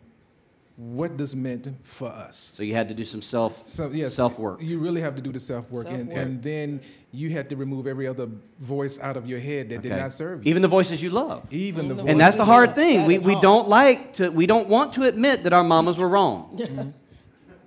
what 0.75 1.17
this 1.17 1.33
meant 1.33 1.67
for 1.83 2.09
us. 2.09 2.53
So 2.55 2.61
you 2.61 2.75
had 2.75 2.87
to 2.89 2.93
do 2.93 3.03
some 3.03 3.23
self 3.23 3.67
So 3.67 3.89
yes, 3.89 4.13
self 4.13 4.37
work. 4.37 4.61
You 4.61 4.77
really 4.77 5.01
have 5.01 5.15
to 5.15 5.21
do 5.23 5.31
the 5.31 5.39
self 5.39 5.71
work, 5.71 5.87
and, 5.89 6.11
and 6.13 6.43
then 6.43 6.81
you 7.11 7.31
had 7.31 7.49
to 7.49 7.55
remove 7.55 7.87
every 7.87 8.05
other 8.05 8.29
voice 8.59 8.99
out 9.01 9.17
of 9.17 9.27
your 9.27 9.39
head 9.39 9.69
that 9.69 9.81
did 9.81 9.93
not 9.93 10.13
serve 10.13 10.45
you. 10.45 10.51
Even 10.51 10.61
the 10.61 10.67
voices 10.67 11.01
you 11.01 11.09
love. 11.09 11.51
Even 11.51 11.87
the 11.87 11.93
And 11.95 12.01
voices. 12.01 12.11
And 12.11 12.21
that's 12.21 12.37
the 12.37 12.45
hard 12.45 12.75
thing. 12.75 12.99
That 12.99 13.07
We, 13.07 13.17
we 13.17 13.33
hard. 13.33 13.41
don't 13.41 13.67
like 13.67 14.13
to 14.17 14.29
we 14.29 14.45
don't 14.45 14.67
want 14.69 14.93
to 14.93 15.03
admit 15.05 15.41
that 15.41 15.53
our 15.53 15.63
mamas 15.63 15.97
were 15.97 16.07
wrong. 16.07 16.93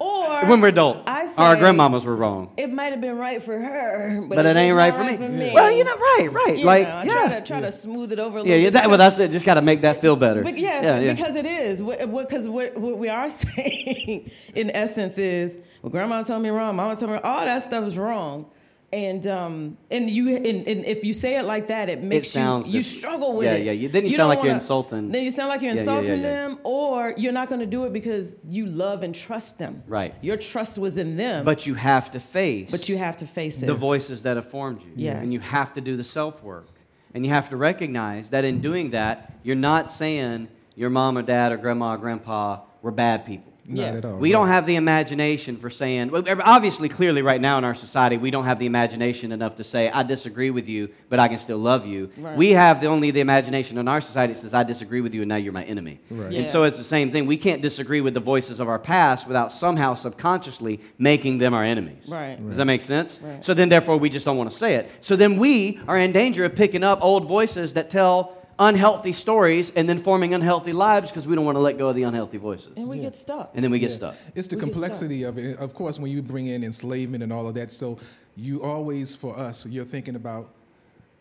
Or 0.01 0.47
when 0.47 0.61
we're 0.61 0.69
adults. 0.69 1.05
I 1.07 1.23
or 1.25 1.41
our 1.41 1.55
say- 1.57 1.63
grandmamas 1.63 2.05
were 2.05 2.17
wrong. 2.17 2.51
it 2.57 2.73
might 2.73 2.93
have 2.93 3.01
been 3.01 3.19
right 3.19 3.43
for 3.43 3.57
her, 3.59 4.21
but, 4.29 4.37
But 4.37 4.47
it 4.47 4.57
ain't 4.57 4.75
right 4.77 4.93
not 4.97 5.17
for 5.17 5.23
me. 5.23 5.29
me. 5.29 5.51
Well, 5.55 5.71
you 5.71 5.85
know, 5.85 5.95
right, 5.97 6.29
right. 6.33 6.59
You 6.59 6.65
like 6.65 6.89
know, 6.89 6.95
I 6.95 7.05
yeah. 7.05 7.13
try 7.13 7.29
to 7.29 7.41
try 7.47 7.61
to 7.61 7.71
smooth 7.71 8.11
it 8.13 8.19
over 8.19 8.39
a 8.39 8.43
little 8.43 8.47
yeah, 8.57 8.63
yeah, 8.65 8.71
that, 8.71 8.89
well, 8.89 8.99
that's 8.99 9.19
it. 9.19 9.31
Just 9.31 9.45
got 9.47 9.55
to 9.55 9.63
make 9.63 9.83
that 9.83 10.01
feel 10.01 10.17
better. 10.17 10.43
But 10.43 10.59
yeah, 10.59 10.83
yeah, 10.83 11.01
yeah. 11.01 11.13
because 11.15 11.37
it 11.37 11.47
is. 11.47 11.83
Because 11.83 12.49
what, 12.49 12.77
what 12.77 12.99
we 12.99 13.09
are 13.09 13.29
saying, 13.75 14.31
in 14.55 14.71
essence, 14.71 15.19
is 15.19 15.59
well, 15.83 15.91
grandma 15.91 16.23
told 16.23 16.43
me 16.43 16.49
wrong, 16.49 16.75
mama 16.77 16.97
told 16.97 17.11
me 17.11 17.13
wrong. 17.15 17.23
All 17.25 17.45
that 17.45 17.63
stuff 17.63 17.85
is 17.85 17.99
wrong. 17.99 18.51
And 18.93 19.25
um 19.29 19.79
and 19.89 20.11
you 20.11 20.35
and, 20.35 20.47
and 20.47 20.85
if 20.85 21.05
you 21.05 21.13
say 21.13 21.39
it 21.39 21.45
like 21.45 21.69
that, 21.69 21.89
it 21.89 22.03
makes 22.03 22.29
sounds 22.31 22.67
you 22.67 22.79
you 22.79 22.83
struggle 22.83 23.37
with 23.37 23.47
yeah, 23.47 23.53
it. 23.55 23.65
yeah, 23.67 23.73
you- 23.73 23.89
then 23.89 24.03
you 24.05 24.11
sound 24.17 24.19
don't 24.19 24.29
like 24.31 24.45
you're 24.45 24.53
insulting- 24.55 25.13
Then 25.13 25.23
you 25.25 25.31
sound 25.31 25.49
like 25.49 25.63
you're 25.63 25.75
Yeah, 25.75 25.83
yeah, 25.85 25.91
yeah, 25.93 25.99
insulting 25.99 26.23
yeah. 26.23 26.31
them, 26.49 26.59
or 26.65 27.15
you're 27.17 27.33
not 27.33 27.49
going 27.49 27.61
to 27.61 27.67
do 27.67 27.85
it 27.85 27.93
because 27.93 28.35
you 28.49 28.67
love 28.67 29.05
and 29.05 29.15
trust 29.15 29.61
them. 29.61 29.85
Right. 29.87 30.13
Your 30.23 30.37
trust 30.37 30.77
was 30.77 30.99
in 30.99 31.17
them, 31.17 31.45
but 31.45 31.67
you 31.69 31.75
have 31.75 32.11
to 32.11 32.19
face 32.21 32.69
but 32.69 32.89
you 32.89 32.99
have 32.99 33.17
to 33.19 33.27
face 33.27 33.63
it. 33.63 33.67
the 33.67 33.75
voices 33.75 34.23
that 34.23 34.37
have 34.37 34.51
formed 34.51 34.83
you. 34.83 34.91
Yes. 34.97 35.19
And 35.23 35.33
you 35.33 35.39
have 35.39 35.73
to 35.75 35.81
do 35.81 35.97
the 35.97 36.05
self 36.05 36.43
work. 36.43 36.67
And 37.15 37.25
you 37.25 37.33
have 37.33 37.49
to 37.51 37.57
recognize 37.57 38.31
that 38.31 38.45
in 38.45 38.61
doing 38.61 38.91
that, 38.91 39.35
you're 39.45 39.55
not 39.57 39.93
saying 39.93 40.49
your 40.75 40.91
mom 40.91 41.17
or 41.17 41.23
dad 41.23 41.53
or 41.53 41.57
grandma 41.59 41.95
or 41.95 41.99
grandpa 41.99 42.61
were 42.83 42.91
bad 42.91 43.25
people. 43.25 43.50
Not 43.71 43.81
Yeah. 43.81 43.99
at 43.99 44.05
all. 44.05 44.19
We 44.19 44.33
right. 44.33 44.41
don't 44.41 44.49
have 44.49 44.67
the 44.67 44.77
imagination 44.77 45.57
for 45.57 45.71
saying, 45.71 46.11
obviously, 46.15 46.89
clearly, 46.89 47.23
right 47.23 47.41
now 47.41 47.57
in 47.59 47.65
our 47.65 47.75
society, 47.75 48.17
we 48.17 48.31
don't 48.31 48.45
have 48.45 48.59
the 48.59 48.67
imagination 48.67 49.31
enough 49.33 49.57
to 49.57 49.65
say, 49.65 49.89
I 49.91 50.03
disagree 50.03 50.51
with 50.51 50.69
you, 50.69 50.89
but 51.09 51.21
I 51.21 51.29
can 51.29 51.39
still 51.39 51.59
love 51.59 51.87
you. 51.87 52.11
Right. 52.19 52.37
We 52.37 52.51
have 52.51 52.81
the, 52.81 52.89
only 52.89 53.11
the 53.11 53.21
imagination 53.21 53.79
in 53.79 53.87
our 53.87 54.01
society 54.01 54.33
that 54.35 54.41
says, 54.41 54.55
I 54.55 54.65
disagree 54.65 55.01
with 55.01 55.15
you, 55.15 55.23
and 55.23 55.29
now 55.29 55.37
you're 55.37 55.53
my 55.53 55.65
enemy. 55.65 56.01
Right. 56.11 56.35
And 56.35 56.49
so 56.49 56.65
it's 56.65 56.79
the 56.79 56.85
same 56.85 57.13
thing. 57.13 57.27
We 57.27 57.37
can't 57.37 57.63
disagree 57.63 58.01
with 58.01 58.15
the 58.15 58.21
voices 58.21 58.59
of 58.61 58.69
our 58.69 58.79
past 58.79 59.27
without 59.27 59.53
somehow 59.53 59.95
subconsciously 59.95 60.81
making 60.99 61.39
them 61.39 61.55
our 61.55 61.65
enemies. 61.65 62.05
Right. 62.09 62.37
Does 62.45 62.57
that 62.57 62.65
make 62.65 62.83
sense? 62.83 63.21
So 63.43 63.55
then, 63.55 63.69
therefore, 63.69 63.97
we 63.99 64.11
just 64.11 64.27
don't 64.27 64.37
want 64.37 64.51
to 64.51 64.57
say 64.57 64.75
it. 64.75 64.91
So 65.01 65.17
then 65.17 65.39
we 65.39 65.81
are 65.87 65.99
in 65.99 66.13
danger 66.13 66.45
of 66.45 66.55
picking 66.57 66.83
up 66.83 66.99
old 67.03 67.27
voices 67.27 67.75
that 67.75 67.91
tell 67.91 68.37
unhealthy 68.61 69.11
stories 69.13 69.73
and 69.75 69.89
then 69.89 69.99
forming 69.99 70.35
unhealthy 70.35 70.73
lives 70.73 71.11
because 71.11 71.27
we 71.27 71.35
don't 71.35 71.45
want 71.47 71.57
to 71.57 71.61
let 71.61 71.79
go 71.79 71.89
of 71.89 71.97
the 71.97 72.03
unhealthy 72.05 72.37
voices. 72.39 72.73
and 72.77 72.87
we 72.89 72.99
get 72.99 73.15
stuck. 73.15 73.51
And 73.55 73.65
then 73.65 73.71
we 73.71 73.79
get 73.79 73.91
Yeah. 73.91 73.97
stuck. 73.97 74.15
It's 74.35 74.49
the 74.49 74.57
We 74.57 74.63
complexity 74.63 75.23
of 75.25 75.39
it. 75.39 75.59
Of 75.59 75.75
course, 75.75 75.99
when 75.99 76.13
you 76.13 76.21
bring 76.23 76.47
in 76.47 76.63
enslavement 76.63 77.23
and 77.25 77.33
all 77.33 77.49
of 77.49 77.55
that, 77.55 77.73
so 77.73 77.99
you 78.37 78.63
always, 78.63 79.15
for 79.15 79.37
us, 79.37 79.65
you're 79.67 79.85
thinking 79.85 80.15
about, 80.15 80.51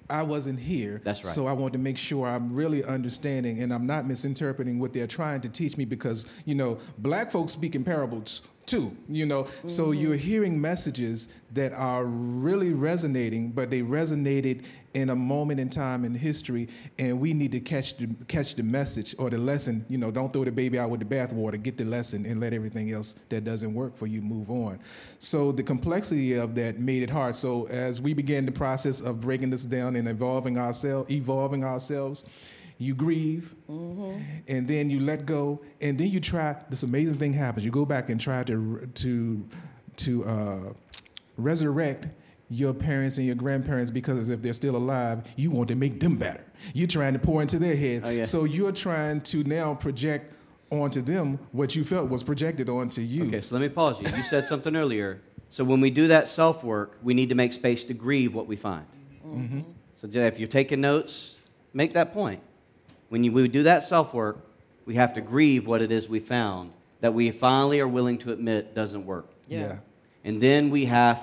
I 0.10 0.24
wasn't 0.24 0.60
here. 0.60 1.02
That's 1.04 1.24
right. 1.24 1.34
So 1.34 1.48
I 1.48 1.54
want 1.54 1.72
to 1.74 1.80
make 1.80 1.98
sure 1.98 2.28
I'm 2.28 2.54
really 2.54 2.84
understanding 2.84 3.62
and 3.62 3.74
I'm 3.74 3.86
not 3.88 4.06
misinterpreting 4.08 4.80
what 4.80 4.92
they're 4.92 5.08
trying 5.08 5.40
to 5.42 5.50
teach 5.50 5.78
me 5.78 5.86
because, 5.86 6.26
you 6.46 6.56
know, 6.56 6.78
black 6.98 7.32
folks 7.32 7.54
speak 7.54 7.74
in 7.76 7.84
parables 7.84 8.42
too, 8.66 8.96
you 9.08 9.26
know. 9.26 9.46
So 9.66 9.88
Mm-hmm. 9.88 10.02
you're 10.02 10.16
hearing 10.16 10.60
messages 10.62 11.30
that 11.54 11.74
are 11.74 12.06
really 12.06 12.72
resonating, 12.74 13.52
but 13.52 13.70
they 13.70 13.82
resonated 13.82 14.64
in 14.94 15.10
a 15.10 15.16
moment 15.16 15.60
in 15.60 15.70
time 15.70 16.04
in 16.04 16.14
history, 16.14 16.68
and 16.98 17.20
we 17.20 17.34
need 17.34 17.52
to 17.52 17.60
catch 17.60 17.98
the 17.98 18.08
catch 18.28 18.56
the 18.56 18.64
message 18.64 19.16
or 19.18 19.30
the 19.30 19.38
lesson. 19.38 19.86
You 19.90 19.98
know, 19.98 20.12
don't 20.12 20.32
throw 20.34 20.44
the 20.44 20.52
baby 20.52 20.80
out 20.80 20.90
with 20.90 21.00
the 21.00 21.06
bathwater. 21.06 21.62
Get 21.62 21.78
the 21.78 21.86
lesson 21.86 22.26
and 22.26 22.40
let 22.40 22.54
everything 22.54 22.92
else 22.92 23.14
that 23.30 23.44
doesn't 23.44 23.74
work 23.74 23.98
for 23.98 24.08
you 24.08 24.22
move 24.22 24.50
on. 24.50 24.80
So 25.20 25.52
the 25.52 25.64
complexity 25.64 26.34
of 26.34 26.56
that 26.56 26.80
made 26.80 27.04
it 27.04 27.10
hard. 27.10 27.36
So 27.36 27.68
as 27.68 28.02
we 28.02 28.14
began 28.14 28.46
the 28.46 28.52
process 28.52 29.02
of 29.02 29.22
breaking 29.22 29.52
this 29.52 29.66
down 29.66 29.96
and 29.96 30.08
evolving 30.08 30.58
ourselves, 30.58 31.12
evolving 31.12 31.64
ourselves. 31.64 32.26
You 32.82 32.96
grieve, 32.96 33.56
and 34.48 34.66
then 34.66 34.90
you 34.90 35.02
let 35.02 35.26
go, 35.26 35.60
and 35.82 36.00
then 36.00 36.08
you 36.08 36.22
try. 36.22 36.56
This 36.70 36.84
amazing 36.84 37.18
thing 37.20 37.34
happens. 37.34 37.66
You 37.66 37.72
go 37.72 37.84
back 37.84 38.10
and 38.10 38.22
try 38.22 38.42
to 38.46 38.90
to 38.96 39.46
to 39.98 40.26
uh, 40.26 40.74
resurrect 41.36 42.08
your 42.50 42.74
parents 42.74 43.18
and 43.18 43.28
your 43.28 43.36
grandparents 43.36 43.92
because 43.92 44.30
if 44.30 44.42
they're 44.42 44.54
still 44.54 44.76
alive, 44.76 45.32
you 45.36 45.52
want 45.52 45.68
to 45.70 45.76
make 45.76 46.00
them 46.00 46.18
better. 46.18 46.44
You're 46.74 46.88
trying 46.88 47.14
to 47.14 47.20
pour 47.20 47.42
into 47.42 47.60
their 47.60 47.76
head. 47.76 48.02
Oh, 48.04 48.10
yeah. 48.10 48.24
So 48.24 48.44
you're 48.44 48.72
trying 48.72 49.22
to 49.22 49.44
now 49.44 49.76
project 49.76 50.34
onto 50.72 51.02
them 51.02 51.40
what 51.52 51.76
you 51.76 51.84
felt 51.84 52.10
was 52.10 52.24
projected 52.24 52.70
onto 52.70 53.02
you. 53.02 53.28
Okay, 53.28 53.42
so 53.42 53.56
let 53.56 53.62
me 53.62 53.70
pause 53.70 54.00
you. 54.02 54.08
You 54.16 54.24
said 54.24 54.46
something 54.46 54.76
earlier. 54.76 55.22
So 55.52 55.64
when 55.64 55.82
we 55.82 55.90
do 55.90 56.08
that 56.08 56.28
self 56.28 56.64
work, 56.64 56.98
we 57.02 57.14
need 57.14 57.30
to 57.30 57.36
make 57.36 57.54
space 57.54 57.84
to 57.86 57.94
grieve 57.94 58.34
what 58.34 58.48
we 58.48 58.56
find. 58.56 58.86
Mm-hmm. 59.26 59.62
So 59.98 60.08
Jay, 60.08 60.28
if 60.28 60.40
you're 60.40 60.48
taking 60.48 60.82
notes, 60.82 61.36
make 61.74 61.94
that 61.94 62.14
point. 62.14 62.42
When 63.10 63.24
you, 63.24 63.32
we 63.32 63.48
do 63.48 63.64
that 63.64 63.84
self 63.84 64.14
work, 64.14 64.46
we 64.86 64.96
have 64.96 65.14
to 65.16 65.22
grieve 65.22 65.68
what 65.68 65.82
it 65.82 65.92
is 65.92 66.10
we 66.10 66.20
found 66.20 66.74
that 67.02 67.14
we 67.14 67.32
finally 67.32 67.80
are 67.80 67.88
willing 67.88 68.18
to 68.20 68.32
admit 68.32 68.76
doesn't 68.76 69.06
work. 69.06 69.30
Yeah. 69.48 69.80
And 70.24 70.42
then 70.42 70.70
we 70.70 70.86
have 70.86 71.22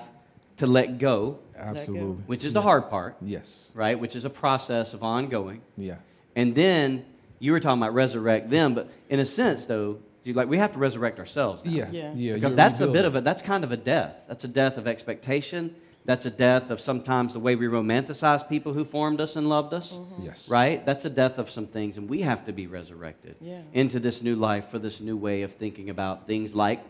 to 0.59 0.67
let 0.67 0.99
go, 0.99 1.39
absolutely. 1.57 2.23
which 2.27 2.45
is 2.45 2.53
the 2.53 2.63
hard 2.63 2.89
part, 2.89 3.17
Yes, 3.21 3.73
right? 3.75 3.99
Which 3.99 4.17
is 4.17 4.25
a 4.25 4.31
process 4.31 4.95
of 4.95 5.03
ongoing. 5.03 5.61
yes. 5.77 6.23
And 6.35 6.55
then 6.55 7.05
you 7.39 7.53
were 7.53 7.61
talking 7.61 7.83
about 7.83 7.95
resurrect 7.95 8.49
them, 8.49 8.75
but 8.75 8.89
in 9.09 9.21
a 9.21 9.27
sense, 9.27 9.67
though, 9.67 9.99
you 10.25 10.33
like 10.35 10.49
we 10.49 10.59
have 10.59 10.73
to 10.73 10.79
resurrect 10.79 11.19
ourselves. 11.19 11.65
now. 11.65 11.71
Yeah, 11.73 11.91
Yeah. 11.91 12.13
yeah. 12.15 12.35
Because 12.35 12.51
you're 12.53 12.57
that's 12.57 12.81
a 12.81 12.89
bit 12.89 13.05
of 13.05 13.15
a 13.17 13.21
that's 13.21 13.43
kind 13.43 13.63
of 13.65 13.71
a 13.73 13.77
death. 13.77 14.17
That's 14.29 14.45
a 14.45 14.49
death 14.49 14.77
of 14.77 14.87
expectation. 14.89 15.75
That's 16.05 16.25
a 16.27 16.31
death 16.31 16.71
of 16.71 16.81
sometimes 16.81 17.33
the 17.33 17.41
way 17.41 17.57
we 17.57 17.67
romanticize 17.67 18.49
people 18.49 18.73
who 18.73 18.85
formed 18.85 19.21
us 19.21 19.35
and 19.37 19.49
loved 19.49 19.73
us. 19.75 19.93
Mm-hmm. 19.93 20.23
Yes. 20.23 20.49
Right? 20.51 20.85
That's 20.87 21.05
a 21.05 21.11
death 21.11 21.39
of 21.39 21.51
some 21.51 21.67
things, 21.67 21.99
and 21.99 22.09
we 22.09 22.23
have 22.23 22.45
to 22.47 22.53
be 22.53 22.67
resurrected 22.67 23.37
Yeah. 23.41 23.61
into 23.73 23.99
this 24.01 24.23
new 24.23 24.37
life 24.37 24.69
for 24.71 24.79
this 24.79 25.01
new 25.01 25.17
way 25.17 25.43
of 25.43 25.55
thinking 25.55 25.91
about 25.91 26.27
things 26.27 26.55
like 26.55 26.81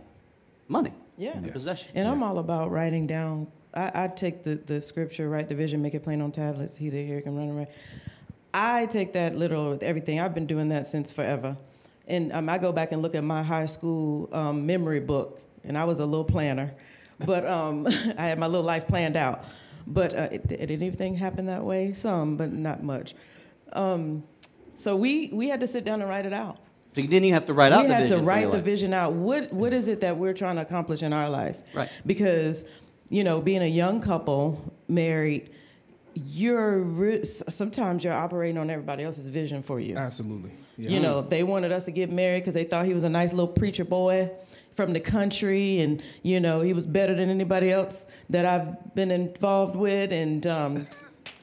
money, 0.68 0.92
Yeah. 1.16 1.36
and 1.36 1.50
possession. 1.52 1.90
And 1.94 2.08
I'm 2.08 2.22
all 2.22 2.38
about 2.38 2.70
writing 2.70 3.06
down. 3.06 3.48
I, 3.74 4.04
I 4.04 4.08
take 4.08 4.42
the, 4.42 4.54
the 4.56 4.80
scripture, 4.80 5.28
write 5.28 5.48
the 5.48 5.54
vision, 5.54 5.82
make 5.82 5.94
it 5.94 6.02
plain 6.02 6.20
on 6.20 6.32
tablets. 6.32 6.76
He 6.76 6.88
that 6.90 7.02
hear 7.02 7.20
can 7.20 7.36
run 7.36 7.50
around. 7.50 7.68
I 8.54 8.86
take 8.86 9.12
that 9.12 9.36
literal 9.36 9.70
with 9.70 9.82
everything. 9.82 10.18
I've 10.18 10.34
been 10.34 10.46
doing 10.46 10.70
that 10.70 10.86
since 10.86 11.12
forever. 11.12 11.56
And 12.06 12.32
um, 12.32 12.48
I 12.48 12.58
go 12.58 12.72
back 12.72 12.92
and 12.92 13.02
look 13.02 13.14
at 13.14 13.24
my 13.24 13.42
high 13.42 13.66
school 13.66 14.28
um, 14.32 14.64
memory 14.64 15.00
book, 15.00 15.40
and 15.64 15.76
I 15.76 15.84
was 15.84 15.98
a 15.98 16.06
little 16.06 16.24
planner, 16.24 16.72
but 17.24 17.44
um, 17.46 17.86
I 18.18 18.26
had 18.28 18.38
my 18.38 18.46
little 18.46 18.64
life 18.64 18.86
planned 18.86 19.16
out. 19.16 19.44
But 19.88 20.14
uh, 20.14 20.28
it, 20.32 20.46
did 20.46 20.70
anything 20.70 21.16
happen 21.16 21.46
that 21.46 21.64
way? 21.64 21.92
Some, 21.92 22.36
but 22.36 22.52
not 22.52 22.82
much. 22.82 23.14
Um, 23.72 24.22
so 24.76 24.94
we 24.96 25.30
we 25.32 25.48
had 25.48 25.60
to 25.60 25.66
sit 25.66 25.84
down 25.84 26.00
and 26.00 26.08
write 26.08 26.26
it 26.26 26.32
out. 26.32 26.58
So 26.96 27.02
you 27.02 27.08
didn't 27.08 27.26
even 27.26 27.34
have 27.34 27.44
to 27.48 27.52
write 27.52 27.72
out 27.72 27.82
we 27.82 27.88
the 27.88 27.94
had 27.94 28.02
vision. 28.04 28.18
to 28.20 28.24
write 28.24 28.50
the 28.50 28.56
life. 28.56 28.64
vision 28.64 28.94
out. 28.94 29.12
What 29.12 29.52
what 29.52 29.74
is 29.74 29.86
it 29.86 30.00
that 30.00 30.16
we're 30.16 30.32
trying 30.32 30.56
to 30.56 30.62
accomplish 30.62 31.02
in 31.02 31.12
our 31.12 31.28
life? 31.28 31.58
Right. 31.74 31.90
Because 32.06 32.64
you 33.10 33.22
know, 33.22 33.42
being 33.42 33.60
a 33.60 33.66
young 33.66 34.00
couple 34.00 34.72
married, 34.88 35.50
you're 36.14 36.78
re- 36.78 37.22
sometimes 37.22 38.02
you're 38.02 38.14
operating 38.14 38.56
on 38.56 38.70
everybody 38.70 39.04
else's 39.04 39.28
vision 39.28 39.62
for 39.62 39.78
you. 39.78 39.94
Absolutely. 39.94 40.52
Yeah. 40.78 40.88
You 40.88 41.00
know, 41.00 41.20
they 41.20 41.42
wanted 41.42 41.70
us 41.70 41.84
to 41.84 41.90
get 41.90 42.10
married 42.10 42.40
because 42.40 42.54
they 42.54 42.64
thought 42.64 42.86
he 42.86 42.94
was 42.94 43.04
a 43.04 43.10
nice 43.10 43.34
little 43.34 43.46
preacher 43.52 43.84
boy 43.84 44.30
from 44.72 44.94
the 44.94 45.00
country, 45.00 45.80
and 45.80 46.02
you 46.22 46.40
know, 46.40 46.62
he 46.62 46.72
was 46.72 46.86
better 46.86 47.14
than 47.14 47.28
anybody 47.28 47.70
else 47.70 48.06
that 48.30 48.46
I've 48.46 48.94
been 48.94 49.10
involved 49.10 49.76
with, 49.76 50.12
and 50.12 50.46
um, 50.46 50.86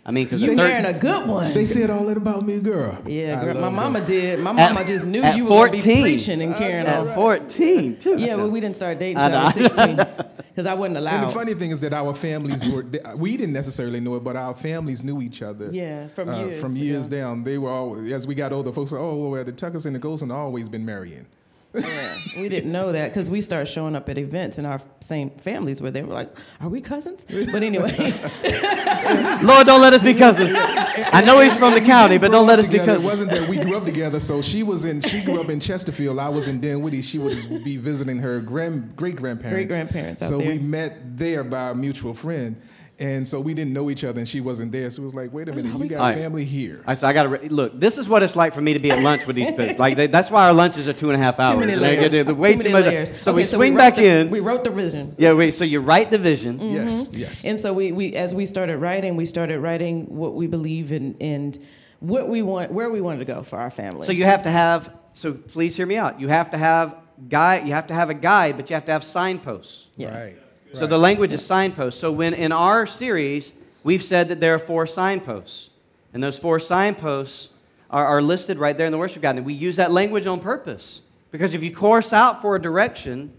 I 0.06 0.12
mean, 0.12 0.26
because 0.26 0.42
you 0.42 0.54
marrying 0.54 0.84
a 0.86 0.92
good 0.92 1.30
one. 1.30 1.54
They 1.54 1.64
said 1.64 1.90
all 1.90 2.06
that 2.08 2.18
about 2.18 2.46
me, 2.46 2.60
girl. 2.60 2.98
yeah, 3.08 3.42
girl, 3.42 3.54
my 3.62 3.70
mama 3.70 4.00
that. 4.02 4.08
did. 4.08 4.40
My 4.42 4.50
At- 4.52 4.74
mama 4.74 4.86
just 4.86 5.06
knew 5.06 5.22
at 5.22 5.38
you 5.38 5.46
were 5.46 5.50
going 5.50 5.72
to 5.72 5.78
be 5.78 5.82
14. 5.82 6.02
preaching 6.02 6.42
and 6.42 6.54
carrying 6.56 6.86
on. 6.88 7.08
at 7.08 7.16
14, 7.16 7.98
too. 8.00 8.20
Yeah, 8.20 8.36
well, 8.36 8.50
we 8.50 8.60
didn't 8.60 8.76
start 8.76 9.00
dating 9.00 9.18
until 9.18 9.40
I 9.40 9.46
was 9.46 9.54
16 9.56 9.96
because 9.96 10.66
I 10.68 10.74
wasn't 10.74 10.98
allowed. 10.98 11.12
And 11.14 11.22
allowed. 11.24 11.30
the 11.30 11.34
funny 11.34 11.54
thing 11.54 11.72
is 11.72 11.80
that 11.80 11.94
our 11.94 12.14
families 12.14 12.68
were, 12.68 12.86
we 13.16 13.38
didn't 13.38 13.54
necessarily 13.54 14.02
know 14.02 14.16
it, 14.16 14.26
but 14.26 14.36
our 14.36 14.54
families 14.54 15.02
knew 15.04 15.22
each 15.22 15.42
other. 15.42 15.70
Yeah, 15.72 16.08
from 16.10 16.28
uh, 16.28 16.46
years 16.48 16.60
From 16.62 16.76
years 16.76 17.08
ago. 17.08 17.16
down. 17.18 17.44
They 17.46 17.58
were 17.58 17.70
always, 17.70 18.12
as 18.12 18.28
we 18.28 18.36
got 18.36 18.52
older, 18.52 18.74
folks 18.74 18.90
said, 18.90 19.00
oh, 19.00 19.30
well, 19.30 19.44
the 19.46 19.54
Tuckers 19.54 19.86
and 19.86 19.96
the 19.96 20.00
Gholson 20.02 20.34
always 20.34 20.68
been 20.68 20.86
marrying. 20.86 21.28
Yeah, 21.74 22.16
we 22.38 22.50
didn't 22.50 22.72
know 22.72 22.92
that 22.92 23.10
because 23.10 23.30
we 23.30 23.42
started 23.42 23.66
showing 23.68 23.96
up 23.96 24.08
at 24.10 24.18
events 24.18 24.58
and 24.58 24.68
our 24.68 24.80
same 25.00 25.30
families 25.32 25.82
where 25.82 25.92
they 25.92 26.04
were 26.04 26.14
like, 26.14 26.30
"Are 26.62 26.70
we 26.70 26.82
cousins?" 26.82 27.26
But 27.26 27.64
anyway, 27.64 27.92
Lord, 29.44 29.66
don't 29.68 29.82
let 29.82 29.94
us 29.94 30.04
be 30.04 30.14
cousins. 30.14 30.52
I 30.56 31.22
know 31.26 31.40
he's 31.40 31.56
from 31.58 31.74
the 31.74 31.82
county, 31.82 32.18
but 32.18 32.32
don't 32.32 32.46
let 32.48 32.60
up 32.60 32.66
us 32.66 32.72
be 32.72 32.78
together. 32.80 32.92
It 32.94 32.96
cousins. 33.04 33.12
wasn't 33.12 33.32
that 33.32 33.50
we 33.50 33.58
grew 33.58 33.78
up 33.78 33.86
together. 33.86 34.20
So 34.20 34.42
she 34.42 34.64
was 34.64 34.86
in, 34.86 35.02
she 35.02 35.24
grew 35.24 35.42
up 35.42 35.50
in 35.50 35.60
Chesterfield. 35.60 36.20
I 36.20 36.30
was 36.30 36.48
in 36.48 36.60
Dinwiddie. 36.62 37.02
She 37.02 37.18
would 37.18 37.64
be 37.64 37.78
visiting 37.78 38.20
her 38.20 38.40
grand, 38.42 38.96
great 38.96 39.16
grandparents. 39.16 39.54
Great-grandparents 39.76 40.28
So 40.28 40.38
there. 40.38 40.48
we 40.50 40.60
met 40.60 41.18
there 41.18 41.44
by 41.44 41.70
a 41.70 41.76
mutual 41.76 42.14
friend. 42.14 42.62
And 43.00 43.28
so 43.28 43.40
we 43.42 43.56
didn't 43.56 43.74
know 43.74 43.90
each 43.90 44.04
other, 44.04 44.20
and 44.20 44.30
she 44.30 44.40
wasn't 44.40 44.72
there. 44.72 44.88
So 44.92 45.02
it 45.02 45.06
was 45.06 45.16
like, 45.16 45.34
wait 45.34 45.50
a 45.50 45.54
minute, 45.54 45.76
you 45.78 45.90
got 45.90 46.00
All 46.00 46.06
right. 46.10 46.18
family 46.18 46.46
here. 46.46 46.84
I 46.86 46.94
said, 46.94 47.10
I 47.10 47.14
got 47.14 47.24
to 47.24 47.30
re- 47.30 47.50
look. 47.50 47.78
This 47.80 47.98
is 47.98 48.08
what 48.08 48.22
it's 48.22 48.36
like 48.36 48.54
for 48.54 48.62
me 48.62 48.74
to 48.74 48.80
be 48.80 48.92
at 48.92 49.02
lunch 49.02 49.26
with 49.26 49.36
these 49.36 49.50
people. 49.58 49.76
Like 49.80 49.96
they, 49.96 50.06
that's 50.08 50.30
why 50.30 50.46
our 50.46 50.54
lunches 50.54 50.88
are 50.88 50.94
two 50.94 51.10
and 51.10 51.20
a 51.20 51.24
half 51.24 51.40
hours. 51.40 51.56
too 51.56 51.60
many 51.62 51.72
They- 51.74 51.80
layers. 51.98 52.12
they- 52.12 52.22
they- 52.22 52.32
way 52.34 52.52
too 52.52 52.58
many 52.60 52.70
much- 52.72 52.86
layers. 52.86 53.22
So 53.22 53.32
Okay, 53.32 53.38
we 53.42 53.44
swing 53.46 53.74
wrote 53.74 53.78
back 53.80 53.96
the- 53.96 54.06
in. 54.06 54.30
We 54.30 54.40
wrote 54.42 54.64
the 54.64 54.70
vision. 54.70 55.16
yeah, 55.18 55.34
wait. 55.34 55.56
So 55.56 55.64
you 55.64 55.80
write 55.80 56.12
the 56.12 56.20
vision. 56.20 56.60
Yes, 56.60 57.08
Mm-hmm. 57.08 57.20
yes. 57.20 57.44
And 57.46 57.60
so 57.60 57.74
we, 57.74 57.92
we 57.92 58.14
as 58.16 58.36
we 58.36 58.46
started 58.46 58.78
writing, 58.78 59.16
we 59.16 59.26
started 59.26 59.60
writing 59.60 60.06
what 60.16 60.36
we 60.36 60.46
believe 60.46 60.92
in 60.92 61.18
and 61.20 61.58
what 62.00 62.28
we 62.30 62.44
want, 62.44 62.72
where 62.72 62.92
we 62.92 63.02
wanted 63.02 63.20
to 63.20 63.26
go 63.26 63.42
for 63.42 63.58
our 63.58 63.72
family. 63.72 64.06
So 64.06 64.12
you 64.12 64.26
have 64.26 64.44
to 64.44 64.52
have. 64.52 64.92
So 65.16 65.34
please 65.34 65.76
hear 65.76 65.88
me 65.88 65.98
out. 65.98 66.20
You 66.22 66.28
have 66.28 66.52
to 66.52 66.58
have 66.58 66.96
guide. 67.28 67.66
You 67.68 67.74
have 67.74 67.88
to 67.88 67.94
have 67.96 68.12
a 68.12 68.14
guide, 68.14 68.56
but 68.56 68.70
you 68.70 68.76
have 68.76 68.86
to 68.86 68.92
have 68.92 69.04
signposts. 69.04 69.88
yeah. 69.98 70.16
Right. 70.16 70.38
So 70.74 70.88
the 70.88 70.98
language 70.98 71.34
is 71.34 71.46
signposts. 71.46 72.00
So 72.00 72.12
when 72.12 72.34
in 72.34 72.52
our 72.52 72.88
series 72.88 73.54
we've 73.84 74.04
said 74.04 74.30
that 74.30 74.40
there 74.40 74.56
are 74.56 74.60
four 74.60 74.88
signposts, 74.88 75.70
and 76.14 76.24
those 76.24 76.38
four 76.38 76.60
signposts 76.60 77.50
are, 77.90 78.06
are 78.06 78.22
listed 78.22 78.58
right 78.58 78.78
there 78.78 78.86
in 78.86 78.92
the 78.92 78.98
worship 78.98 79.22
guide. 79.22 79.38
And 79.38 79.46
we 79.46 79.54
use 79.54 79.76
that 79.76 79.92
language 79.92 80.28
on 80.28 80.40
purpose 80.40 81.02
because 81.32 81.54
if 81.54 81.64
you 81.64 81.74
course 81.74 82.14
out 82.14 82.42
for 82.42 82.56
a 82.56 82.62
direction, 82.62 83.34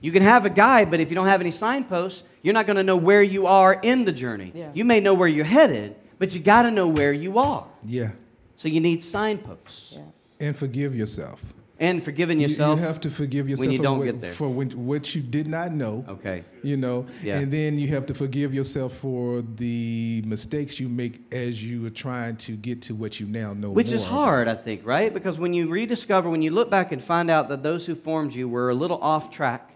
you 0.00 0.12
can 0.12 0.22
have 0.22 0.46
a 0.46 0.50
guide, 0.50 0.90
but 0.90 1.00
if 1.00 1.10
you 1.10 1.14
don't 1.14 1.26
have 1.26 1.40
any 1.40 1.50
signposts, 1.50 2.22
you're 2.42 2.54
not 2.54 2.66
going 2.66 2.76
to 2.76 2.82
know 2.82 2.96
where 2.96 3.22
you 3.22 3.46
are 3.46 3.74
in 3.74 4.04
the 4.04 4.12
journey. 4.12 4.52
Yeah. 4.54 4.70
You 4.72 4.84
may 4.84 5.00
know 5.00 5.14
where 5.14 5.28
you're 5.28 5.44
headed, 5.44 5.96
but 6.18 6.34
you 6.34 6.40
got 6.40 6.62
to 6.62 6.70
know 6.70 6.88
where 6.88 7.12
you 7.12 7.38
are. 7.38 7.66
Yeah. 7.84 8.10
So 8.56 8.68
you 8.68 8.80
need 8.80 9.04
signposts 9.04 9.92
Yeah. 9.92 10.02
And 10.40 10.56
forgive 10.56 10.94
yourself. 10.94 11.54
And 11.78 12.02
forgiving 12.02 12.40
yourself. 12.40 12.78
You, 12.78 12.84
have 12.86 13.00
to 13.02 13.10
forgive 13.10 13.48
yourself 13.48 13.66
when 13.66 13.72
you 13.72 13.78
for, 13.78 13.82
don't 13.84 13.98
what, 13.98 14.04
get 14.06 14.20
there. 14.22 14.30
for 14.30 14.48
when, 14.48 14.70
what 14.86 15.14
you 15.14 15.20
did 15.22 15.46
not 15.46 15.72
know. 15.72 16.04
okay. 16.08 16.42
You 16.62 16.76
know, 16.76 17.06
Yeah. 17.22 17.38
and 17.38 17.52
then 17.52 17.78
you 17.78 17.88
have 17.88 18.06
to 18.06 18.14
forgive 18.14 18.54
yourself 18.54 18.94
for 18.94 19.42
the 19.42 20.22
mistakes 20.26 20.80
you 20.80 20.88
make 20.88 21.20
as 21.32 21.62
you 21.62 21.86
are 21.86 21.90
trying 21.90 22.36
to 22.38 22.52
get 22.56 22.82
to 22.82 22.94
what 22.94 23.20
you 23.20 23.26
now 23.26 23.52
know. 23.52 23.70
Which 23.70 23.92
is 23.92 24.04
hard, 24.04 24.48
I 24.48 24.54
think, 24.54 24.84
right? 24.84 25.12
Because 25.12 25.38
when 25.38 25.52
you 25.52 25.68
rediscover, 25.68 26.30
when 26.30 26.42
you 26.42 26.50
look 26.50 26.70
back 26.70 26.92
and 26.92 27.02
find 27.02 27.30
out 27.30 27.48
that 27.50 27.62
those 27.62 27.86
who 27.86 27.94
formed 27.94 28.34
you 28.34 28.48
were 28.48 28.70
a 28.70 28.74
little 28.74 28.98
off 29.02 29.30
track, 29.30 29.70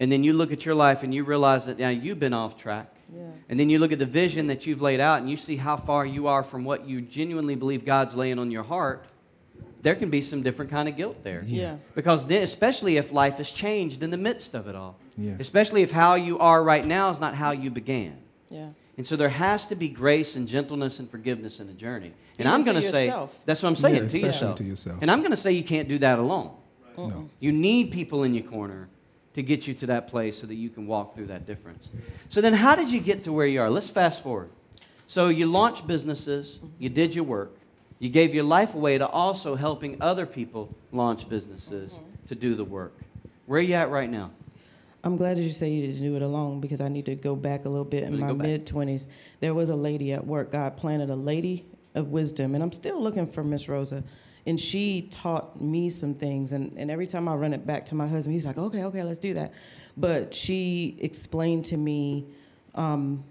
and 0.00 0.10
then 0.10 0.24
you 0.24 0.32
look 0.32 0.50
at 0.50 0.64
your 0.64 0.74
life 0.74 1.02
and 1.02 1.14
you 1.14 1.24
realize 1.24 1.66
that 1.66 1.78
now 1.78 1.90
you've 1.90 2.18
been 2.18 2.32
off 2.32 2.56
track, 2.56 2.88
Yeah. 3.14 3.20
and 3.50 3.60
then 3.60 3.68
you 3.68 3.78
look 3.78 3.92
at 3.92 3.98
the 3.98 4.06
vision 4.06 4.46
that 4.46 4.66
you've 4.66 4.80
laid 4.80 4.98
out 4.98 5.20
and 5.20 5.28
you 5.28 5.36
see 5.36 5.56
how 5.56 5.76
far 5.76 6.06
you 6.06 6.26
are 6.26 6.42
from 6.42 6.64
what 6.64 6.88
you 6.88 7.02
genuinely 7.02 7.54
believe 7.54 7.84
God's 7.84 8.14
laying 8.14 8.38
on 8.38 8.50
your 8.50 8.62
heart, 8.62 9.04
there 9.82 9.94
can 9.94 10.10
be 10.10 10.20
some 10.22 10.42
different 10.42 10.70
kind 10.70 10.88
of 10.88 10.96
guilt 10.96 11.22
there. 11.24 11.42
Yeah. 11.46 11.76
Because 11.94 12.26
then, 12.26 12.42
especially 12.42 12.96
if 12.96 13.12
life 13.12 13.38
has 13.38 13.50
changed 13.50 14.02
in 14.02 14.10
the 14.10 14.16
midst 14.18 14.54
of 14.54 14.68
it 14.68 14.74
all, 14.74 14.96
Yeah. 15.16 15.36
especially 15.38 15.82
if 15.82 15.90
how 15.90 16.14
you 16.16 16.38
are 16.38 16.62
right 16.62 16.84
now 16.84 17.10
is 17.10 17.18
not 17.20 17.34
how 17.34 17.52
you 17.52 17.70
began. 17.70 18.18
Yeah. 18.50 18.68
And 18.98 19.06
so 19.06 19.16
there 19.16 19.30
has 19.30 19.66
to 19.68 19.74
be 19.74 19.88
grace 19.88 20.36
and 20.36 20.46
gentleness 20.46 20.98
and 20.98 21.10
forgiveness 21.10 21.60
in 21.60 21.66
the 21.66 21.72
journey. 21.72 22.12
And 22.38 22.40
Even 22.40 22.52
I'm 22.52 22.62
going 22.62 22.76
to 22.82 22.90
say, 22.92 23.06
yourself. 23.06 23.40
that's 23.46 23.62
what 23.62 23.70
I'm 23.70 23.76
saying, 23.76 23.94
Yeah, 24.02 24.08
to, 24.08 24.18
yourself. 24.20 24.54
to 24.56 24.64
yourself. 24.64 24.98
And 25.00 25.10
I'm 25.10 25.20
going 25.20 25.30
to 25.30 25.36
say 25.38 25.52
you 25.52 25.64
can't 25.64 25.88
do 25.88 25.98
that 26.00 26.18
alone. 26.18 26.50
No. 26.98 27.30
You 27.38 27.50
need 27.52 27.92
people 27.92 28.24
in 28.24 28.34
your 28.34 28.44
corner 28.44 28.88
to 29.32 29.42
get 29.42 29.66
you 29.66 29.72
to 29.74 29.86
that 29.86 30.08
place 30.08 30.38
so 30.38 30.46
that 30.46 30.56
you 30.56 30.68
can 30.68 30.86
walk 30.86 31.14
through 31.14 31.28
that 31.28 31.46
difference. 31.46 31.88
So 32.28 32.42
then, 32.42 32.52
how 32.52 32.74
did 32.74 32.90
you 32.90 33.00
get 33.00 33.24
to 33.24 33.32
where 33.32 33.46
you 33.46 33.62
are? 33.62 33.70
Let's 33.70 33.88
fast 33.88 34.22
forward. 34.22 34.50
So 35.06 35.28
you 35.28 35.46
launched 35.46 35.86
businesses, 35.86 36.58
you 36.78 36.90
did 36.90 37.14
your 37.14 37.24
work, 37.24 37.56
you 38.00 38.08
gave 38.08 38.34
your 38.34 38.44
life 38.44 38.74
away 38.74 38.98
to 38.98 39.06
also 39.06 39.54
helping 39.54 40.00
other 40.00 40.26
people 40.26 40.74
launch 40.90 41.28
businesses 41.28 41.96
to 42.26 42.34
do 42.34 42.56
the 42.56 42.64
work. 42.64 42.96
Where 43.46 43.60
are 43.60 43.62
you 43.62 43.74
at 43.74 43.90
right 43.90 44.10
now? 44.10 44.32
I'm 45.04 45.16
glad 45.16 45.36
that 45.36 45.42
you 45.42 45.50
say 45.50 45.70
you 45.70 45.86
didn't 45.86 46.02
do 46.02 46.16
it 46.16 46.22
alone 46.22 46.60
because 46.60 46.80
I 46.80 46.88
need 46.88 47.06
to 47.06 47.14
go 47.14 47.36
back 47.36 47.64
a 47.64 47.68
little 47.68 47.84
bit. 47.84 48.04
In 48.04 48.18
my 48.18 48.32
mid 48.32 48.66
20s, 48.66 49.06
there 49.40 49.54
was 49.54 49.70
a 49.70 49.76
lady 49.76 50.12
at 50.12 50.26
work. 50.26 50.50
God 50.50 50.76
planted 50.76 51.10
a 51.10 51.16
lady 51.16 51.66
of 51.94 52.08
wisdom, 52.08 52.54
and 52.54 52.62
I'm 52.64 52.72
still 52.72 53.00
looking 53.00 53.26
for 53.26 53.44
Miss 53.44 53.68
Rosa. 53.68 54.02
And 54.46 54.58
she 54.58 55.02
taught 55.02 55.60
me 55.60 55.90
some 55.90 56.14
things, 56.14 56.52
and, 56.52 56.72
and 56.78 56.90
every 56.90 57.06
time 57.06 57.28
I 57.28 57.34
run 57.34 57.52
it 57.52 57.66
back 57.66 57.86
to 57.86 57.94
my 57.94 58.06
husband, 58.06 58.32
he's 58.32 58.46
like, 58.46 58.56
okay, 58.56 58.84
okay, 58.84 59.02
let's 59.02 59.18
do 59.18 59.34
that. 59.34 59.52
But 59.96 60.34
she 60.34 60.96
explained 61.00 61.66
to 61.66 61.76
me 61.76 62.24
um, 62.74 63.22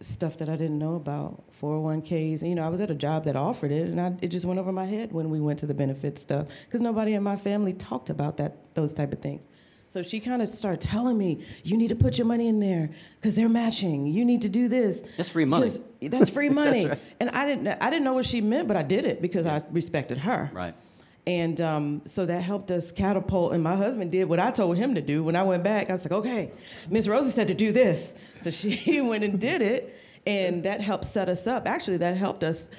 stuff 0.00 0.38
that 0.38 0.48
I 0.48 0.56
didn't 0.56 0.78
know 0.78 0.94
about 0.94 1.42
401ks. 1.60 2.40
And, 2.42 2.48
You 2.50 2.54
know, 2.54 2.64
I 2.64 2.68
was 2.68 2.80
at 2.80 2.90
a 2.90 2.94
job 2.94 3.24
that 3.24 3.36
offered 3.36 3.72
it, 3.72 3.88
and 3.88 4.00
I, 4.00 4.14
it 4.22 4.28
just 4.28 4.44
went 4.46 4.60
over 4.60 4.72
my 4.72 4.84
head 4.86 5.12
when 5.12 5.30
we 5.30 5.40
went 5.40 5.58
to 5.60 5.66
the 5.66 5.74
benefit 5.74 6.18
stuff 6.18 6.46
because 6.66 6.80
nobody 6.80 7.14
in 7.14 7.22
my 7.22 7.36
family 7.36 7.72
talked 7.72 8.10
about 8.10 8.36
that 8.36 8.74
those 8.74 8.92
type 8.92 9.12
of 9.12 9.18
things. 9.20 9.48
So 9.90 10.02
she 10.02 10.20
kind 10.20 10.42
of 10.42 10.48
started 10.48 10.82
telling 10.82 11.16
me, 11.16 11.44
"You 11.64 11.76
need 11.78 11.88
to 11.88 11.96
put 11.96 12.18
your 12.18 12.26
money 12.26 12.46
in 12.46 12.60
there 12.60 12.90
because 13.18 13.34
they're 13.36 13.48
matching. 13.48 14.06
You 14.06 14.24
need 14.24 14.42
to 14.42 14.48
do 14.50 14.68
this. 14.68 15.02
That's 15.16 15.30
free 15.30 15.46
money. 15.46 15.70
That's 16.02 16.28
free 16.30 16.48
money." 16.62 16.86
right. 16.88 16.98
And 17.18 17.30
I 17.30 17.46
didn't, 17.46 17.68
I 17.82 17.88
didn't 17.88 18.04
know 18.04 18.12
what 18.12 18.26
she 18.26 18.40
meant, 18.42 18.68
but 18.68 18.76
I 18.76 18.82
did 18.82 19.04
it 19.06 19.22
because 19.22 19.46
I 19.46 19.62
respected 19.70 20.18
her. 20.18 20.50
Right. 20.52 20.74
And 21.28 21.60
um, 21.60 22.00
so 22.06 22.24
that 22.24 22.42
helped 22.42 22.70
us 22.70 22.90
catapult. 22.90 23.52
And 23.52 23.62
my 23.62 23.76
husband 23.76 24.10
did 24.10 24.30
what 24.30 24.40
I 24.40 24.50
told 24.50 24.78
him 24.78 24.94
to 24.94 25.02
do. 25.02 25.22
When 25.22 25.36
I 25.36 25.42
went 25.42 25.62
back, 25.62 25.90
I 25.90 25.92
was 25.92 26.02
like, 26.02 26.12
okay, 26.12 26.50
Miss 26.88 27.06
Rosie 27.06 27.30
said 27.30 27.48
to 27.48 27.54
do 27.54 27.70
this. 27.70 28.14
So 28.40 28.50
she 28.50 29.00
went 29.02 29.22
and 29.24 29.38
did 29.38 29.60
it. 29.60 29.94
And 30.26 30.62
that 30.62 30.80
helped 30.80 31.04
set 31.04 31.28
us 31.28 31.46
up. 31.46 31.66
Actually, 31.68 31.98
that 31.98 32.16
helped 32.16 32.42
us 32.44 32.70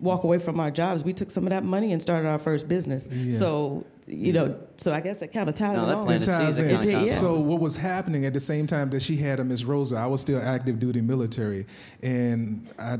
walk 0.00 0.24
away 0.24 0.38
from 0.38 0.58
our 0.58 0.72
jobs. 0.72 1.04
We 1.04 1.12
took 1.12 1.30
some 1.30 1.44
of 1.44 1.50
that 1.50 1.62
money 1.62 1.92
and 1.92 2.02
started 2.02 2.26
our 2.28 2.40
first 2.40 2.68
business. 2.68 3.06
Yeah. 3.08 3.30
So, 3.30 3.86
you 4.08 4.32
know, 4.32 4.58
so 4.78 4.92
I 4.92 5.00
guess 5.00 5.22
it 5.22 5.28
kind 5.28 5.48
of 5.48 5.54
ties 5.54 5.76
No, 5.76 6.02
it 6.02 6.06
that 6.06 6.22
It 6.22 6.24
ties 6.24 6.58
in. 6.58 6.70
it 6.70 6.82
did, 6.82 7.06
yeah. 7.06 7.12
So 7.12 7.38
what 7.38 7.60
was 7.60 7.76
happening 7.76 8.24
at 8.26 8.34
the 8.34 8.40
same 8.40 8.66
time 8.66 8.90
that 8.90 9.00
she 9.02 9.16
had 9.16 9.38
a 9.38 9.44
Miss 9.44 9.62
Rosa, 9.62 9.96
I 9.96 10.06
was 10.06 10.20
still 10.20 10.40
active 10.42 10.80
duty 10.80 11.02
military, 11.02 11.66
and 12.02 12.68
I 12.80 12.98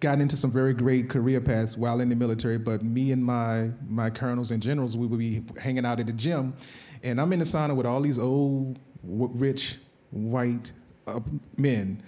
got 0.00 0.20
into 0.20 0.36
some 0.36 0.50
very 0.50 0.72
great 0.74 1.08
career 1.08 1.40
paths 1.40 1.76
while 1.76 2.00
in 2.00 2.08
the 2.08 2.16
military. 2.16 2.58
But 2.58 2.82
me 2.82 3.12
and 3.12 3.24
my 3.24 3.70
my 3.88 4.10
colonels 4.10 4.50
and 4.50 4.62
generals, 4.62 4.96
we 4.96 5.06
would 5.06 5.18
be 5.18 5.42
hanging 5.60 5.84
out 5.86 6.00
at 6.00 6.06
the 6.06 6.12
gym, 6.12 6.54
and 7.02 7.20
I'm 7.20 7.32
in 7.32 7.38
the 7.38 7.44
sauna 7.44 7.74
with 7.76 7.86
all 7.86 8.00
these 8.00 8.18
old, 8.18 8.78
w- 9.06 9.32
rich, 9.34 9.76
white. 10.10 10.72
Uh, 11.06 11.20
men, 11.56 12.02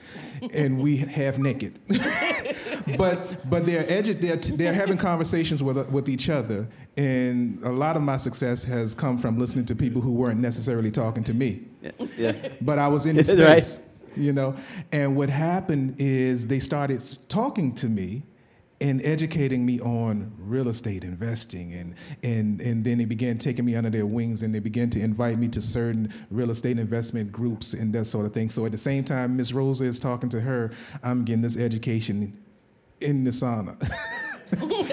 and 0.53 0.79
we 0.79 0.99
half 0.99 1.39
naked, 1.39 1.81
but 2.99 3.49
but 3.49 3.65
they're 3.65 3.85
edu- 3.85 4.21
they're, 4.21 4.37
t- 4.37 4.57
they're 4.57 4.75
having 4.75 4.99
conversations 4.99 5.63
with 5.63 5.91
with 5.91 6.07
each 6.07 6.29
other, 6.29 6.69
and 6.99 7.59
a 7.63 7.71
lot 7.71 7.97
of 7.97 8.03
my 8.03 8.19
success 8.19 8.63
has 8.65 8.95
come 8.95 9.17
from 9.19 9.39
listening 9.39 9.65
to 9.65 9.75
people 9.75 10.03
who 10.03 10.13
weren't 10.13 10.39
necessarily 10.41 10.91
talking 10.91 11.25
to 11.25 11.33
me 11.33 11.63
Yeah. 11.81 11.91
yeah. 12.19 12.33
but 12.61 12.79
I 12.79 12.89
was 12.89 13.07
in 13.07 13.17
the 13.17 13.23
Right. 13.49 13.81
You 14.17 14.33
know. 14.33 14.57
And 14.93 15.17
what 15.17 15.31
happened 15.31 15.97
is 15.99 16.47
they 16.47 16.59
started 16.59 17.03
talking 17.29 17.75
to 17.77 17.89
me, 17.89 18.23
and 18.81 19.03
educating 19.05 19.67
me 19.67 19.79
on 19.81 20.33
real 20.39 20.67
estate 20.67 21.05
investing 21.05 21.73
and 21.73 21.95
and 22.23 22.61
and 22.61 22.85
then 22.85 22.99
they 22.99 23.05
began 23.05 23.37
taking 23.37 23.65
me 23.65 23.77
under 23.77 23.91
their 23.91 24.07
wings 24.07 24.43
and 24.43 24.55
they 24.55 24.59
began 24.59 24.89
to 24.89 24.99
invite 24.99 25.39
me 25.39 25.49
to 25.49 25.61
certain 25.61 26.13
real 26.31 26.51
estate 26.51 26.79
investment 26.79 27.31
groups 27.31 27.75
and 27.75 27.93
that 27.93 28.07
sort 28.07 28.25
of 28.25 28.33
thing. 28.33 28.49
So 28.49 28.65
at 28.65 28.73
the 28.73 28.79
same 28.79 29.05
time 29.05 29.37
miss 29.37 29.53
rosa 29.53 29.85
is 29.85 30.01
talking 30.01 30.31
to 30.31 30.41
her. 30.41 30.73
I'm 31.03 31.25
getting 31.25 31.43
this 31.43 31.59
education 31.59 32.43
in 33.01 33.25
the 33.25 33.31
sauna 33.31 33.77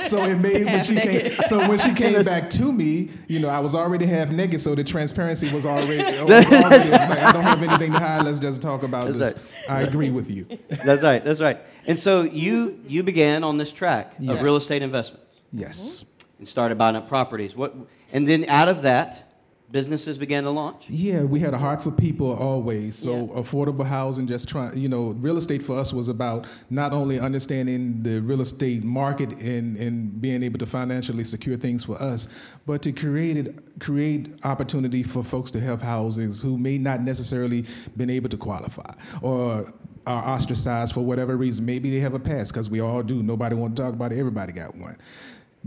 so 0.03 0.23
it 0.23 0.35
made 0.39 0.65
when 0.65 0.83
she 0.83 0.95
came. 0.95 1.31
So 1.47 1.67
when 1.67 1.77
she 1.79 1.93
came 1.93 2.23
back 2.23 2.49
to 2.51 2.71
me, 2.71 3.09
you 3.27 3.39
know, 3.39 3.49
I 3.49 3.59
was 3.59 3.75
already 3.75 4.05
half 4.05 4.29
naked, 4.29 4.61
so 4.61 4.75
the 4.75 4.83
transparency 4.83 5.51
was 5.53 5.65
already. 5.65 5.97
Was 6.23 6.51
already 6.51 6.89
like, 6.91 7.19
I 7.23 7.31
don't 7.31 7.43
have 7.43 7.61
anything 7.61 7.93
to 7.93 7.99
hide. 7.99 8.23
Let's 8.23 8.39
just 8.39 8.61
talk 8.61 8.83
about 8.83 9.07
That's 9.13 9.33
this. 9.35 9.65
I 9.69 9.81
agree 9.81 10.11
with 10.11 10.29
you. 10.29 10.45
That's 10.85 11.03
right. 11.03 11.23
That's 11.23 11.41
right. 11.41 11.59
And 11.87 11.99
so 11.99 12.23
you 12.23 12.79
you 12.87 13.03
began 13.03 13.43
on 13.43 13.57
this 13.57 13.71
track 13.71 14.13
Yes. 14.19 14.37
of 14.37 14.43
real 14.43 14.55
estate 14.57 14.81
investment 14.81 15.23
Yes. 15.51 16.05
and 16.39 16.47
started 16.47 16.77
buying 16.77 16.95
up 16.95 17.07
properties. 17.07 17.55
What 17.55 17.75
and 18.13 18.27
then 18.27 18.45
out 18.49 18.67
of 18.67 18.81
that, 18.83 19.26
businesses 19.71 20.17
began 20.17 20.43
to 20.43 20.49
launch. 20.49 20.85
Yeah, 20.89 21.23
we 21.23 21.39
had 21.39 21.53
a 21.53 21.57
heart 21.57 21.83
for 21.83 21.91
people 21.91 22.31
always. 22.33 22.95
So 22.95 23.11
Yeah. 23.13 23.41
affordable 23.41 23.85
housing, 23.85 24.25
just 24.27 24.47
trying, 24.47 24.77
you 24.77 24.87
know, 24.87 25.09
real 25.19 25.37
estate 25.37 25.61
for 25.61 25.77
us 25.77 25.91
was 25.93 26.07
about 26.07 26.47
not 26.69 26.93
only 26.93 27.19
understanding 27.19 28.01
the 28.03 28.21
real 28.21 28.39
estate 28.41 28.83
market 28.83 29.41
and, 29.41 29.75
and 29.77 30.21
being 30.21 30.41
able 30.41 30.57
to 30.59 30.65
financially 30.65 31.23
secure 31.25 31.57
things 31.57 31.83
for 31.83 32.01
us, 32.01 32.27
but 32.65 32.81
to 32.83 32.91
create 32.93 33.35
it, 33.37 33.79
create 33.79 34.29
opportunity 34.45 35.03
for 35.03 35.21
folks 35.23 35.51
to 35.51 35.59
have 35.59 35.81
houses 35.81 36.41
who 36.41 36.57
may 36.57 36.77
not 36.77 37.01
necessarily 37.01 37.65
been 37.97 38.09
able 38.09 38.29
to 38.29 38.37
qualify 38.37 38.93
or 39.21 39.73
are 40.05 40.29
ostracized 40.35 40.93
for 40.93 41.01
whatever 41.01 41.35
reason. 41.35 41.65
Maybe 41.65 41.89
they 41.89 41.99
have 41.99 42.13
a 42.13 42.19
past 42.19 42.53
because 42.53 42.69
we 42.69 42.79
all 42.79 43.03
do. 43.03 43.21
Nobody 43.21 43.55
want 43.55 43.75
to 43.75 43.81
talk 43.83 43.93
about 43.93 44.13
it. 44.13 44.19
Everybody 44.19 44.53
got 44.53 44.73
one 44.77 44.95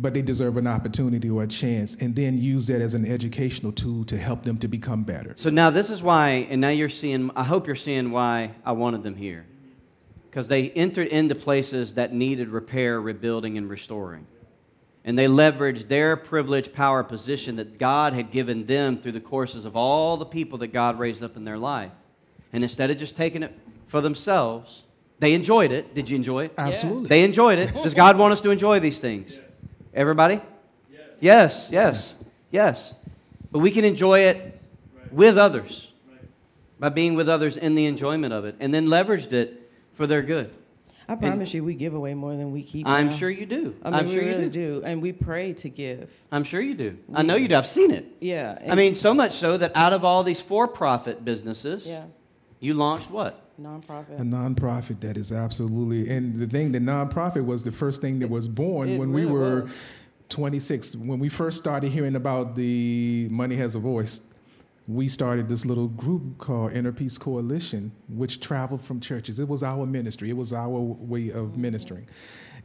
but 0.00 0.14
they 0.14 0.22
deserve 0.22 0.56
an 0.56 0.66
opportunity 0.66 1.28
or 1.28 1.42
a 1.42 1.46
chance 1.46 1.94
and 1.94 2.16
then 2.16 2.38
use 2.38 2.66
that 2.68 2.80
as 2.80 2.94
an 2.94 3.04
educational 3.04 3.70
tool 3.70 4.04
to 4.04 4.16
help 4.16 4.44
them 4.44 4.56
to 4.56 4.68
become 4.68 5.02
better 5.02 5.34
So 5.36 5.50
now 5.50 5.70
this 5.70 5.90
is 5.90 6.02
why, 6.02 6.46
and 6.50 6.60
now 6.60 6.70
you're 6.70 6.88
seeing. 6.88 7.30
I 7.36 7.44
hope 7.44 7.66
you're 7.66 7.76
seeing 7.76 8.10
why 8.10 8.52
I 8.64 8.72
wanted 8.72 9.02
them 9.02 9.14
here, 9.14 9.44
because 10.30 10.48
they 10.48 10.70
entered 10.70 11.08
into 11.08 11.34
places 11.34 11.94
that 11.94 12.14
needed 12.14 12.48
repair, 12.48 13.00
rebuilding, 13.00 13.58
and 13.58 13.68
restoring. 13.68 14.26
And 15.04 15.18
they 15.18 15.26
leveraged 15.26 15.88
their 15.88 16.16
privilege, 16.16 16.72
power, 16.72 17.02
position 17.02 17.56
that 17.56 17.78
God 17.78 18.12
had 18.12 18.30
given 18.30 18.66
them 18.66 18.98
through 18.98 19.12
the 19.12 19.20
courses 19.20 19.64
of 19.64 19.74
all 19.74 20.16
the 20.16 20.26
people 20.26 20.58
that 20.58 20.68
God 20.68 20.98
raised 20.98 21.22
up 21.22 21.36
in 21.36 21.44
their 21.44 21.58
life. 21.58 21.92
And 22.52 22.62
instead 22.62 22.90
of 22.90 22.98
just 22.98 23.16
taking 23.16 23.42
it 23.42 23.58
for 23.86 24.00
themselves, 24.00 24.82
they 25.18 25.32
enjoyed 25.34 25.72
it. 25.72 25.94
Did 25.94 26.10
you 26.10 26.16
enjoy 26.16 26.40
it? 26.40 26.52
absolutely 26.58 27.08
They 27.08 27.24
enjoyed 27.24 27.58
it. 27.58 27.72
Does 27.72 27.94
God 27.94 28.18
want 28.18 28.32
us 28.32 28.40
to 28.42 28.50
enjoy 28.50 28.80
these 28.80 28.98
things? 28.98 29.32
Everybody? 29.94 30.40
Yes. 30.90 31.08
Yes, 31.20 31.68
yes, 31.70 32.14
yes. 32.50 32.94
But 33.50 33.58
we 33.58 33.70
can 33.70 33.84
enjoy 33.84 34.20
it 34.20 34.60
with 35.10 35.36
others 35.36 35.88
by 36.78 36.88
being 36.88 37.14
with 37.14 37.28
others 37.28 37.56
in 37.56 37.74
the 37.74 37.86
enjoyment 37.86 38.32
of 38.32 38.44
it 38.44 38.56
and 38.60 38.72
then 38.72 38.86
leveraged 38.86 39.32
it 39.32 39.70
for 39.92 40.06
their 40.06 40.22
good. 40.22 40.50
I 41.08 41.16
promise 41.16 41.52
you, 41.52 41.64
we 41.64 41.74
give 41.74 41.92
away 41.94 42.14
more 42.14 42.36
than 42.36 42.52
we 42.52 42.62
keep. 42.62 42.86
I'm 42.86 43.08
now. 43.08 43.12
sure 43.12 43.28
you 43.28 43.44
do. 43.44 43.74
I 43.82 43.90
mean, 43.90 43.98
am 43.98 44.06
we 44.06 44.14
sure 44.14 44.24
really 44.24 44.44
you 44.44 44.50
do. 44.50 44.80
do. 44.80 44.86
and 44.86 45.02
we 45.02 45.10
pray 45.10 45.54
to 45.54 45.68
give. 45.68 46.16
I'm 46.30 46.44
sure 46.44 46.60
you 46.60 46.74
do. 46.74 46.96
I 47.12 47.22
know 47.22 47.34
you 47.34 47.48
do. 47.48 47.56
I've 47.56 47.66
seen 47.66 47.90
it. 47.90 48.06
Yeah. 48.20 48.56
I 48.68 48.76
mean, 48.76 48.94
so 48.94 49.12
much 49.12 49.32
so 49.32 49.56
that 49.56 49.72
out 49.74 49.92
of 49.92 50.04
all 50.04 50.22
these 50.22 50.40
for-profit 50.40 51.24
businesses, 51.24 51.84
yeah, 51.84 52.04
you 52.60 52.74
launched 52.74 53.10
what? 53.10 53.42
Nonprofit. 53.60 54.18
a 54.18 54.22
nonprofit 54.22 55.00
that 55.00 55.16
is 55.16 55.32
absolutely 55.32 56.08
and 56.10 56.36
the 56.36 56.46
thing 56.46 56.72
the 56.72 56.78
nonprofit 56.78 57.44
was 57.44 57.64
the 57.64 57.72
first 57.72 58.00
thing 58.00 58.18
that 58.18 58.30
was 58.30 58.48
born 58.48 58.88
It 58.88 58.98
when 58.98 59.12
we 59.12 59.26
were 59.26 59.62
was. 59.62 59.80
26 60.30 60.96
when 60.96 61.18
we 61.18 61.28
first 61.28 61.58
started 61.58 61.90
hearing 61.90 62.16
about 62.16 62.56
the 62.56 63.28
money 63.30 63.56
has 63.56 63.74
a 63.74 63.78
voice 63.80 64.32
we 64.86 65.06
started 65.06 65.48
this 65.48 65.64
little 65.64 65.86
group 65.86 66.38
called 66.38 66.72
Inner 66.72 66.90
Peace 66.90 67.16
Coalition, 67.16 67.92
which 68.08 68.40
traveled 68.40 68.80
from 68.80 68.98
churches. 68.98 69.38
It 69.38 69.46
was 69.46 69.62
our 69.62 69.86
ministry. 69.86 70.30
It 70.30 70.36
was 70.36 70.52
our 70.52 70.68
way 70.80 71.30
of 71.30 71.56
ministering, 71.56 72.08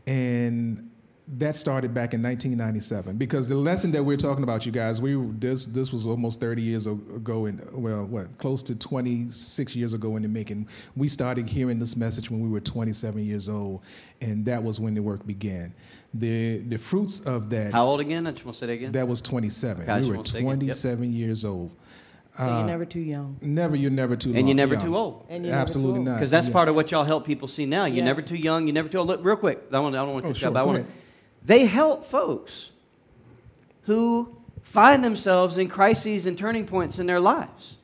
and 0.08 0.90
that 1.28 1.56
started 1.56 1.92
back 1.94 2.14
in 2.14 2.22
1997. 2.22 3.18
Because 3.18 3.48
the 3.48 3.56
lesson 3.56 3.92
that 3.94 4.04
we're 4.04 4.16
talking 4.18 4.44
about, 4.44 4.66
you 4.66 4.72
guys, 4.72 5.02
we 5.02 5.16
this 5.40 5.66
this 5.66 5.92
was 5.92 6.06
almost 6.06 6.40
30 6.40 6.62
years 6.62 6.86
ago, 6.86 7.46
and 7.48 7.62
well, 7.74 8.06
what 8.06 8.38
close 8.38 8.62
to 8.64 8.78
26 8.78 9.76
years 9.76 9.94
ago 9.94 10.16
in 10.18 10.22
the 10.22 10.28
making. 10.30 10.68
We 10.96 11.08
started 11.08 11.50
hearing 11.50 11.80
this 11.80 11.96
message 11.96 12.30
when 12.30 12.42
we 12.42 12.50
were 12.50 12.60
27 12.60 13.24
years 13.26 13.50
old, 13.50 13.82
and 14.22 14.46
that 14.46 14.64
was 14.64 14.80
when 14.80 14.94
the 14.94 15.02
work 15.02 15.26
began. 15.26 15.74
The 16.14 16.60
the 16.60 16.78
fruits 16.78 17.22
of 17.26 17.50
that. 17.50 17.74
How 17.74 17.86
old 17.88 18.00
again? 18.02 18.28
I 18.28 18.32
just 18.32 18.46
want 18.46 18.56
to 18.56 18.60
say 18.60 18.68
that 18.68 18.74
again. 18.74 18.92
That 18.92 19.08
was 19.08 19.22
27. 19.22 19.86
Gotcha, 19.86 20.04
we 20.04 20.10
were 20.10 20.16
one 20.18 20.26
second. 20.26 20.46
Yep. 20.48 20.60
27 20.60 21.14
years 21.14 21.44
old. 21.44 21.72
so 22.38 22.44
uh, 22.44 22.58
you're 22.60 22.68
never 22.68 22.86
too 22.86 23.00
young. 23.00 23.38
Never, 23.42 23.76
you're 23.76 23.90
never 23.90 24.16
too. 24.16 24.30
and 24.30 24.38
long- 24.38 24.48
you're 24.48 24.56
never 24.56 24.76
young. 24.76 24.86
too 24.86 24.96
old. 24.96 25.26
And 25.30 25.44
you're 25.44 25.52
never 25.54 25.58
too 25.58 25.62
Absolutely 25.62 25.98
old. 26.00 26.06
not. 26.08 26.14
Because 26.18 26.30
that's 26.30 26.48
Yeah. 26.48 26.54
part 26.54 26.70
of 26.70 26.76
what 26.76 26.92
y'all 26.92 27.04
help 27.04 27.26
people 27.26 27.48
see 27.48 27.66
now. 27.66 27.86
You're 27.86 27.98
Yeah. 27.98 28.04
never 28.04 28.22
too 28.22 28.38
young. 28.38 28.68
You're 28.68 28.76
never 28.76 28.88
too 28.90 29.00
old. 29.00 29.08
Look, 29.08 29.26
real 29.26 29.36
quick. 29.38 29.64
I, 29.72 29.80
want, 29.80 29.96
I 29.96 30.00
don't 30.00 30.14
want 30.14 30.24
to 30.24 30.28
Oh, 30.28 30.30
cut 30.32 30.36
you 30.38 30.40
sure, 30.42 30.48
off, 30.50 30.54
but 30.54 30.60
I 30.60 30.64
want 30.64 30.78
ahead. 30.80 30.92
They 31.46 31.66
help 31.66 32.06
folks 32.06 32.72
who 33.84 34.36
find 34.64 35.04
themselves 35.04 35.58
in 35.58 35.70
crises 35.70 36.26
and 36.26 36.38
turning 36.38 36.66
points 36.66 36.98
in 36.98 37.06
their 37.06 37.20
lives. 37.20 37.76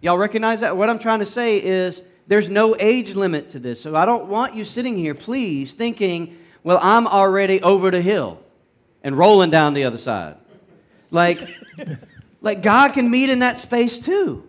Y'all 0.00 0.16
recognize 0.16 0.60
that? 0.60 0.76
What 0.76 0.88
I'm 0.88 0.98
trying 0.98 1.18
to 1.18 1.26
say 1.26 1.58
is 1.58 2.02
there's 2.26 2.48
no 2.48 2.76
age 2.78 3.14
limit 3.14 3.50
to 3.50 3.58
this. 3.58 3.80
So 3.80 3.96
I 3.96 4.06
don't 4.06 4.26
want 4.26 4.54
you 4.54 4.64
sitting 4.64 4.96
here, 4.96 5.14
please, 5.14 5.74
thinking, 5.74 6.38
well, 6.62 6.78
I'm 6.80 7.06
already 7.06 7.60
over 7.62 7.90
the 7.90 8.00
hill 8.00 8.40
and 9.02 9.18
rolling 9.18 9.50
down 9.50 9.74
the 9.74 9.84
other 9.84 9.98
side. 9.98 10.36
Like, 11.10 11.38
like 12.40 12.62
God 12.62 12.92
can 12.92 13.10
meet 13.10 13.28
in 13.28 13.40
that 13.40 13.58
space 13.58 13.98
too. 13.98 14.46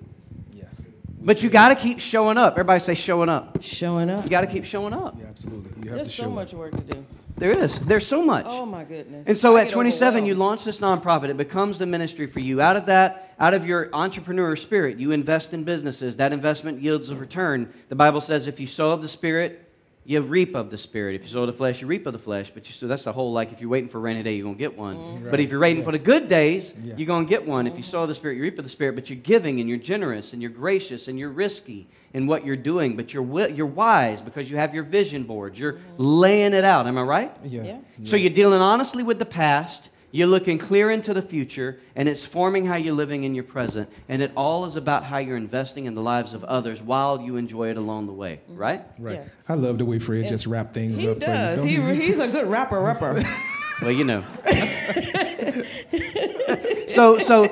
Yes. 0.53 0.87
But 1.19 1.41
you 1.41 1.49
got 1.49 1.69
to 1.69 1.75
keep 1.75 1.99
showing 1.99 2.37
up. 2.37 2.53
Everybody 2.53 2.79
say 2.79 2.93
showing 2.93 3.29
up. 3.29 3.61
Showing 3.61 4.09
up. 4.09 4.23
You 4.23 4.29
got 4.29 4.41
to 4.41 4.47
keep 4.47 4.65
showing 4.65 4.93
up. 4.93 5.15
Yeah, 5.19 5.27
absolutely. 5.27 5.71
You 5.83 5.89
have 5.89 5.97
There's 5.97 6.09
to 6.09 6.13
show 6.13 6.23
so 6.23 6.29
up. 6.29 6.35
much 6.35 6.53
work 6.53 6.75
to 6.75 6.83
do. 6.83 7.05
There 7.37 7.51
is. 7.51 7.77
There's 7.79 8.07
so 8.07 8.23
much. 8.23 8.45
Oh 8.47 8.65
my 8.65 8.85
goodness. 8.85 9.27
And 9.27 9.37
so 9.37 9.57
I 9.57 9.63
at 9.63 9.69
27, 9.69 10.25
you 10.25 10.35
launch 10.35 10.63
this 10.63 10.79
nonprofit. 10.79 11.29
It 11.29 11.37
becomes 11.37 11.77
the 11.77 11.85
ministry 11.85 12.27
for 12.27 12.39
you. 12.39 12.61
Out 12.61 12.77
of 12.77 12.85
that, 12.85 13.35
out 13.39 13.53
of 13.53 13.65
your 13.65 13.89
entrepreneur 13.91 14.55
spirit, 14.55 14.97
you 14.97 15.11
invest 15.11 15.53
in 15.53 15.65
businesses. 15.65 16.17
That 16.17 16.31
investment 16.31 16.81
yields 16.81 17.09
a 17.09 17.15
return. 17.15 17.73
The 17.89 17.95
Bible 17.95 18.21
says 18.21 18.47
if 18.47 18.59
you 18.59 18.67
sow 18.67 18.91
of 18.91 19.01
the 19.01 19.09
spirit, 19.09 19.64
you 20.07 20.21
reap 20.21 20.55
of 20.55 20.69
the 20.69 20.77
spirit. 20.77 21.15
If 21.15 21.23
you 21.23 21.29
sow 21.29 21.45
the 21.47 21.53
flesh, 21.53 21.81
you 21.81 21.87
reap 21.87 22.05
of 22.05 22.13
the 22.13 22.19
flesh. 22.19 22.51
But 22.53 22.67
you 22.67 22.73
so 22.73 22.87
that's 22.87 23.03
the 23.05 23.11
whole 23.11 23.33
like 23.33 23.51
if 23.51 23.59
you're 23.59 23.69
waiting 23.71 23.89
for 23.89 23.97
a 23.97 24.01
rainy 24.01 24.21
day, 24.21 24.35
you're 24.35 24.45
gonna 24.45 24.55
get 24.55 24.77
one. 24.77 24.97
Mm-hmm. 24.97 25.31
But 25.31 25.39
if 25.39 25.49
you're 25.49 25.59
waiting 25.59 25.83
for 25.83 25.91
the 25.91 25.97
good 25.99 26.27
days, 26.29 26.75
Yeah. 26.83 26.93
you're 26.95 27.07
gonna 27.07 27.25
get 27.25 27.45
one. 27.47 27.65
If 27.65 27.75
you 27.75 27.83
sow 27.83 28.05
the 28.05 28.13
spirit, 28.13 28.35
you 28.37 28.43
reap 28.43 28.57
of 28.59 28.63
the 28.63 28.69
spirit. 28.69 28.93
But 28.95 29.09
you're 29.09 29.17
giving 29.19 29.59
and 29.59 29.67
you're 29.67 29.79
generous 29.79 30.33
and 30.33 30.41
you're 30.41 30.51
gracious 30.51 31.07
and 31.07 31.17
you're 31.17 31.31
risky 31.31 31.87
in 32.13 32.27
what 32.27 32.45
you're 32.45 32.55
doing. 32.55 32.95
But 32.95 33.13
you're 33.13 33.23
wi- 33.25 33.47
you're 33.55 33.65
wise 33.65 34.21
because 34.21 34.49
you 34.49 34.57
have 34.57 34.75
your 34.75 34.83
vision 34.83 35.23
boards. 35.23 35.57
You're 35.59 35.79
laying 35.97 36.53
it 36.53 36.63
out. 36.63 36.85
Am 36.85 36.97
I 36.99 37.01
right? 37.01 37.35
Yeah. 37.43 37.63
Yeah. 37.63 37.77
So 38.03 38.15
you're 38.15 38.29
dealing 38.29 38.61
honestly 38.61 39.01
with 39.01 39.17
the 39.17 39.25
past, 39.25 39.89
you're 40.15 40.27
looking 40.27 40.57
clear 40.57 40.89
into 40.89 41.13
the 41.13 41.21
future, 41.21 41.77
and 41.93 42.07
it's 42.07 42.23
forming 42.23 42.65
how 42.65 42.77
you're 42.77 42.95
living 42.95 43.25
in 43.25 43.35
your 43.35 43.43
present. 43.43 43.89
And 44.07 44.21
it 44.21 44.31
all 44.37 44.63
is 44.63 44.77
about 44.77 45.03
how 45.03 45.17
you're 45.17 45.35
investing 45.35 45.87
in 45.87 45.93
the 45.93 46.01
lives 46.01 46.33
of 46.33 46.45
others 46.45 46.81
while 46.81 47.19
you 47.19 47.35
enjoy 47.35 47.69
it 47.69 47.75
along 47.75 48.07
the 48.07 48.13
way, 48.13 48.39
mm-hmm. 48.43 48.55
right? 48.55 48.85
Right. 48.97 49.15
Yes. 49.15 49.35
I 49.49 49.55
love 49.55 49.77
the 49.77 49.83
way 49.83 49.99
Fred 49.99 50.29
just 50.29 50.47
wrap 50.47 50.73
things 50.73 50.99
He 50.99 51.09
up. 51.09 51.17
for 51.17 51.25
you. 51.25 51.27
does. 51.27 51.63
He, 51.63 51.73
you? 51.73 51.85
he's 51.87 52.19
a 52.19 52.29
good 52.29 52.47
rapper, 52.47 52.79
rapper. 52.79 53.21
Well, 53.81 53.91
you 53.91 54.05
know. 54.05 54.23
so, 56.87 57.17
so, 57.17 57.43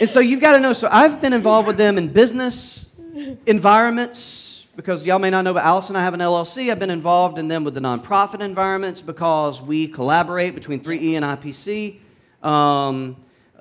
and 0.00 0.08
so 0.08 0.20
you've 0.20 0.40
got 0.40 0.52
to 0.52 0.60
know. 0.60 0.72
So 0.72 0.86
I've 0.88 1.20
been 1.20 1.32
involved 1.32 1.66
with 1.66 1.76
them 1.76 1.98
in 1.98 2.12
business 2.12 2.86
environments 3.44 4.47
because 4.78 5.04
y'all 5.04 5.18
may 5.18 5.28
not 5.28 5.42
know, 5.42 5.52
but 5.52 5.64
Allison 5.64 5.96
and 5.96 6.00
I 6.00 6.04
have 6.04 6.14
an 6.14 6.20
LLC. 6.20 6.70
I've 6.70 6.78
been 6.78 6.88
involved 6.88 7.36
in 7.36 7.48
them 7.48 7.64
with 7.64 7.74
the 7.74 7.80
nonprofit 7.80 8.38
environments 8.38 9.02
because 9.02 9.60
we 9.60 9.88
collaborate 9.88 10.54
between 10.54 10.78
3E 10.78 11.14
and 11.14 11.24
IPC. 11.24 11.98
Um, 12.48 13.16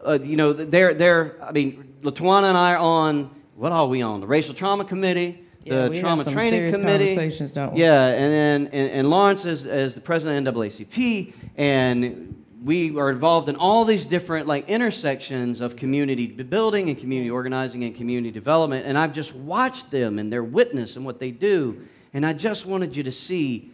uh, 0.06 0.20
you 0.22 0.38
know, 0.38 0.54
they're, 0.54 0.94
they're, 0.94 1.44
I 1.44 1.52
mean, 1.52 1.96
Latuana 2.04 2.50
and 2.50 2.56
I 2.58 2.76
are 2.76 2.78
on, 2.78 3.32
what 3.56 3.72
are 3.72 3.88
we 3.88 4.04
on? 4.04 4.22
The 4.22 4.28
Racial 4.28 4.54
Trauma 4.54 4.86
Committee, 4.86 5.44
Yeah, 5.64 5.88
the 5.88 6.00
Trauma 6.00 6.24
Training 6.24 6.72
Committee. 6.72 7.08
conversations, 7.08 7.50
don't 7.50 7.74
we? 7.74 7.82
Yeah, 7.82 8.10
and 8.10 8.32
then 8.32 8.70
and, 8.72 8.92
and 8.92 9.10
Lawrence 9.10 9.44
is, 9.46 9.66
is 9.66 9.96
the 9.96 10.02
president 10.02 10.48
of 10.48 10.54
NAACP, 10.54 11.34
and 11.58 12.37
we 12.64 12.98
are 12.98 13.10
involved 13.10 13.50
in 13.50 13.56
all 13.56 13.86
these 13.86 14.06
different 14.06 14.48
like 14.48 14.68
intersections 14.68 15.62
of 15.62 15.76
community 15.76 16.28
building 16.28 16.90
and 16.90 16.98
community 16.98 17.30
organizing 17.30 17.84
and 17.84 17.96
community 17.96 18.32
development. 18.32 18.86
And 18.86 18.98
I've 18.98 19.14
just 19.14 19.36
watched 19.36 19.92
them 19.92 20.18
and 20.20 20.32
their 20.34 20.44
witness 20.44 20.96
and 20.96 21.06
what 21.06 21.20
they 21.20 21.32
do, 21.32 21.88
and 22.14 22.26
I 22.26 22.34
just 22.34 22.66
wanted 22.66 22.96
you 22.96 23.04
to 23.04 23.12
see 23.12 23.72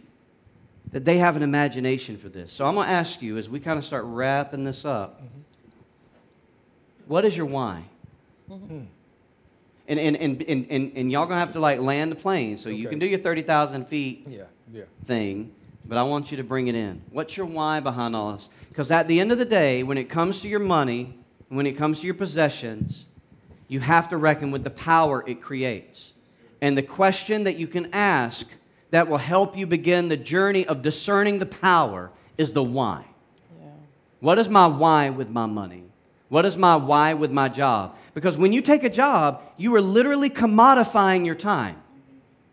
that 0.92 1.04
they 1.04 1.18
have 1.18 1.36
an 1.36 1.42
imagination 1.42 2.16
for 2.18 2.28
this. 2.28 2.52
So 2.52 2.66
I'm 2.66 2.74
going 2.74 2.86
to 2.86 2.92
ask 2.92 3.20
you 3.22 3.36
as 3.38 3.48
we 3.48 3.58
kind 3.58 3.78
of 3.78 3.84
start 3.84 4.04
wrapping 4.06 4.64
this 4.64 4.84
up. 4.84 5.22
What 7.06 7.24
is 7.24 7.36
your 7.36 7.46
why? 7.46 7.84
Mm-hmm. 8.50 8.80
And, 9.88 10.00
and, 10.00 10.16
and, 10.16 10.42
and, 10.42 10.66
and, 10.70 10.92
and 10.96 11.12
y'all 11.12 11.26
gonna 11.26 11.38
have 11.40 11.52
to 11.52 11.60
like 11.60 11.78
land 11.78 12.10
the 12.10 12.16
plane, 12.16 12.56
so 12.56 12.70
you 12.70 12.88
can 12.88 12.98
do 12.98 13.06
your 13.06 13.18
30,000 13.18 13.86
feet 13.86 14.26
Yeah. 14.28 14.44
Yeah. 14.72 14.84
thing. 15.04 15.52
but 15.84 15.98
I 15.98 16.02
want 16.04 16.30
you 16.30 16.38
to 16.38 16.42
bring 16.44 16.68
it 16.68 16.74
in. 16.74 17.02
What's 17.10 17.36
your 17.36 17.44
why 17.44 17.80
behind 17.80 18.16
all 18.16 18.32
this? 18.32 18.48
Because 18.74 18.90
at 18.90 19.06
the 19.06 19.20
end 19.20 19.30
of 19.30 19.38
the 19.38 19.44
day, 19.44 19.84
when 19.84 19.96
it 19.96 20.08
comes 20.08 20.40
to 20.40 20.48
your 20.48 20.58
money, 20.58 21.16
when 21.48 21.64
it 21.64 21.74
comes 21.74 22.00
to 22.00 22.06
your 22.06 22.14
possessions, 22.16 23.04
you 23.68 23.78
have 23.78 24.08
to 24.08 24.16
reckon 24.16 24.50
with 24.50 24.64
the 24.64 24.70
power 24.70 25.22
it 25.28 25.40
creates. 25.40 26.12
And 26.60 26.76
the 26.76 26.82
question 26.82 27.44
that 27.44 27.56
you 27.56 27.68
can 27.68 27.88
ask 27.92 28.48
that 28.90 29.06
will 29.06 29.18
help 29.18 29.56
you 29.56 29.68
begin 29.68 30.08
the 30.08 30.16
journey 30.16 30.66
of 30.66 30.82
discerning 30.82 31.38
the 31.38 31.46
power 31.46 32.10
is 32.36 32.52
the 32.52 32.64
why. 32.64 33.04
Yeah. 33.60 33.68
What 34.18 34.40
is 34.40 34.48
my 34.48 34.66
why 34.66 35.08
with 35.10 35.30
my 35.30 35.46
money? 35.46 35.84
What 36.28 36.44
is 36.44 36.56
my 36.56 36.74
why 36.74 37.14
with 37.14 37.30
my 37.30 37.48
job? 37.48 37.96
Because 38.12 38.36
when 38.36 38.52
you 38.52 38.60
take 38.60 38.82
a 38.82 38.90
job, 38.90 39.40
you 39.56 39.72
are 39.76 39.80
literally 39.80 40.30
commodifying 40.30 41.24
your 41.24 41.36
time, 41.36 41.76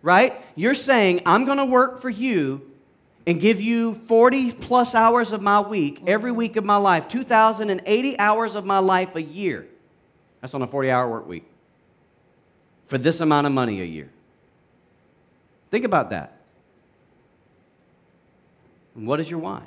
right? 0.03 0.39
You're 0.55 0.75
saying, 0.75 1.23
I'm 1.25 1.45
going 1.45 1.57
to 1.57 1.65
work 1.65 1.99
for 1.99 2.11
you 2.11 2.70
and 3.25 3.39
give 3.39 3.61
you 3.61 3.93
40 3.93 4.51
plus 4.53 4.95
hours 4.95 5.31
of 5.31 5.41
my 5.41 5.59
week, 5.59 6.01
every 6.07 6.31
week 6.31 6.55
of 6.55 6.65
my 6.65 6.77
life, 6.77 7.07
2,080 7.07 8.19
hours 8.19 8.55
of 8.55 8.65
my 8.65 8.79
life 8.79 9.15
a 9.15 9.21
year. 9.21 9.67
That's 10.41 10.53
on 10.53 10.61
a 10.61 10.67
40 10.67 10.89
hour 10.89 11.09
work 11.09 11.27
week. 11.27 11.45
For 12.87 12.97
this 12.97 13.21
amount 13.21 13.47
of 13.47 13.53
money 13.53 13.81
a 13.81 13.85
year. 13.85 14.09
Think 15.69 15.85
about 15.85 16.09
that. 16.09 16.41
And 18.95 19.07
what 19.07 19.19
is 19.19 19.29
your 19.29 19.39
why? 19.39 19.61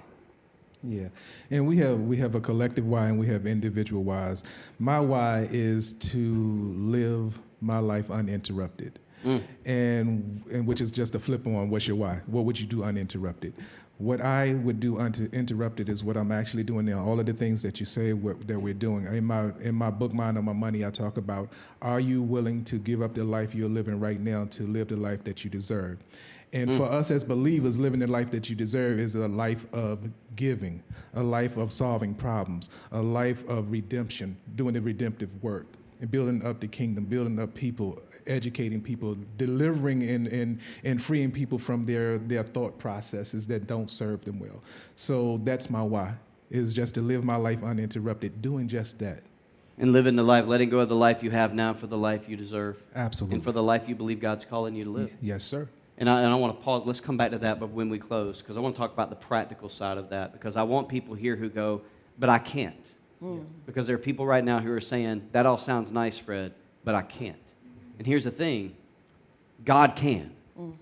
Yeah, 0.83 1.09
and 1.51 1.67
we 1.67 1.79
have 1.79 1.99
we 2.01 2.19
have 2.19 2.35
a 2.35 2.41
collective 2.41 2.87
why 2.87 3.09
and 3.09 3.19
we 3.19 3.27
have 3.29 3.47
individual 3.47 4.03
whys. 4.03 4.45
My 4.79 5.01
why 5.01 5.49
is 5.51 5.95
to 6.11 6.75
live 6.77 7.39
my 7.63 7.79
life 7.79 8.11
uninterrupted, 8.11 8.99
mm. 9.25 9.43
and 9.64 10.43
and 10.53 10.66
which 10.66 10.81
is 10.81 10.93
just 10.93 11.14
a 11.14 11.18
flip 11.18 11.47
on 11.47 11.70
what's 11.70 11.87
your 11.89 11.97
why? 11.97 12.20
What 12.27 12.45
would 12.45 12.61
you 12.61 12.66
do 12.66 12.85
uninterrupted? 12.85 13.55
What 13.99 14.20
I 14.20 14.55
would 14.55 14.81
do 14.81 14.99
uninterrupted 14.99 15.89
is 15.89 16.03
what 16.03 16.16
I'm 16.16 16.33
actually 16.33 16.64
doing 16.64 16.87
now. 16.87 17.05
All 17.05 17.20
of 17.20 17.27
the 17.27 17.33
things 17.33 17.62
that 17.62 17.79
you 17.79 17.87
say 17.87 18.12
that 18.12 18.59
we're 18.61 18.75
doing 18.75 19.07
in 19.07 19.25
my 19.25 19.53
in 19.61 19.75
my 19.75 19.91
book, 19.91 20.12
Mind 20.12 20.37
on 20.37 20.45
My 20.45 20.53
Money, 20.53 20.85
I 20.85 20.91
talk 20.91 21.16
about: 21.16 21.49
Are 21.81 22.01
you 22.01 22.22
willing 22.22 22.64
to 22.64 22.77
give 22.77 23.03
up 23.03 23.14
the 23.14 23.25
life 23.25 23.55
you're 23.55 23.68
living 23.68 24.01
right 24.01 24.20
now 24.20 24.47
to 24.47 24.64
live 24.64 24.89
the 24.89 24.97
life 24.97 25.25
that 25.25 25.45
you 25.45 25.51
deserve? 25.51 25.99
And 26.53 26.70
mm. 26.70 26.77
for 26.77 26.85
us 26.85 27.11
as 27.11 27.25
believers, 27.25 27.79
living 27.79 27.99
the 27.99 28.07
life 28.07 28.31
that 28.31 28.49
you 28.49 28.55
deserve 28.55 29.01
is 29.01 29.16
a 29.16 29.27
life 29.27 29.66
of 29.75 30.09
giving, 30.37 30.83
a 31.12 31.22
life 31.22 31.57
of 31.57 31.72
solving 31.72 32.14
problems, 32.14 32.70
a 32.93 33.03
life 33.03 33.47
of 33.49 33.72
redemption, 33.72 34.37
doing 34.55 34.75
the 34.75 34.81
redemptive 34.81 35.43
work, 35.43 35.66
and 36.05 36.11
building 36.11 36.45
up 36.45 36.61
the 36.61 36.69
kingdom, 36.69 37.07
building 37.07 37.39
up 37.39 37.55
people, 37.55 37.99
educating 38.27 38.83
people, 38.83 39.17
delivering 39.39 40.03
and, 40.03 40.27
and, 40.27 40.61
and 40.85 41.03
freeing 41.03 41.33
people 41.33 41.59
from 41.59 41.87
their, 41.87 42.19
their 42.19 42.43
thought 42.43 42.79
processes 42.79 43.47
that 43.47 43.67
don't 43.67 43.89
serve 43.89 44.23
them 44.27 44.39
well. 44.39 44.63
So 44.97 45.39
that's 45.39 45.71
my 45.71 45.83
why, 45.83 46.17
is 46.51 46.75
just 46.75 46.95
to 46.97 47.01
live 47.01 47.25
my 47.25 47.37
life 47.37 47.65
uninterrupted, 47.65 48.43
doing 48.43 48.69
just 48.69 48.99
that. 48.99 49.23
And 49.79 49.95
living 49.95 50.15
the 50.15 50.23
life, 50.23 50.47
letting 50.47 50.69
go 50.69 50.81
of 50.81 50.91
the 50.91 50.95
life 50.95 51.23
you 51.23 51.31
have 51.31 51.55
now 51.55 51.73
for 51.73 51.87
the 51.87 51.97
life 51.97 52.29
you 52.29 52.37
deserve. 52.37 52.77
Absolutely. 52.95 53.37
And 53.37 53.45
for 53.45 53.53
the 53.53 53.63
life 53.63 53.89
you 53.89 53.95
believe 53.95 54.21
God's 54.21 54.45
calling 54.45 54.75
you 54.75 54.85
to 54.85 54.91
live. 54.91 55.13
Yes, 55.23 55.43
sir. 55.43 55.71
And 55.97 56.11
I, 56.11 56.21
and 56.21 56.29
I 56.29 56.35
want 56.35 56.59
to 56.59 56.63
pause. 56.63 56.83
Let's 56.85 57.01
come 57.01 57.17
back 57.17 57.31
to 57.31 57.39
that, 57.39 57.59
but 57.59 57.71
when 57.71 57.89
we 57.89 57.99
close, 57.99 58.43
because 58.43 58.59
I 58.59 58.61
want 58.61 58.75
to 58.75 58.79
talk 58.79 58.93
about 58.93 59.09
the 59.09 59.17
practical 59.17 59.71
side 59.71 59.97
of 59.97 60.11
that, 60.11 60.35
because 60.35 60.55
I 60.55 60.65
want 60.65 60.91
people 60.91 61.15
here 61.15 61.35
who 61.35 61.49
go, 61.49 61.81
but 62.19 62.29
I 62.29 62.41
can't. 62.41 62.77
Mm. 63.25 63.45
Because 63.64 63.87
there 63.87 63.97
are 63.97 63.99
people 63.99 64.27
right 64.27 64.45
now 64.45 64.61
who 64.61 64.70
are 64.72 64.81
saying, 64.81 65.29
that 65.33 65.47
all 65.47 65.59
sounds 65.59 65.93
nice, 65.93 66.18
Fred, 66.18 66.53
but 66.85 66.95
I 66.95 67.03
can't. 67.03 67.37
And 67.99 68.07
here's 68.07 68.25
the 68.25 68.31
thing 68.31 68.77
God 69.64 69.97
can. 69.97 70.31
Mm. 70.59 70.75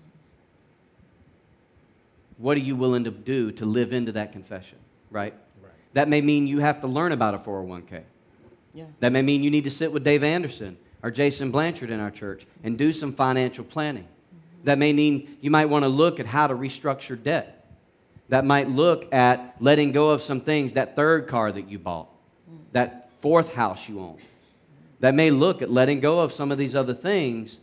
What 2.37 2.57
are 2.57 2.61
you 2.61 2.75
willing 2.75 3.05
to 3.05 3.11
do 3.11 3.51
to 3.53 3.65
live 3.65 3.93
into 3.93 4.11
that 4.13 4.33
confession, 4.33 4.77
right? 5.09 5.33
right? 5.61 5.71
That 5.93 6.09
may 6.09 6.21
mean 6.21 6.47
you 6.47 6.59
have 6.59 6.81
to 6.81 6.87
learn 6.87 7.13
about 7.13 7.33
a 7.33 7.37
401k. 7.37 8.01
Yeah. 8.73 8.85
That 8.99 9.11
may 9.11 9.21
mean 9.21 9.43
you 9.43 9.51
need 9.51 9.63
to 9.63 9.71
sit 9.71 9.91
with 9.91 10.03
Dave 10.03 10.23
Anderson 10.23 10.77
or 11.01 11.11
Jason 11.11 11.51
Blanchard 11.51 11.91
in 11.91 11.99
our 11.99 12.11
church 12.11 12.45
and 12.63 12.77
do 12.77 12.91
some 12.91 13.13
financial 13.13 13.63
planning. 13.63 14.07
That 14.63 14.77
may 14.77 14.93
mean 14.93 15.37
you 15.41 15.51
might 15.51 15.65
want 15.65 15.83
to 15.83 15.89
look 15.89 16.19
at 16.19 16.25
how 16.25 16.47
to 16.47 16.55
restructure 16.55 17.21
debt. 17.21 17.67
That 18.29 18.45
might 18.45 18.69
look 18.69 19.13
at 19.13 19.55
letting 19.59 19.91
go 19.91 20.09
of 20.09 20.21
some 20.21 20.41
things, 20.41 20.73
that 20.73 20.95
third 20.95 21.27
car 21.27 21.51
that 21.51 21.69
you 21.69 21.77
bought, 21.77 22.07
that 22.73 23.09
fourth 23.21 23.53
house 23.53 23.87
you 23.87 23.99
own. 23.99 24.17
That 24.99 25.15
may 25.15 25.31
look 25.31 25.61
at 25.61 25.71
letting 25.71 25.99
go 25.99 26.19
of 26.19 26.33
some 26.33 26.51
of 26.51 26.57
these 26.57 26.75
other 26.75 26.93
things 26.93 27.59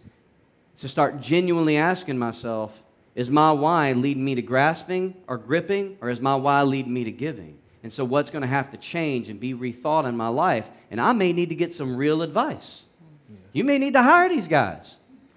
to 0.80 0.88
start 0.88 1.20
genuinely 1.20 1.76
asking 1.76 2.18
myself, 2.18 2.82
is 3.14 3.30
my 3.30 3.52
why 3.52 3.92
leading 3.92 4.24
me 4.24 4.34
to 4.36 4.42
grasping 4.42 5.14
or 5.26 5.36
gripping, 5.36 5.98
or 6.00 6.10
is 6.10 6.20
my 6.20 6.34
why 6.34 6.62
leading 6.62 6.92
me 6.92 7.04
to 7.04 7.10
giving? 7.10 7.58
And 7.82 7.92
so, 7.92 8.04
what's 8.04 8.30
going 8.30 8.42
to 8.42 8.48
have 8.48 8.70
to 8.70 8.76
change 8.76 9.28
and 9.28 9.40
be 9.40 9.54
rethought 9.54 10.06
in 10.08 10.16
my 10.16 10.28
life? 10.28 10.68
And 10.90 11.00
I 11.00 11.12
may 11.12 11.32
need 11.32 11.48
to 11.48 11.54
get 11.54 11.72
some 11.74 11.96
real 11.96 12.22
advice. 12.22 12.82
You 13.52 13.64
may 13.64 13.78
need 13.78 13.94
to 13.94 14.02
hire 14.02 14.28
these 14.28 14.48
guys. 14.48 14.94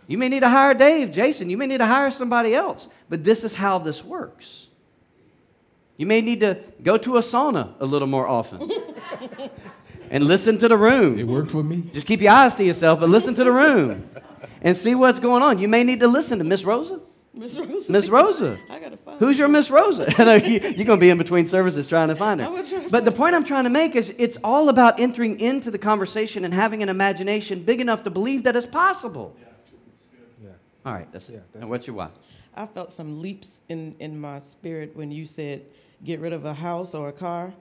You 0.08 0.18
may 0.18 0.30
need 0.30 0.42
to 0.42 0.50
hire 0.50 0.74
Dave, 0.74 1.12
Jason. 1.12 1.50
You 1.50 1.58
may 1.58 1.68
need 1.68 1.78
to 1.78 1.86
hire 1.86 2.12
somebody 2.12 2.54
else. 2.54 2.90
But 3.10 3.24
this 3.24 3.44
is 3.44 3.56
how 3.56 3.80
this 3.80 4.04
works. 4.04 4.68
You 5.98 6.06
may 6.06 6.22
need 6.22 6.40
to 6.40 6.58
go 6.82 6.98
to 6.98 7.18
a 7.18 7.22
sauna 7.22 7.74
a 7.80 7.86
little 7.86 8.08
more 8.08 8.28
often 8.28 8.72
and 10.10 10.24
listen 10.24 10.58
to 10.58 10.68
the 10.68 10.78
room. 10.78 11.20
It 11.20 11.28
worked 11.28 11.52
for 11.52 11.64
me. 11.64 11.84
Just 11.94 12.08
keep 12.08 12.22
your 12.22 12.32
eyes 12.32 12.56
to 12.56 12.64
yourself, 12.64 13.00
but 13.00 13.10
listen 13.10 13.36
to 13.36 13.44
the 13.44 13.52
room 13.52 14.10
and 14.62 14.76
see 14.76 14.96
what's 14.96 15.20
going 15.20 15.44
on. 15.44 15.60
You 15.60 15.68
may 15.68 15.84
need 15.84 16.00
to 16.00 16.08
listen 16.08 16.40
to 16.40 16.44
Miss 16.44 16.64
Rosa. 16.64 17.00
Miss 17.36 17.58
Rosa. 17.58 17.92
Miss 17.92 18.10
Rosa. 18.10 18.58
I 18.70 18.80
gotta 18.80 18.98
find 18.98 19.20
Who's 19.20 19.40
your 19.40 19.48
Miss 19.48 19.72
Rosa? 19.72 20.06
you, 20.18 20.58
are 20.58 20.84
going 20.84 20.86
to 20.86 20.98
be 20.98 21.10
in 21.10 21.18
between 21.18 21.48
services 21.48 21.88
trying 21.88 22.10
to 22.10 22.16
find 22.16 22.40
her. 22.40 22.64
To 22.64 22.90
but 22.90 23.06
the 23.06 23.12
point 23.12 23.36
I'm 23.36 23.44
trying 23.44 23.64
to 23.64 23.72
make 23.72 23.96
is 23.96 24.14
it's 24.18 24.38
all 24.44 24.70
about 24.70 25.00
entering 25.00 25.40
into 25.40 25.72
the 25.72 25.80
conversation 25.80 26.46
and 26.46 26.54
having 26.54 26.84
an 26.84 26.90
imagination 26.90 27.64
big 27.64 27.82
enough 27.82 28.04
to 28.04 28.12
believe 28.12 28.44
that 28.44 28.56
it's 28.56 28.68
possible. 28.68 29.36
Yeah. 30.44 30.50
All 30.86 30.94
right, 30.94 31.12
that's 31.12 31.30
yeah, 31.30 31.38
it. 31.38 31.44
That's 31.54 31.64
and 31.64 31.72
what's 31.72 31.88
your 31.88 31.96
why? 31.96 32.10
I 32.56 32.68
felt 32.68 32.92
some 32.92 33.22
leaps 33.22 33.62
in, 33.68 33.96
in 34.00 34.20
my 34.20 34.38
spirit 34.38 34.96
when 34.96 35.12
you 35.12 35.26
said 35.26 35.66
get 36.04 36.20
rid 36.20 36.34
of 36.34 36.46
a 36.46 36.54
house 36.54 36.94
or 36.94 37.10
a 37.10 37.14
car, 37.14 37.54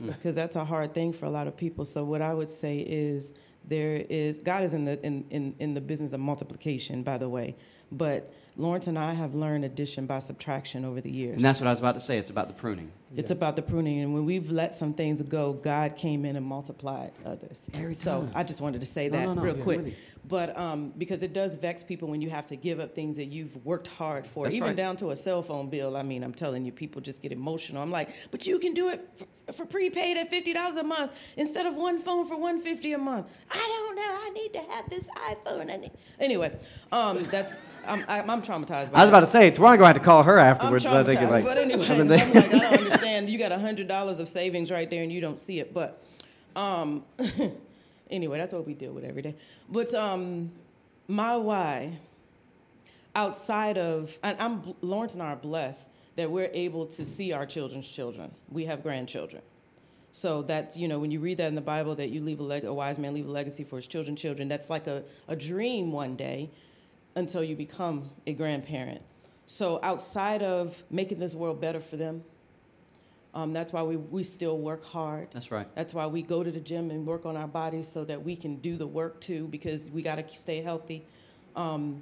mm. 0.00 0.06
because 0.06 0.34
that's 0.34 0.56
a 0.56 0.64
hard 0.64 0.94
thing 0.94 1.12
for 1.12 1.26
a 1.26 1.30
lot 1.30 1.46
of 1.46 1.56
people. 1.56 1.84
So 1.84 2.04
what 2.04 2.22
I 2.22 2.34
would 2.34 2.50
say 2.50 2.78
is 2.78 3.34
there 3.64 4.04
is 4.08 4.38
God 4.38 4.62
is 4.62 4.74
in 4.74 4.84
the 4.84 5.04
in, 5.04 5.24
in, 5.30 5.54
in 5.58 5.74
the 5.74 5.80
business 5.80 6.12
of 6.12 6.20
multiplication, 6.20 7.02
by 7.02 7.18
the 7.18 7.28
way, 7.28 7.56
but 7.90 8.32
Lawrence 8.56 8.86
and 8.86 8.98
I 8.98 9.12
have 9.12 9.34
learned 9.34 9.64
addition 9.64 10.06
by 10.06 10.18
subtraction 10.20 10.84
over 10.84 11.00
the 11.00 11.10
years. 11.10 11.34
And 11.34 11.44
that's 11.44 11.60
what 11.60 11.66
I 11.66 11.70
was 11.70 11.78
about 11.78 11.94
to 11.96 12.00
say. 12.00 12.18
It's 12.18 12.30
about 12.30 12.48
the 12.48 12.54
pruning. 12.54 12.90
It's 13.14 13.30
yeah. 13.30 13.36
about 13.36 13.54
the 13.54 13.62
pruning. 13.62 14.00
And 14.00 14.12
when 14.12 14.24
we've 14.26 14.50
let 14.50 14.74
some 14.74 14.92
things 14.92 15.22
go, 15.22 15.52
God 15.52 15.96
came 15.96 16.24
in 16.24 16.34
and 16.34 16.44
multiplied 16.44 17.12
others. 17.24 17.70
Every 17.74 17.92
so 17.92 18.22
time. 18.22 18.32
I 18.34 18.42
just 18.42 18.60
wanted 18.60 18.80
to 18.80 18.86
say 18.86 19.08
that 19.08 19.20
no, 19.20 19.26
no, 19.26 19.34
no. 19.34 19.42
real 19.42 19.56
yeah, 19.56 19.62
quick. 19.62 19.78
Really. 19.78 19.96
But 20.28 20.58
um, 20.58 20.92
because 20.98 21.22
it 21.22 21.32
does 21.32 21.54
vex 21.54 21.84
people 21.84 22.08
when 22.08 22.20
you 22.20 22.30
have 22.30 22.46
to 22.46 22.56
give 22.56 22.80
up 22.80 22.96
things 22.96 23.16
that 23.16 23.26
you've 23.26 23.64
worked 23.64 23.86
hard 23.86 24.26
for, 24.26 24.46
That's 24.46 24.56
even 24.56 24.70
right. 24.70 24.76
down 24.76 24.96
to 24.96 25.10
a 25.12 25.16
cell 25.16 25.40
phone 25.40 25.70
bill. 25.70 25.96
I 25.96 26.02
mean, 26.02 26.24
I'm 26.24 26.34
telling 26.34 26.64
you, 26.64 26.72
people 26.72 27.00
just 27.00 27.22
get 27.22 27.30
emotional. 27.30 27.80
I'm 27.80 27.92
like, 27.92 28.10
but 28.32 28.44
you 28.44 28.58
can 28.58 28.74
do 28.74 28.88
it 28.88 29.08
for, 29.14 29.52
for 29.52 29.66
prepaid 29.66 30.16
at 30.16 30.28
fifty 30.28 30.52
dollars 30.52 30.78
a 30.78 30.82
month 30.82 31.16
instead 31.36 31.64
of 31.64 31.76
one 31.76 32.00
phone 32.00 32.26
for 32.26 32.36
one 32.36 32.60
fifty 32.60 32.92
a 32.92 32.98
month. 32.98 33.28
I 33.52 33.56
don't 33.56 33.94
know. 33.94 34.02
I 34.02 34.30
need 34.30 34.52
to 34.54 34.72
have 34.72 34.90
this 34.90 35.08
iPhone. 35.30 35.72
I 35.72 35.76
need... 35.76 35.92
Anyway, 36.18 36.58
um, 36.90 37.22
that's 37.30 37.60
I'm, 37.86 38.04
I'm, 38.08 38.42
traumatized. 38.42 38.90
I 38.92 39.02
was 39.02 39.08
about 39.10 39.20
to 39.20 39.26
say, 39.28 39.52
Tawana 39.52 39.58
going 39.58 39.78
to 39.78 39.86
have 39.86 39.94
to 39.94 40.02
call 40.02 40.24
her 40.24 40.38
afterwards. 40.38 40.84
I'm 40.84 41.04
traumatized, 41.04 41.20
but, 41.20 41.30
like, 41.30 41.44
but 41.44 41.58
anyway, 41.58 41.86
I'm 41.88 42.08
like, 42.08 42.20
I 42.20 42.48
don't 42.48 42.64
understand. 42.64 42.95
You 43.04 43.38
got 43.38 43.52
a 43.52 43.58
hundred 43.58 43.88
dollars 43.88 44.20
of 44.20 44.28
savings 44.28 44.70
right 44.70 44.88
there, 44.88 45.02
and 45.02 45.12
you 45.12 45.20
don't 45.20 45.40
see 45.40 45.60
it. 45.60 45.72
But 45.74 46.02
um, 46.54 47.04
Anyway, 48.10 48.38
that's 48.38 48.52
what 48.52 48.66
we 48.66 48.74
deal 48.74 48.92
with 48.92 49.04
every 49.04 49.22
day. 49.22 49.34
But 49.68 49.92
um, 49.94 50.52
my 51.08 51.36
why, 51.36 51.98
outside 53.14 53.78
of, 53.78 54.18
and 54.22 54.40
I'm 54.40 54.74
Lawrence 54.80 55.14
and 55.14 55.22
I 55.22 55.32
are 55.32 55.36
blessed 55.36 55.90
that 56.14 56.30
we're 56.30 56.50
able 56.52 56.86
to 56.86 57.04
see 57.04 57.32
our 57.32 57.46
children's 57.46 57.88
children. 57.88 58.30
We 58.50 58.66
have 58.66 58.82
grandchildren. 58.82 59.42
So 60.12 60.42
that's, 60.42 60.76
you 60.78 60.88
know, 60.88 60.98
when 60.98 61.10
you 61.10 61.20
read 61.20 61.38
that 61.38 61.48
in 61.48 61.56
the 61.56 61.60
Bible 61.60 61.94
that 61.96 62.08
you 62.08 62.22
leave 62.22 62.40
a, 62.40 62.42
leg- 62.42 62.64
a 62.64 62.72
wise 62.72 62.98
man 62.98 63.12
leave 63.12 63.26
a 63.26 63.30
legacy 63.30 63.64
for 63.64 63.76
his 63.76 63.86
children, 63.86 64.16
children, 64.16 64.48
that's 64.48 64.70
like 64.70 64.86
a, 64.86 65.02
a 65.28 65.36
dream 65.36 65.92
one 65.92 66.16
day 66.16 66.48
until 67.14 67.42
you 67.44 67.54
become 67.54 68.08
a 68.26 68.32
grandparent. 68.32 69.02
So 69.44 69.78
outside 69.82 70.42
of 70.42 70.84
making 70.90 71.18
this 71.18 71.34
world 71.34 71.60
better 71.60 71.80
for 71.80 71.96
them, 71.96 72.24
um, 73.36 73.52
that's 73.52 73.70
why 73.70 73.82
we, 73.82 73.96
we 73.98 74.22
still 74.22 74.56
work 74.56 74.82
hard. 74.82 75.28
That's 75.34 75.50
right. 75.50 75.68
That's 75.74 75.92
why 75.92 76.06
we 76.06 76.22
go 76.22 76.42
to 76.42 76.50
the 76.50 76.58
gym 76.58 76.90
and 76.90 77.04
work 77.04 77.26
on 77.26 77.36
our 77.36 77.46
bodies 77.46 77.86
so 77.86 78.02
that 78.06 78.24
we 78.24 78.34
can 78.34 78.56
do 78.56 78.78
the 78.78 78.86
work 78.86 79.20
too, 79.20 79.46
because 79.48 79.90
we 79.90 80.00
got 80.00 80.14
to 80.14 80.34
stay 80.34 80.62
healthy. 80.62 81.04
Um, 81.54 82.00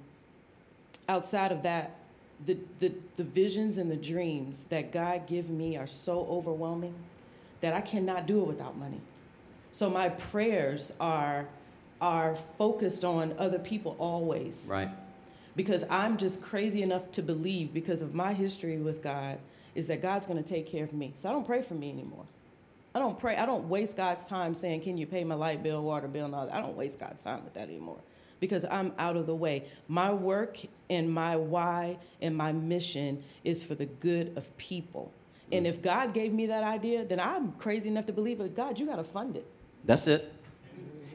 outside 1.09 1.51
of 1.51 1.65
that, 1.65 1.97
the, 2.47 2.59
the, 2.79 2.93
the 3.17 3.25
visions 3.25 3.79
and 3.79 3.91
the 3.91 3.97
dreams 3.97 4.67
that 4.67 4.93
God 4.93 5.27
give 5.27 5.51
me 5.51 5.77
are 5.77 5.89
so 5.89 6.25
overwhelming 6.31 6.95
that 7.63 7.73
I 7.73 7.81
cannot 7.81 8.29
do 8.29 8.41
it 8.41 8.47
without 8.47 8.79
money. 8.79 9.01
So 9.73 9.91
my 9.91 10.11
prayers 10.11 10.95
are 11.01 11.49
are 12.01 12.37
focused 12.37 13.05
on 13.05 13.35
other 13.39 13.59
people 13.59 13.97
always. 13.99 14.69
Right. 14.71 14.91
Because 15.57 15.85
I'm 15.89 16.17
just 16.17 16.43
crazy 16.43 16.83
enough 16.83 17.11
to 17.13 17.23
believe 17.23 17.73
because 17.73 18.03
of 18.03 18.15
my 18.15 18.35
history 18.35 18.77
with 18.77 19.03
God 19.03 19.39
is 19.75 19.89
that 19.89 20.01
God's 20.01 20.27
going 20.27 20.43
to 20.43 20.49
take 20.49 20.67
care 20.67 20.85
of 20.85 20.93
me. 20.93 21.13
So 21.17 21.29
I 21.29 21.33
don't 21.33 21.47
pray 21.47 21.63
for 21.63 21.75
me 21.75 21.91
anymore. 21.91 22.27
I 22.95 23.01
don't 23.01 23.19
pray. 23.19 23.37
I 23.37 23.45
don't 23.45 23.69
waste 23.69 23.97
God's 23.97 24.29
time 24.29 24.55
saying, 24.55 24.83
"Can 24.83 24.97
you 24.97 25.07
pay 25.07 25.25
my 25.25 25.35
light 25.35 25.63
bill, 25.63 25.83
water 25.83 26.07
bill?" 26.07 26.27
And 26.27 26.35
all 26.35 26.47
that. 26.47 26.55
I 26.55 26.61
don't 26.61 26.77
waste 26.77 27.01
God's 27.01 27.25
time 27.25 27.43
with 27.45 27.55
that 27.55 27.69
anymore 27.69 27.99
because 28.39 28.65
I'm 28.71 28.93
out 28.99 29.17
of 29.17 29.27
the 29.27 29.35
way. 29.35 29.65
My 29.89 30.13
work 30.13 30.59
and 30.91 31.11
my 31.11 31.35
why 31.37 31.99
and 32.21 32.37
my 32.37 32.53
mission 32.53 33.25
is 33.43 33.65
for 33.65 33.75
the 33.75 33.87
good 33.87 34.37
of 34.37 34.57
people. 34.59 35.13
And 35.51 35.67
mm. 35.67 35.69
if 35.69 35.83
God 35.83 36.15
gave 36.15 36.33
me 36.33 36.47
that 36.47 36.63
idea, 36.63 37.05
then 37.05 37.21
I'm 37.21 37.53
crazy 37.53 37.91
enough 37.91 38.07
to 38.07 38.13
believe 38.13 38.41
it. 38.41 38.55
God, 38.55 38.79
you 38.79 38.87
got 38.87 38.97
to 38.97 39.05
fund 39.05 39.37
it. 39.37 39.47
That's 39.85 40.07
it. 40.07 40.33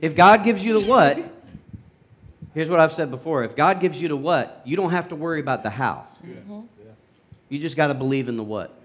If 0.02 0.16
God 0.16 0.44
gives 0.44 0.64
you 0.64 0.80
the 0.80 0.88
what, 0.88 1.20
here's 2.54 2.70
what 2.70 2.80
I've 2.80 2.94
said 2.94 3.12
before. 3.12 3.44
If 3.44 3.56
God 3.56 3.80
gives 3.80 4.02
you 4.02 4.08
the 4.08 4.18
what, 4.18 4.62
you 4.66 4.76
don't 4.76 4.92
have 4.92 5.10
to 5.10 5.16
worry 5.16 5.40
about 5.40 5.64
the 5.64 5.70
how. 5.70 6.06
Yeah. 6.24 6.36
Mm-hmm. 6.36 6.60
You 7.50 7.60
just 7.60 7.76
got 7.76 7.88
to 7.88 7.94
believe 7.94 8.30
in 8.30 8.38
the 8.38 8.44
what. 8.44 8.80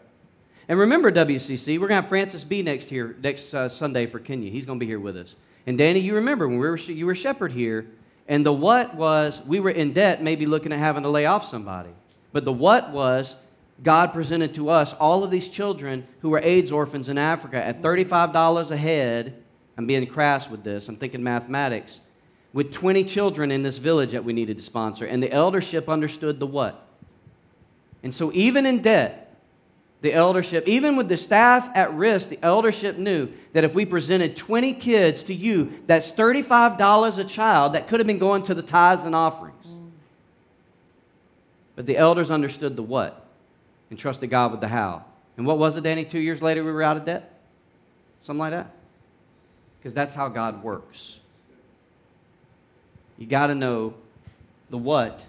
And 0.69 0.79
remember, 0.79 1.13
WCC, 1.13 1.75
we're 1.75 1.89
going 1.89 1.91
to 1.91 2.03
have 2.03 2.09
Francis 2.09 2.43
B 2.43 2.63
next 2.63 2.87
here 2.87 3.17
next 3.23 3.53
uh, 3.53 3.69
Sunday 3.69 4.07
for 4.07 4.19
Kenya. 4.19 4.51
He's 4.51 4.65
going 4.65 4.79
to 4.79 4.85
be 4.85 4.89
here 4.89 5.01
with 5.01 5.17
us. 5.17 5.35
And 5.67 5.79
Danny, 5.79 6.01
you 6.01 6.15
remember 6.15 6.49
when 6.49 6.59
we 6.59 6.69
were 6.69 6.77
you 6.77 7.07
were 7.07 7.15
shepherd 7.15 7.53
here, 7.53 7.87
and 8.27 8.45
the 8.45 8.53
what 8.53 8.95
was 8.95 9.43
we 9.47 9.61
were 9.61 9.71
in 9.71 9.93
debt, 9.93 10.23
maybe 10.23 10.47
looking 10.47 10.73
at 10.73 10.79
having 10.79 11.03
to 11.03 11.11
lay 11.11 11.27
off 11.27 11.45
somebody. 11.45 11.91
But 12.33 12.45
the 12.45 12.53
what 12.53 12.91
was 12.91 13.37
God 13.83 14.13
presented 14.13 14.55
to 14.55 14.71
us 14.71 14.95
all 14.95 15.25
of 15.25 15.31
these 15.31 15.49
children 15.49 16.07
who 16.21 16.31
were 16.31 16.41
AIDS 16.41 16.73
orphans 16.73 17.09
in 17.09 17.19
Africa 17.19 17.63
at 17.63 17.83
$35 17.83 18.71
a 18.71 18.77
head. 18.77 19.43
I'm 19.77 19.87
being 19.87 20.07
crass 20.07 20.49
with 20.49 20.63
this. 20.63 20.89
I'm 20.89 20.97
thinking 20.97 21.23
mathematics. 21.23 22.01
With 22.53 22.73
20 22.73 23.05
children 23.05 23.51
in 23.51 23.65
this 23.65 23.79
village 23.79 24.13
that 24.13 24.25
we 24.25 24.33
needed 24.33 24.59
to 24.59 24.63
sponsor. 24.63 25.07
And 25.07 25.21
the 25.21 25.33
eldership 25.33 25.89
understood 25.89 26.39
the 26.39 26.47
what. 26.47 26.87
And 28.05 28.15
so, 28.15 28.31
even 28.35 28.67
in 28.67 28.83
debt, 28.83 29.35
the 30.03 30.13
eldership, 30.13 30.69
even 30.69 30.97
with 30.97 31.09
the 31.09 31.17
staff 31.17 31.71
at 31.75 31.95
risk, 31.95 32.29
the 32.29 32.39
eldership 32.43 32.99
knew 32.99 33.31
that 33.55 33.65
if 33.65 33.75
we 33.75 33.87
presented 33.87 34.37
20 34.37 34.75
kids 34.75 35.25
to 35.25 35.35
you, 35.35 35.73
that's 35.87 36.13
$35 36.13 37.19
a 37.19 37.25
child 37.25 37.73
that 37.73 37.89
could 37.89 38.01
have 38.01 38.07
been 38.07 38.19
going 38.19 38.43
to 38.43 38.55
the 38.55 38.63
tithes 38.63 39.07
and 39.07 39.15
offerings. 39.15 39.67
But 41.75 41.87
the 41.87 41.97
elders 41.97 42.31
understood 42.31 42.77
the 42.77 42.83
what 42.83 43.27
and 43.89 43.99
trusted 43.99 44.29
God 44.29 44.53
with 44.53 44.61
the 44.61 44.69
how. 44.69 45.07
And 45.39 45.47
what 45.47 45.57
was 45.57 45.77
it, 45.79 45.85
Danny? 45.85 46.05
Two 46.05 46.21
years 46.21 46.43
later, 46.43 46.63
we 46.63 46.71
were 46.71 46.83
out 46.83 46.99
of 46.99 47.07
debt? 47.07 47.41
Something 48.23 48.41
like 48.41 48.53
that? 48.53 48.71
Because 49.79 49.95
that's 49.95 50.15
how 50.15 50.29
God 50.29 50.63
works. 50.63 51.19
You 53.17 53.27
got 53.27 53.47
to 53.47 53.55
know 53.55 53.95
the 54.69 54.77
what 54.77 55.25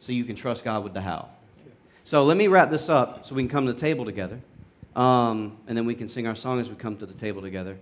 so 0.00 0.10
you 0.10 0.24
can 0.24 0.34
trust 0.34 0.64
God 0.64 0.82
with 0.82 0.94
the 0.94 1.00
how. 1.00 1.28
So 2.12 2.24
let 2.24 2.36
me 2.36 2.46
wrap 2.46 2.68
this 2.68 2.90
up 2.90 3.24
so 3.24 3.34
we 3.34 3.40
can 3.40 3.48
come 3.48 3.64
to 3.64 3.72
the 3.72 3.80
table 3.80 4.04
together. 4.04 4.38
Um, 4.94 5.56
and 5.66 5.74
then 5.74 5.86
we 5.86 5.94
can 5.94 6.10
sing 6.10 6.26
our 6.26 6.34
song 6.34 6.60
as 6.60 6.68
we 6.68 6.76
come 6.76 6.98
to 6.98 7.06
the 7.06 7.14
table 7.14 7.40
together 7.40 7.78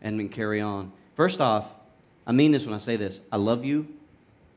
and 0.00 0.16
we 0.16 0.24
can 0.24 0.32
carry 0.32 0.62
on. 0.62 0.90
First 1.16 1.38
off, 1.38 1.66
I 2.26 2.32
mean 2.32 2.50
this 2.50 2.64
when 2.64 2.74
I 2.74 2.78
say 2.78 2.96
this. 2.96 3.20
I 3.30 3.36
love 3.36 3.62
you. 3.62 3.86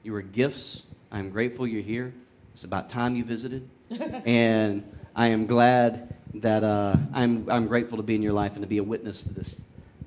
You 0.01 0.15
are 0.15 0.21
gifts. 0.21 0.83
I 1.11 1.19
am 1.19 1.29
grateful 1.29 1.67
you're 1.67 1.81
here. 1.81 2.13
It's 2.53 2.63
about 2.63 2.89
time 2.89 3.17
you 3.17 3.25
visited. 3.25 3.67
and 4.25 4.89
I 5.13 5.27
am 5.27 5.45
glad 5.45 6.15
that 6.35 6.63
uh, 6.63 6.95
I'm, 7.11 7.49
I'm 7.49 7.67
grateful 7.67 7.97
to 7.97 8.03
be 8.03 8.15
in 8.15 8.21
your 8.21 8.31
life 8.31 8.53
and 8.53 8.61
to 8.61 8.67
be 8.67 8.77
a 8.77 8.83
witness 8.83 9.23
to 9.23 9.33
this. 9.33 9.59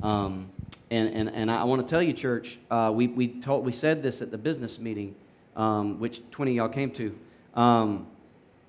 Um, 0.03 0.49
and, 0.91 1.15
and, 1.15 1.29
and 1.29 1.51
I 1.51 1.65
want 1.65 1.87
to 1.87 1.91
tell 1.91 2.03
you, 2.03 2.15
church, 2.15 2.59
uh, 2.71 2.91
we, 2.95 3.09
we, 3.09 3.29
told, 3.29 3.67
we 3.67 3.73
said 3.73 4.03
this 4.03 4.23
at 4.23 4.31
the 4.31 4.39
business 4.39 4.79
meeting, 4.79 5.15
um, 5.57 6.01
which 6.01 6.23
20 6.31 6.55
y'all 6.55 6.71
came 6.71 6.91
to. 6.93 7.15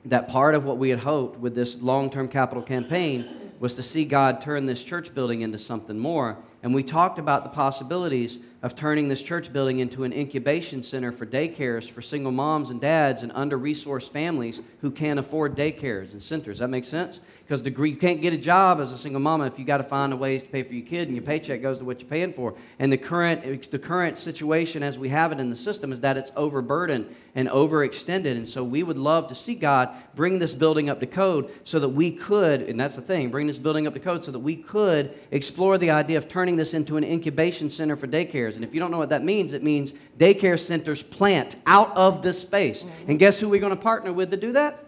That 0.05 0.27
part 0.27 0.55
of 0.55 0.65
what 0.65 0.77
we 0.77 0.89
had 0.89 0.99
hoped 0.99 1.39
with 1.39 1.55
this 1.55 1.81
long 1.81 2.09
term 2.09 2.27
capital 2.27 2.63
campaign 2.63 3.51
was 3.59 3.75
to 3.75 3.83
see 3.83 4.05
God 4.05 4.41
turn 4.41 4.65
this 4.65 4.83
church 4.83 5.13
building 5.13 5.41
into 5.41 5.59
something 5.59 5.99
more. 5.99 6.37
And 6.63 6.73
we 6.73 6.83
talked 6.83 7.19
about 7.19 7.43
the 7.43 7.49
possibilities 7.49 8.39
of 8.63 8.75
turning 8.75 9.07
this 9.07 9.21
church 9.21 9.53
building 9.53 9.79
into 9.79 10.03
an 10.03 10.13
incubation 10.13 10.81
center 10.81 11.11
for 11.11 11.25
daycares 11.25 11.89
for 11.89 12.01
single 12.01 12.31
moms 12.31 12.71
and 12.71 12.81
dads 12.81 13.21
and 13.21 13.31
under 13.33 13.57
resourced 13.57 14.09
families 14.09 14.61
who 14.81 14.89
can't 14.89 15.19
afford 15.19 15.55
daycares 15.55 16.13
and 16.13 16.21
centers. 16.21 16.59
That 16.59 16.69
makes 16.69 16.87
sense? 16.87 17.21
Because 17.51 17.65
you 17.65 17.97
can't 17.97 18.21
get 18.21 18.31
a 18.31 18.37
job 18.37 18.79
as 18.79 18.93
a 18.93 18.97
single 18.97 19.19
mama 19.19 19.45
if 19.45 19.59
you 19.59 19.65
got 19.65 19.79
to 19.79 19.83
find 19.83 20.13
a 20.13 20.15
ways 20.15 20.41
to 20.41 20.47
pay 20.47 20.63
for 20.63 20.73
your 20.73 20.85
kid 20.85 21.09
and 21.09 21.17
your 21.17 21.25
paycheck 21.25 21.61
goes 21.61 21.79
to 21.79 21.83
what 21.83 21.99
you're 21.99 22.09
paying 22.09 22.31
for. 22.31 22.53
And 22.79 22.93
the 22.93 22.97
current, 22.97 23.69
the 23.69 23.77
current 23.77 24.17
situation 24.17 24.83
as 24.83 24.97
we 24.97 25.09
have 25.09 25.33
it 25.33 25.39
in 25.41 25.49
the 25.49 25.57
system 25.57 25.91
is 25.91 25.99
that 25.99 26.15
it's 26.15 26.31
overburdened 26.37 27.13
and 27.35 27.49
overextended. 27.49 28.37
And 28.37 28.47
so 28.47 28.63
we 28.63 28.83
would 28.83 28.97
love 28.97 29.27
to 29.27 29.35
see 29.35 29.53
God 29.53 29.89
bring 30.15 30.39
this 30.39 30.53
building 30.53 30.89
up 30.89 31.01
to 31.01 31.05
code 31.05 31.51
so 31.65 31.77
that 31.81 31.89
we 31.89 32.11
could, 32.11 32.61
and 32.61 32.79
that's 32.79 32.95
the 32.95 33.01
thing, 33.01 33.29
bring 33.31 33.47
this 33.47 33.59
building 33.59 33.85
up 33.85 33.95
to 33.95 33.99
code 33.99 34.23
so 34.23 34.31
that 34.31 34.39
we 34.39 34.55
could 34.55 35.13
explore 35.31 35.77
the 35.77 35.91
idea 35.91 36.17
of 36.17 36.29
turning 36.29 36.55
this 36.55 36.73
into 36.73 36.95
an 36.95 37.03
incubation 37.03 37.69
center 37.69 37.97
for 37.97 38.07
daycares. 38.07 38.55
And 38.55 38.63
if 38.63 38.73
you 38.73 38.79
don't 38.79 38.91
know 38.91 38.97
what 38.97 39.09
that 39.09 39.25
means, 39.25 39.51
it 39.51 39.61
means 39.61 39.93
daycare 40.17 40.57
centers 40.57 41.03
plant 41.03 41.57
out 41.65 41.93
of 41.97 42.21
this 42.21 42.39
space. 42.39 42.85
And 43.09 43.19
guess 43.19 43.41
who 43.41 43.49
we're 43.49 43.59
going 43.59 43.75
to 43.75 43.75
partner 43.75 44.13
with 44.13 44.31
to 44.31 44.37
do 44.37 44.53
that? 44.53 44.85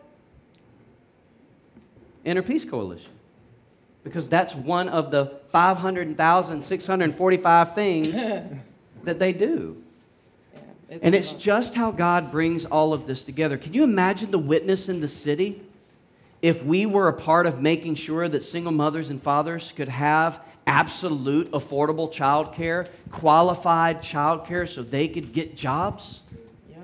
Inner 2.24 2.41
Peace 2.41 2.65
Coalition. 2.65 3.11
Because 4.03 4.28
that's 4.28 4.55
one 4.55 4.89
of 4.89 5.11
the 5.11 5.38
500,645 5.51 7.76
things 7.76 8.11
that 9.03 9.19
they 9.19 9.34
do. 9.34 9.78
Yeah, 10.53 10.59
And 11.01 11.15
it's 11.15 11.34
just 11.34 11.76
how 11.76 11.91
God 11.91 12.32
brings 12.32 12.65
all 12.65 12.93
of 12.93 13.07
this 13.07 13.24
together. 13.24 13.57
Can 13.57 13.74
you 13.74 13.84
imagine 13.84 14.32
the 14.32 14.39
witness 14.39 14.89
in 14.89 14.99
the 14.99 15.07
city 15.07 15.61
if 16.41 16.61
we 16.63 16.86
were 16.86 17.07
a 17.07 17.13
part 17.13 17.45
of 17.45 17.61
making 17.61 17.95
sure 17.95 18.28
that 18.28 18.43
single 18.43 18.74
mothers 18.74 19.09
and 19.09 19.21
fathers 19.21 19.71
could 19.71 19.88
have 19.88 20.41
absolute 20.67 21.49
affordable 21.51 22.11
child 22.11 22.53
care, 22.53 22.88
qualified 23.11 24.01
child 24.01 24.45
care 24.45 24.67
so 24.67 24.84
they 24.84 25.07
could 25.07 25.32
get 25.32 25.55
jobs? 25.55 26.19
yeah. 26.69 26.80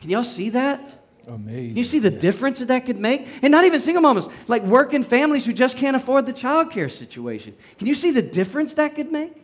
Can 0.00 0.10
y'all 0.10 0.24
see 0.24 0.50
that? 0.50 1.01
Amazing. 1.28 1.76
You 1.76 1.84
see 1.84 1.98
the 1.98 2.10
Yes. 2.10 2.20
difference 2.20 2.58
that 2.58 2.68
that 2.68 2.86
could 2.86 2.98
make? 2.98 3.26
And 3.42 3.50
not 3.52 3.64
even 3.64 3.80
single 3.80 4.02
mamas, 4.02 4.28
like 4.48 4.62
working 4.62 5.02
families 5.02 5.46
who 5.46 5.52
just 5.52 5.76
can't 5.76 5.96
afford 5.96 6.26
the 6.26 6.32
child 6.32 6.70
care 6.70 6.88
situation. 6.88 7.54
Can 7.78 7.86
you 7.86 7.94
see 7.94 8.10
the 8.10 8.22
difference 8.22 8.74
that 8.74 8.94
could 8.94 9.12
make? 9.12 9.34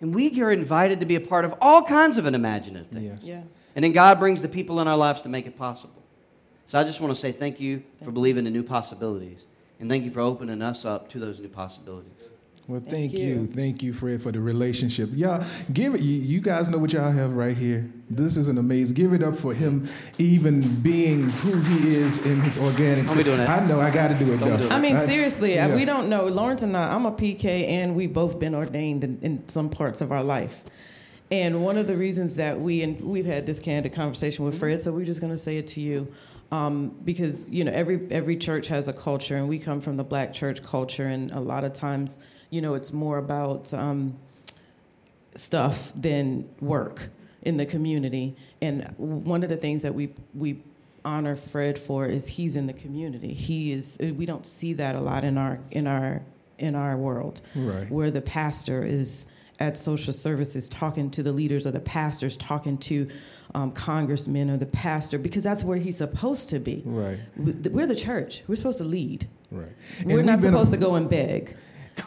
And 0.00 0.14
we 0.14 0.40
are 0.40 0.50
invited 0.50 1.00
to 1.00 1.06
be 1.06 1.16
a 1.16 1.20
part 1.20 1.44
of 1.44 1.54
all 1.60 1.82
kinds 1.82 2.16
of 2.16 2.26
an 2.26 2.34
imaginative 2.34 2.88
thing. 2.88 3.04
Yes. 3.04 3.18
Yeah. 3.22 3.42
And 3.76 3.84
then 3.84 3.92
God 3.92 4.18
brings 4.18 4.40
the 4.42 4.48
people 4.48 4.80
in 4.80 4.88
our 4.88 4.96
lives 4.96 5.22
to 5.22 5.28
make 5.28 5.46
it 5.46 5.56
possible. 5.56 6.02
So 6.66 6.80
I 6.80 6.84
just 6.84 7.00
want 7.00 7.14
to 7.14 7.20
say 7.20 7.32
thank 7.32 7.60
you 7.60 7.82
for 8.04 8.10
believing 8.10 8.46
in 8.46 8.52
new 8.52 8.62
possibilities. 8.62 9.44
And 9.78 9.90
thank 9.90 10.04
you 10.04 10.10
for 10.10 10.20
opening 10.20 10.62
us 10.62 10.84
up 10.84 11.08
to 11.10 11.18
those 11.18 11.40
new 11.40 11.48
possibilities. 11.48 12.12
Well, 12.70 12.78
thank, 12.78 13.10
Thank 13.10 13.12
you. 13.14 13.26
you. 13.26 13.46
thank 13.46 13.82
you, 13.82 13.92
Fred, 13.92 14.22
for 14.22 14.30
the 14.30 14.38
relationship. 14.40 15.10
Y'all, 15.12 15.44
give 15.72 15.96
it. 15.96 16.02
You, 16.02 16.14
you 16.20 16.40
guys 16.40 16.68
know 16.68 16.78
what 16.78 16.92
y'all 16.92 17.10
have 17.10 17.32
right 17.34 17.56
here. 17.56 17.90
This 18.08 18.36
is 18.36 18.46
an 18.46 18.58
amazing. 18.58 18.94
Give 18.94 19.12
it 19.12 19.24
up 19.24 19.34
for 19.36 19.52
him, 19.54 19.88
even 20.18 20.80
being 20.80 21.30
who 21.30 21.58
he 21.58 21.96
is 21.96 22.24
in 22.24 22.40
his 22.42 22.58
organic. 22.58 23.06
Don't 23.06 23.16
be 23.16 23.24
doing 23.24 23.38
that. 23.38 23.62
I 23.62 23.66
know. 23.66 23.80
I 23.80 23.90
got 23.90 24.08
to 24.08 24.14
do 24.14 24.32
it 24.32 24.36
Don't 24.38 24.50
though. 24.50 24.56
do 24.58 24.64
it. 24.66 24.72
I 24.72 24.78
mean, 24.78 24.96
I- 24.96 25.04
seriously, 25.04 25.54
yeah. 25.54 25.74
we 25.74 25.84
don't 25.84 26.08
know. 26.08 26.26
Lawrence 26.26 26.62
and 26.62 26.76
I, 26.76 26.94
I'm 26.94 27.06
a 27.06 27.12
PK, 27.12 27.66
and 27.68 27.96
we 27.96 28.06
both 28.06 28.38
been 28.38 28.54
ordained 28.54 29.02
in, 29.02 29.18
in 29.20 29.48
some 29.48 29.68
parts 29.68 30.00
of 30.00 30.12
our 30.12 30.22
life. 30.22 30.62
And 31.32 31.64
one 31.64 31.76
of 31.76 31.88
the 31.88 31.96
reasons 31.96 32.36
that 32.36 32.60
we 32.60 32.82
and 32.84 33.00
we've 33.00 33.26
had 33.26 33.46
this 33.46 33.58
candid 33.58 33.92
conversation 33.94 34.44
with 34.44 34.56
Fred, 34.56 34.80
so 34.80 34.92
we're 34.92 35.04
just 35.04 35.20
going 35.20 35.32
to 35.32 35.36
say 35.36 35.56
it 35.58 35.66
to 35.68 35.80
you, 35.80 36.06
um, 36.52 36.90
because 37.04 37.48
you 37.50 37.64
know 37.64 37.72
every 37.72 38.00
every 38.12 38.36
church 38.36 38.68
has 38.68 38.86
a 38.86 38.92
culture, 38.92 39.36
and 39.36 39.48
we 39.48 39.58
come 39.58 39.80
from 39.80 39.96
the 39.96 40.04
Black 40.04 40.32
church 40.32 40.62
culture, 40.62 41.06
and 41.08 41.32
a 41.32 41.40
lot 41.40 41.62
of 41.64 41.72
times, 41.72 42.18
you 42.50 42.60
know, 42.60 42.74
it's 42.74 42.92
more 42.92 43.18
about 43.18 43.72
um, 43.72 44.16
stuff 45.36 45.92
than 45.94 46.48
work 46.60 47.08
in 47.42 47.56
the 47.56 47.66
community. 47.66 48.36
And 48.60 48.92
one 48.98 49.42
of 49.42 49.48
the 49.48 49.56
things 49.56 49.82
that 49.82 49.94
we 49.94 50.10
we 50.34 50.60
honor 51.04 51.36
Fred 51.36 51.78
for 51.78 52.06
is 52.06 52.26
he's 52.28 52.56
in 52.56 52.66
the 52.66 52.72
community. 52.72 53.32
He 53.32 53.72
is. 53.72 53.96
We 54.00 54.26
don't 54.26 54.46
see 54.46 54.74
that 54.74 54.94
a 54.94 55.00
lot 55.00 55.24
in 55.24 55.38
our 55.38 55.58
in 55.70 55.86
our 55.86 56.22
in 56.58 56.74
our 56.74 56.96
world, 56.96 57.40
Right. 57.54 57.90
where 57.90 58.10
the 58.10 58.20
pastor 58.20 58.84
is 58.84 59.32
at 59.58 59.78
social 59.78 60.12
services 60.12 60.68
talking 60.68 61.10
to 61.10 61.22
the 61.22 61.32
leaders, 61.32 61.66
or 61.66 61.70
the 61.70 61.80
pastors 61.80 62.36
talking 62.36 62.76
to 62.78 63.08
um, 63.54 63.70
congressmen, 63.72 64.50
or 64.50 64.56
the 64.56 64.66
pastor, 64.66 65.18
because 65.18 65.42
that's 65.42 65.64
where 65.64 65.76
he's 65.78 65.96
supposed 65.98 66.48
to 66.50 66.58
be. 66.58 66.82
Right. 66.84 67.18
We're 67.36 67.86
the 67.86 67.94
church. 67.96 68.42
We're 68.46 68.56
supposed 68.56 68.78
to 68.78 68.84
lead. 68.84 69.26
Right. 69.50 69.68
We're 70.04 70.22
not 70.22 70.36
we've 70.38 70.46
a- 70.46 70.48
supposed 70.48 70.70
to 70.72 70.76
go 70.78 70.94
and 70.96 71.08
beg. 71.10 71.56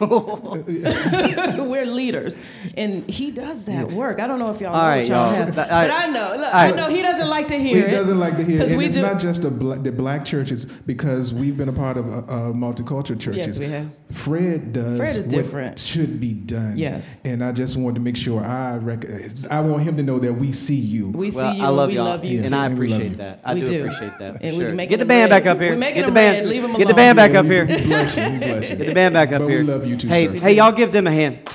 We're 0.00 1.86
leaders, 1.86 2.40
and 2.76 3.08
he 3.08 3.30
does 3.30 3.64
that 3.66 3.90
work. 3.92 4.20
I 4.20 4.26
don't 4.26 4.38
know 4.38 4.50
if 4.50 4.60
y'all 4.60 4.74
All 4.74 4.82
know 4.82 4.88
right, 4.88 4.98
what 5.00 5.08
y'all 5.08 5.26
y'all. 5.26 5.34
have, 5.46 5.54
but 5.56 5.70
I- 5.70 6.06
I 6.06 6.10
know. 6.10 6.30
Look, 6.36 6.52
right. 6.52 6.72
I 6.72 6.76
know 6.76 6.88
he 6.88 7.02
doesn't 7.02 7.28
like 7.28 7.48
to 7.48 7.58
hear 7.58 7.76
He 7.78 7.82
it. 7.84 7.90
doesn't 7.90 8.18
like 8.18 8.36
to 8.36 8.44
hear, 8.44 8.58
Because 8.58 8.72
and 8.72 8.82
it's 8.82 8.94
do- 8.94 9.02
not 9.02 9.20
just 9.20 9.42
the 9.42 9.50
black, 9.50 9.82
the 9.82 9.92
black 9.92 10.24
churches 10.24 10.64
because 10.64 11.32
we've 11.32 11.56
been 11.56 11.68
a 11.68 11.72
part 11.72 11.96
of 11.96 12.08
uh, 12.08 12.18
uh, 12.18 12.52
multicultural 12.52 13.18
churches. 13.20 13.36
Yes, 13.36 13.58
we 13.60 13.66
have. 13.66 13.90
Fred 14.14 14.72
does. 14.72 14.96
Fred 14.98 15.16
is 15.16 15.26
what 15.26 15.34
different. 15.34 15.78
Should 15.78 16.20
be 16.20 16.32
done. 16.32 16.76
Yes. 16.76 17.20
and 17.24 17.42
I 17.44 17.50
just 17.52 17.76
wanted 17.76 17.96
to 17.96 18.00
make 18.00 18.16
sure 18.16 18.40
I 18.42 18.76
rec- 18.76 19.04
I 19.50 19.60
want 19.60 19.82
him 19.82 19.96
to 19.96 20.02
know 20.02 20.18
that 20.20 20.32
we 20.34 20.52
see 20.52 20.76
you. 20.76 21.08
We 21.10 21.30
see 21.30 21.38
you. 21.40 21.62
I 21.64 21.68
love 21.68 21.88
and 21.88 21.88
we 21.88 21.94
y'all, 21.96 22.04
love 22.04 22.24
you. 22.24 22.36
Yes, 22.36 22.46
and 22.46 22.54
I 22.54 22.66
and 22.66 22.78
we 22.78 22.88
love 22.88 23.00
appreciate 23.00 23.18
that. 23.18 23.40
I 23.44 23.54
We 23.54 23.60
do, 23.60 23.66
do. 23.66 23.80
appreciate 23.84 24.18
that. 24.20 24.42
And 24.42 24.56
we're 24.56 24.74
sure. 24.76 24.86
Get 24.86 24.98
the 25.00 25.04
band 25.04 25.30
red. 25.32 25.42
back 25.42 25.50
up 25.50 25.60
here. 25.60 25.74
We're 25.76 25.80
Get 25.94 26.06
the 26.06 26.12
band. 26.12 26.36
red. 26.38 26.46
Leave 26.46 26.62
them 26.62 26.72
Get 26.74 26.88
the 26.88 26.94
band 26.94 27.16
back 27.16 27.32
Yeah, 27.32 27.40
up 27.40 27.46
here. 27.46 27.66
We 27.66 27.76
bless 27.86 28.16
you. 28.16 28.22
We 28.30 28.38
bless 28.38 28.70
you. 28.70 28.76
Get 28.76 28.86
the 28.86 28.94
band 28.94 29.14
back 29.14 29.32
up 29.32 29.40
But 29.42 29.48
here. 29.48 29.58
we 29.58 29.64
love 29.64 29.86
you 29.86 29.96
too, 29.96 30.08
Hey, 30.08 30.26
sir. 30.28 30.32
hey, 30.34 30.52
y'all 30.54 30.72
give 30.72 30.92
them 30.92 31.06
a 31.06 31.12
hand. 31.12 31.38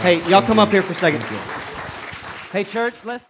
Hey, 0.00 0.26
y'all 0.28 0.42
come 0.42 0.58
up 0.58 0.70
here 0.70 0.82
for 0.82 0.92
a 0.92 0.96
second. 0.96 1.22
Hey, 2.52 2.64
church, 2.64 2.94
let's. 3.04 3.24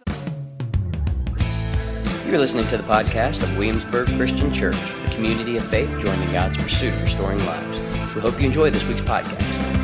You're 2.27 2.37
listening 2.39 2.67
to 2.67 2.77
the 2.77 2.83
podcast 2.83 3.41
of 3.43 3.57
Williamsburg 3.57 4.07
Christian 4.15 4.53
Church, 4.53 4.75
a 5.05 5.09
community 5.15 5.57
of 5.57 5.65
faith 5.67 5.89
joining 5.99 6.31
God's 6.31 6.57
pursuit 6.57 6.93
of 6.93 7.03
restoring 7.03 7.43
lives. 7.45 7.77
We 8.17 8.23
hope 8.23 8.39
you 8.39 8.47
enjoy 8.47 8.71
this 8.71 8.83
week's 8.87 9.01
podcast. 9.01 9.76